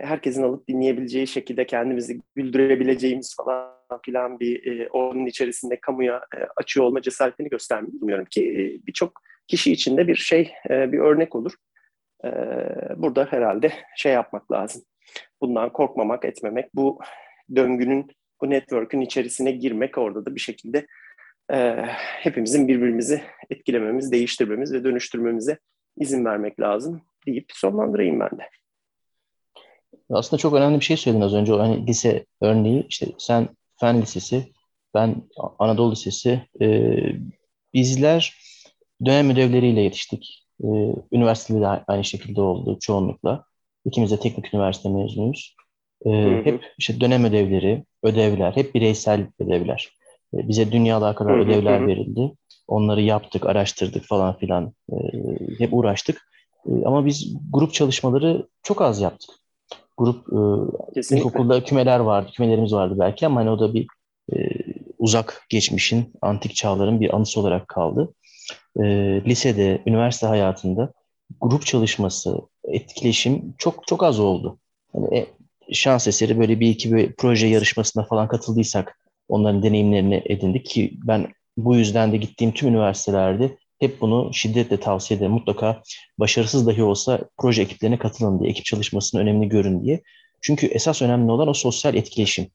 herkesin 0.00 0.42
alıp 0.42 0.68
dinleyebileceği 0.68 1.26
şekilde 1.26 1.66
kendimizi 1.66 2.20
güldürebileceğimiz 2.34 3.36
falan 3.36 3.72
filan 4.04 4.40
bir 4.40 4.80
e, 4.80 4.88
onun 4.88 5.26
içerisinde 5.26 5.80
kamuya 5.80 6.16
e, 6.16 6.38
açıyor 6.56 6.86
olma 6.86 7.02
cesaretini 7.02 7.48
göstermiyor. 7.48 7.92
Bilmiyorum 7.92 8.26
ki 8.30 8.50
e, 8.50 8.86
birçok 8.86 9.20
kişi 9.48 9.72
için 9.72 9.96
de 9.96 10.08
bir 10.08 10.16
şey, 10.16 10.52
e, 10.70 10.92
bir 10.92 10.98
örnek 10.98 11.34
olur. 11.34 11.52
E, 12.24 12.28
burada 12.96 13.26
herhalde 13.30 13.72
şey 13.96 14.12
yapmak 14.12 14.52
lazım. 14.52 14.82
Bundan 15.40 15.72
korkmamak, 15.72 16.24
etmemek, 16.24 16.74
bu 16.74 17.00
döngünün, 17.56 18.10
bu 18.40 18.50
network'ün 18.50 19.00
içerisine 19.00 19.52
girmek 19.52 19.98
orada 19.98 20.26
da 20.26 20.34
bir 20.34 20.40
şekilde 20.40 20.86
e, 21.52 21.84
hepimizin 21.96 22.68
birbirimizi 22.68 23.22
etkilememiz, 23.50 24.12
değiştirmemiz 24.12 24.72
ve 24.72 24.84
dönüştürmemize 24.84 25.58
izin 25.96 26.24
vermek 26.24 26.60
lazım 26.60 27.02
deyip 27.26 27.46
sonlandırayım 27.48 28.20
ben 28.20 28.30
de. 28.30 28.48
Aslında 30.12 30.40
çok 30.40 30.54
önemli 30.54 30.80
bir 30.80 30.84
şey 30.84 30.96
söyledin 30.96 31.24
az 31.24 31.34
önce. 31.34 31.52
Hani 31.52 31.86
lise 31.86 32.26
örneği 32.40 32.86
işte 32.88 33.06
sen 33.18 33.48
Fen 33.80 34.02
Lisesi, 34.02 34.52
ben 34.94 35.22
Anadolu 35.58 35.92
Lisesi. 35.92 36.42
E, 36.60 36.96
bizler 37.74 38.34
dönem 39.04 39.30
ödevleriyle 39.30 39.80
yetiştik. 39.80 40.46
E, 40.60 40.68
üniversitede 41.12 41.60
de 41.60 41.66
aynı 41.66 42.04
şekilde 42.04 42.40
oldu 42.40 42.78
çoğunlukla. 42.80 43.44
İkimiz 43.84 44.10
de 44.10 44.20
teknik 44.20 44.54
üniversite 44.54 44.88
mezunuyuz. 44.88 45.56
E, 46.06 46.10
hep 46.44 46.64
işte 46.78 47.00
dönem 47.00 47.24
ödevleri, 47.24 47.84
ödevler, 48.02 48.52
hep 48.56 48.74
bireysel 48.74 49.26
ödevler. 49.40 49.88
E, 50.34 50.48
bize 50.48 50.72
dünyada 50.72 51.14
kadar 51.14 51.38
ödevler 51.38 51.86
verildi. 51.86 52.32
Onları 52.68 53.02
yaptık, 53.02 53.46
araştırdık 53.46 54.04
falan 54.04 54.38
filan. 54.38 54.72
E, 54.92 54.96
hep 55.58 55.74
uğraştık. 55.74 56.22
E, 56.66 56.70
ama 56.84 57.06
biz 57.06 57.34
grup 57.52 57.72
çalışmaları 57.72 58.48
çok 58.62 58.82
az 58.82 59.00
yaptık 59.00 59.41
grup 60.02 60.26
e, 60.96 61.16
ilkokulda 61.16 61.64
kümeler 61.64 62.00
vardı, 62.00 62.30
kümelerimiz 62.36 62.72
vardı 62.72 62.94
belki 62.98 63.26
ama 63.26 63.40
hani 63.40 63.50
o 63.50 63.60
da 63.60 63.74
bir 63.74 63.86
e, 64.32 64.36
uzak 64.98 65.46
geçmişin, 65.48 66.12
antik 66.22 66.54
çağların 66.54 67.00
bir 67.00 67.16
anısı 67.16 67.40
olarak 67.40 67.68
kaldı. 67.68 68.14
E, 68.76 68.84
lisede, 69.24 69.82
üniversite 69.86 70.26
hayatında 70.26 70.92
grup 71.40 71.66
çalışması, 71.66 72.36
etkileşim 72.64 73.54
çok 73.58 73.86
çok 73.86 74.02
az 74.02 74.20
oldu. 74.20 74.58
Yani, 74.94 75.18
e, 75.18 75.26
şans 75.72 76.08
eseri 76.08 76.38
böyle 76.38 76.60
bir 76.60 76.68
iki 76.68 76.94
bir 76.94 77.12
proje 77.12 77.46
yarışmasına 77.46 78.04
falan 78.04 78.28
katıldıysak 78.28 78.98
onların 79.28 79.62
deneyimlerini 79.62 80.22
edindik 80.24 80.66
ki 80.66 80.98
ben 81.06 81.28
bu 81.56 81.76
yüzden 81.76 82.12
de 82.12 82.16
gittiğim 82.16 82.52
tüm 82.52 82.68
üniversitelerde 82.68 83.56
hep 83.82 84.00
bunu 84.00 84.30
şiddetle 84.32 84.80
tavsiye 84.80 85.18
ederim. 85.18 85.32
Mutlaka 85.32 85.82
başarısız 86.18 86.66
dahi 86.66 86.82
olsa 86.82 87.20
proje 87.38 87.62
ekiplerine 87.62 87.98
katılın 87.98 88.40
diye, 88.40 88.50
ekip 88.50 88.64
çalışmasının 88.64 89.22
önemli 89.22 89.48
görün 89.48 89.84
diye. 89.84 90.02
Çünkü 90.40 90.66
esas 90.66 91.02
önemli 91.02 91.30
olan 91.30 91.48
o 91.48 91.54
sosyal 91.54 91.94
etkileşim. 91.94 92.46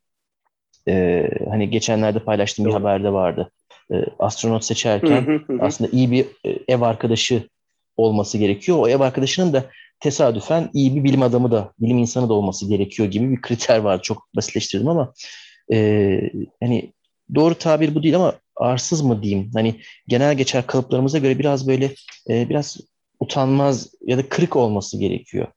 Ee, 0.88 1.30
hani 1.50 1.70
geçenlerde 1.70 2.20
paylaştığım 2.20 2.66
bir 2.66 2.72
haberde 2.72 3.14
vardı. 3.14 3.52
Ee, 3.94 3.96
astronot 4.20 4.64
seçerken 4.64 5.42
aslında 5.60 5.90
iyi 5.92 6.12
bir 6.12 6.26
e, 6.46 6.60
ev 6.68 6.82
arkadaşı 6.82 7.50
olması 7.98 8.38
gerekiyor. 8.38 8.78
O 8.80 8.88
ev 8.88 9.00
arkadaşının 9.00 9.54
da 9.54 9.66
tesadüfen 10.00 10.70
iyi 10.74 10.96
bir 10.96 11.04
bilim 11.04 11.22
adamı 11.22 11.52
da, 11.52 11.74
bilim 11.80 11.98
insanı 11.98 12.30
da 12.30 12.34
olması 12.34 12.70
gerekiyor 12.70 13.12
gibi 13.12 13.32
bir 13.32 13.42
kriter 13.42 13.80
var. 13.80 14.02
Çok 14.02 14.28
basitleştirdim 14.36 14.88
ama 14.88 15.14
e, 15.74 16.20
hani 16.64 16.94
doğru 17.36 17.56
tabir 17.56 17.96
bu 17.96 18.04
değil 18.04 18.16
ama 18.16 18.34
arsız 18.60 19.02
mı 19.02 19.24
diyeyim? 19.24 19.52
Hani 19.54 19.76
genel 20.08 20.38
geçer 20.38 20.68
kalıplarımıza 20.68 21.18
göre 21.18 21.40
biraz 21.40 21.68
böyle 21.68 21.92
e, 22.30 22.50
biraz 22.50 22.78
utanmaz 23.20 23.94
ya 24.06 24.18
da 24.18 24.30
kırık 24.30 24.56
olması 24.56 25.00
gerekiyor. 25.00 25.48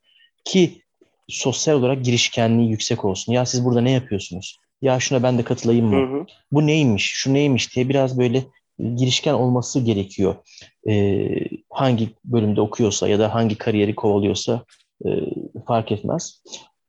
Ki 0.45 0.83
sosyal 1.29 1.75
olarak 1.75 2.05
girişkenliği 2.05 2.71
yüksek 2.71 3.05
olsun. 3.05 3.33
Ya 3.33 3.47
siz 3.47 3.65
burada 3.65 3.81
ne 3.81 3.91
yapıyorsunuz? 3.91 4.59
Ya 4.83 5.01
şuna 5.01 5.23
ben 5.23 5.39
de 5.39 5.43
katılayım 5.43 5.87
mı? 5.87 5.97
Hı 5.97 6.21
hı. 6.21 6.27
Bu 6.53 6.67
neymiş? 6.67 7.13
Şu 7.15 7.35
neymiş 7.35 7.77
diye 7.77 7.89
biraz 7.89 8.19
böyle 8.19 8.45
girişken 8.97 9.35
olması 9.35 9.81
gerekiyor. 9.81 10.35
E, 10.89 11.27
hangi 11.71 12.09
bölümde 12.25 12.61
okuyorsa 12.61 13.09
ya 13.09 13.19
da 13.19 13.35
hangi 13.35 13.59
kariyeri 13.59 13.95
kovalıyorsa 13.95 14.65
e, 15.07 15.09
fark 15.67 15.93
etmez. 15.93 16.43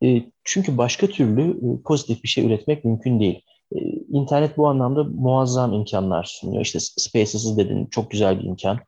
E, 0.03 0.23
çünkü 0.43 0.77
başka 0.77 1.07
türlü 1.07 1.49
e, 1.51 1.81
pozitif 1.85 2.23
bir 2.23 2.29
şey 2.29 2.45
üretmek 2.45 2.85
mümkün 2.85 3.19
değil. 3.19 3.41
Ee, 3.75 3.79
internet 4.09 4.57
bu 4.57 4.67
anlamda 4.67 5.03
muazzam 5.03 5.73
imkanlar 5.73 6.23
sunuyor. 6.23 6.61
İşte 6.61 6.79
Spaces'ı 6.79 7.57
dedin 7.57 7.85
çok 7.85 8.11
güzel 8.11 8.39
bir 8.39 8.43
imkan. 8.43 8.79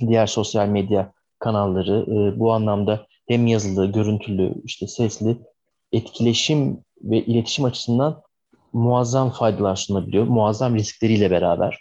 Diğer 0.00 0.26
sosyal 0.26 0.68
medya 0.68 1.12
kanalları 1.38 2.04
e, 2.08 2.38
bu 2.38 2.52
anlamda 2.52 3.06
hem 3.28 3.46
yazılı, 3.46 3.92
görüntülü, 3.92 4.54
işte 4.64 4.86
sesli 4.86 5.36
etkileşim 5.92 6.78
ve 7.02 7.24
iletişim 7.24 7.64
açısından 7.64 8.22
muazzam 8.72 9.30
faydalar 9.30 9.76
sunabiliyor. 9.76 10.26
Muazzam 10.26 10.74
riskleriyle 10.74 11.30
beraber. 11.30 11.78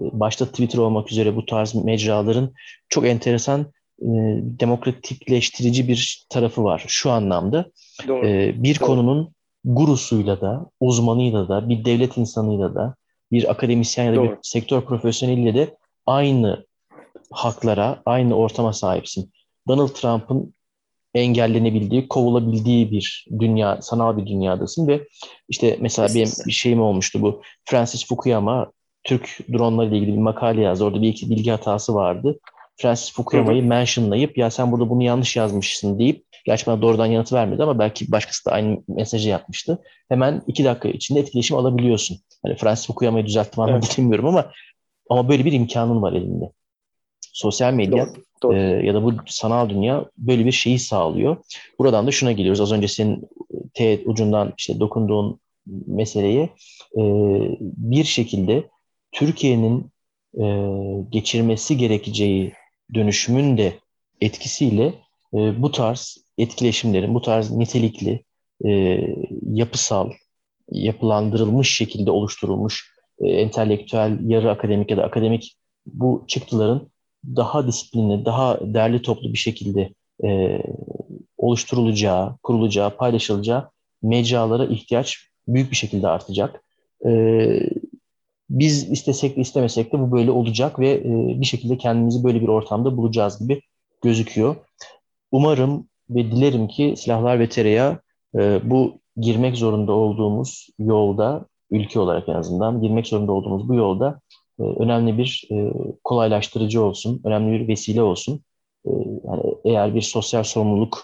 E, 0.00 0.02
başta 0.12 0.46
Twitter 0.46 0.78
olmak 0.78 1.12
üzere 1.12 1.36
bu 1.36 1.46
tarz 1.46 1.74
mecraların 1.74 2.52
çok 2.88 3.06
enteresan 3.06 3.60
e, 4.02 4.08
demokratikleştirici 4.42 5.88
bir 5.88 6.26
tarafı 6.30 6.64
var 6.64 6.84
şu 6.88 7.10
anlamda. 7.10 7.70
Doğru. 8.08 8.26
E, 8.26 8.62
bir 8.62 8.80
Doğru. 8.80 8.86
konunun 8.86 9.34
gurusuyla 9.64 10.40
da, 10.40 10.66
uzmanıyla 10.80 11.48
da, 11.48 11.68
bir 11.68 11.84
devlet 11.84 12.16
insanıyla 12.16 12.74
da, 12.74 12.94
bir 13.32 13.50
akademisyen 13.50 14.04
ya 14.04 14.12
da 14.12 14.16
Doğru. 14.16 14.30
bir 14.30 14.36
sektör 14.42 14.80
profesyoneliyle 14.80 15.54
de 15.54 15.76
aynı 16.06 16.66
haklara, 17.30 18.02
aynı 18.06 18.34
ortama 18.34 18.72
sahipsin. 18.72 19.32
Donald 19.68 19.88
Trump'ın 19.88 20.54
engellenebildiği, 21.14 22.08
kovulabildiği 22.08 22.90
bir 22.90 23.26
dünya, 23.38 23.82
sanal 23.82 24.16
bir 24.16 24.26
dünyadasın 24.26 24.86
ve 24.86 25.08
işte 25.48 25.78
mesela 25.80 26.08
benim 26.14 26.32
bir 26.46 26.52
şeyim 26.52 26.82
olmuştu 26.82 27.22
bu. 27.22 27.42
Francis 27.64 28.06
Fukuyama 28.06 28.72
Türk 29.04 29.38
dronları 29.52 29.88
ile 29.88 29.98
ilgili 29.98 30.12
bir 30.12 30.18
makale 30.18 30.60
yazdı. 30.60 30.84
Orada 30.84 31.02
bir 31.02 31.08
iki 31.08 31.30
bilgi 31.30 31.50
hatası 31.50 31.94
vardı. 31.94 32.38
Francis 32.76 33.12
Fukuyama'yı 33.12 33.62
mentionlayıp 33.64 34.38
ya 34.38 34.50
sen 34.50 34.72
burada 34.72 34.90
bunu 34.90 35.02
yanlış 35.02 35.36
yazmışsın 35.36 35.98
deyip 35.98 36.24
gerçi 36.44 36.66
bana 36.66 36.82
doğrudan 36.82 37.06
yanıt 37.06 37.32
vermedi 37.32 37.62
ama 37.62 37.78
belki 37.78 38.12
başkası 38.12 38.44
da 38.46 38.52
aynı 38.52 38.82
mesajı 38.88 39.28
yapmıştı. 39.28 39.78
Hemen 40.08 40.42
iki 40.46 40.64
dakika 40.64 40.88
içinde 40.88 41.20
etkileşim 41.20 41.56
alabiliyorsun. 41.56 42.18
Hani 42.42 42.56
Francis 42.56 42.86
Fukuyama'yı 42.86 43.26
düzelttim 43.26 43.60
anlamda 43.60 43.86
Evet. 43.86 43.98
bilmiyorum 43.98 44.26
ama 44.26 44.52
ama 45.10 45.28
böyle 45.28 45.44
bir 45.44 45.52
imkanın 45.52 46.02
var 46.02 46.12
elinde. 46.12 46.52
Sosyal 47.32 47.72
medya 47.72 48.06
Doğru. 48.06 48.24
Doğru. 48.42 48.56
e, 48.56 48.60
ya 48.60 48.94
da 48.94 49.04
bu 49.04 49.12
sanal 49.26 49.68
dünya 49.68 50.04
böyle 50.18 50.46
bir 50.46 50.52
şeyi 50.52 50.78
sağlıyor. 50.78 51.36
Buradan 51.78 52.06
da 52.06 52.10
şuna 52.10 52.32
geliyoruz. 52.32 52.60
Az 52.60 52.72
önce 52.72 52.88
senin 52.88 53.28
teğet 53.74 54.06
ucundan 54.06 54.52
işte 54.58 54.80
dokunduğun 54.80 55.40
meseleye 55.86 56.42
e, 56.96 57.02
bir 57.60 58.04
şekilde 58.04 58.64
Türkiye'nin 59.12 59.90
e, 60.40 60.44
geçirmesi 61.10 61.76
gerekeceği 61.76 62.52
dönüşümün 62.94 63.58
de 63.58 63.72
etkisiyle 64.20 64.94
e, 65.34 65.62
bu 65.62 65.72
tarz 65.72 66.18
etkileşimlerin, 66.42 67.14
bu 67.14 67.22
tarz 67.22 67.50
nitelikli, 67.50 68.24
e, 68.64 69.00
yapısal, 69.52 70.10
yapılandırılmış 70.70 71.76
şekilde 71.76 72.10
oluşturulmuş 72.10 72.94
e, 73.20 73.28
entelektüel, 73.28 74.18
yarı 74.30 74.50
akademik 74.50 74.90
ya 74.90 74.96
da 74.96 75.04
akademik 75.04 75.56
bu 75.86 76.24
çıktıların 76.28 76.90
daha 77.24 77.66
disiplinli, 77.66 78.24
daha 78.24 78.58
derli 78.60 79.02
toplu 79.02 79.32
bir 79.32 79.38
şekilde 79.38 79.94
e, 80.24 80.62
oluşturulacağı, 81.38 82.36
kurulacağı, 82.42 82.96
paylaşılacağı 82.96 83.70
mecralara 84.02 84.64
ihtiyaç 84.64 85.18
büyük 85.48 85.70
bir 85.70 85.76
şekilde 85.76 86.08
artacak. 86.08 86.64
E, 87.06 87.10
biz 88.50 88.90
istesek 88.90 89.36
de 89.36 89.40
istemesek 89.40 89.92
de 89.92 89.98
bu 90.00 90.12
böyle 90.12 90.30
olacak 90.30 90.78
ve 90.78 90.90
e, 90.90 91.40
bir 91.40 91.46
şekilde 91.46 91.78
kendimizi 91.78 92.24
böyle 92.24 92.40
bir 92.40 92.48
ortamda 92.48 92.96
bulacağız 92.96 93.38
gibi 93.38 93.62
gözüküyor. 94.02 94.56
Umarım 95.32 95.89
ve 96.10 96.30
dilerim 96.30 96.68
ki 96.68 96.94
Silahlar 96.96 97.40
ve 97.40 97.48
Tereyağı 97.48 97.98
e, 98.34 98.60
bu 98.64 98.98
girmek 99.16 99.56
zorunda 99.56 99.92
olduğumuz 99.92 100.68
yolda, 100.78 101.46
ülke 101.70 102.00
olarak 102.00 102.28
en 102.28 102.34
azından 102.34 102.82
girmek 102.82 103.06
zorunda 103.06 103.32
olduğumuz 103.32 103.68
bu 103.68 103.74
yolda 103.74 104.20
e, 104.60 104.62
önemli 104.62 105.18
bir 105.18 105.48
e, 105.52 105.72
kolaylaştırıcı 106.04 106.82
olsun, 106.82 107.20
önemli 107.24 107.60
bir 107.60 107.68
vesile 107.68 108.02
olsun. 108.02 108.40
E, 108.86 108.90
yani 109.24 109.42
eğer 109.64 109.94
bir 109.94 110.02
sosyal 110.02 110.42
sorumluluk 110.42 111.02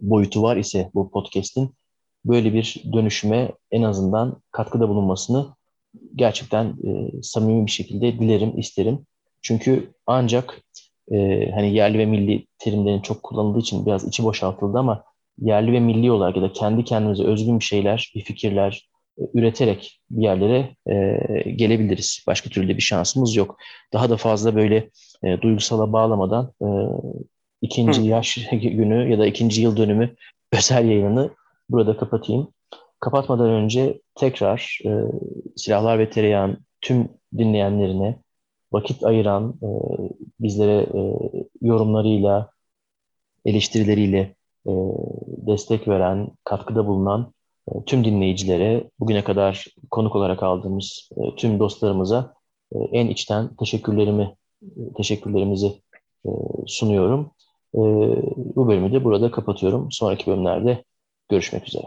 boyutu 0.00 0.42
var 0.42 0.56
ise 0.56 0.90
bu 0.94 1.10
podcast'in 1.10 1.74
böyle 2.24 2.54
bir 2.54 2.82
dönüşüme 2.92 3.52
en 3.70 3.82
azından 3.82 4.42
katkıda 4.50 4.88
bulunmasını 4.88 5.46
gerçekten 6.14 6.66
e, 6.66 7.22
samimi 7.22 7.66
bir 7.66 7.70
şekilde 7.70 8.18
dilerim, 8.18 8.58
isterim. 8.58 9.06
Çünkü 9.42 9.92
ancak 10.06 10.62
e, 11.10 11.50
hani 11.50 11.74
yerli 11.74 11.98
ve 11.98 12.06
milli 12.06 12.46
terimlerin 12.58 13.00
çok 13.00 13.22
kullanıldığı 13.22 13.58
için 13.58 13.86
biraz 13.86 14.04
içi 14.04 14.24
boşaltıldı 14.24 14.78
ama 14.78 15.04
yerli 15.38 15.72
ve 15.72 15.80
milli 15.80 16.10
olarak 16.10 16.36
ya 16.36 16.42
da 16.42 16.52
kendi 16.52 16.84
kendimize 16.84 17.24
özgün 17.24 17.58
bir 17.58 17.64
şeyler, 17.64 18.12
bir 18.14 18.20
fikirler 18.20 18.88
e, 19.18 19.22
üreterek 19.34 20.00
bir 20.10 20.22
yerlere 20.22 20.76
e, 20.86 21.50
gelebiliriz. 21.50 22.24
Başka 22.26 22.50
türlü 22.50 22.68
de 22.68 22.76
bir 22.76 22.82
şansımız 22.82 23.36
yok. 23.36 23.56
Daha 23.92 24.10
da 24.10 24.16
fazla 24.16 24.56
böyle 24.56 24.90
e, 25.24 25.40
duygusala 25.40 25.92
bağlamadan 25.92 26.52
e, 26.62 26.68
ikinci 27.62 28.00
Hı. 28.00 28.06
yaş 28.06 28.48
günü 28.52 29.10
ya 29.10 29.18
da 29.18 29.26
ikinci 29.26 29.62
yıl 29.62 29.76
dönümü 29.76 30.14
özel 30.52 30.88
yayını 30.88 31.30
burada 31.68 31.96
kapatayım. 31.96 32.48
Kapatmadan 33.00 33.50
önce 33.50 34.00
tekrar 34.14 34.78
e, 34.84 34.90
Silahlar 35.56 35.98
ve 35.98 36.10
Tereyağın 36.10 36.58
tüm 36.80 37.08
dinleyenlerine 37.38 38.21
vakit 38.72 39.04
ayıran, 39.04 39.54
e, 39.62 39.68
bizlere 40.40 40.86
e, 40.94 41.00
yorumlarıyla, 41.62 42.50
eleştirileriyle 43.44 44.34
e, 44.66 44.72
destek 45.46 45.88
veren, 45.88 46.30
katkıda 46.44 46.86
bulunan 46.86 47.32
tüm 47.86 48.04
dinleyicilere, 48.04 48.90
bugüne 49.00 49.24
kadar 49.24 49.66
konuk 49.90 50.16
olarak 50.16 50.42
aldığımız 50.42 51.10
tüm 51.36 51.58
dostlarımıza 51.58 52.34
en 52.92 53.06
içten 53.08 53.56
teşekkürlerimi, 53.56 54.36
teşekkürlerimizi 54.96 55.72
sunuyorum. 56.66 57.30
Bu 58.56 58.68
bölümü 58.68 58.92
de 58.92 59.04
burada 59.04 59.30
kapatıyorum. 59.30 59.92
Sonraki 59.92 60.26
bölümlerde 60.26 60.84
görüşmek 61.28 61.68
üzere. 61.68 61.86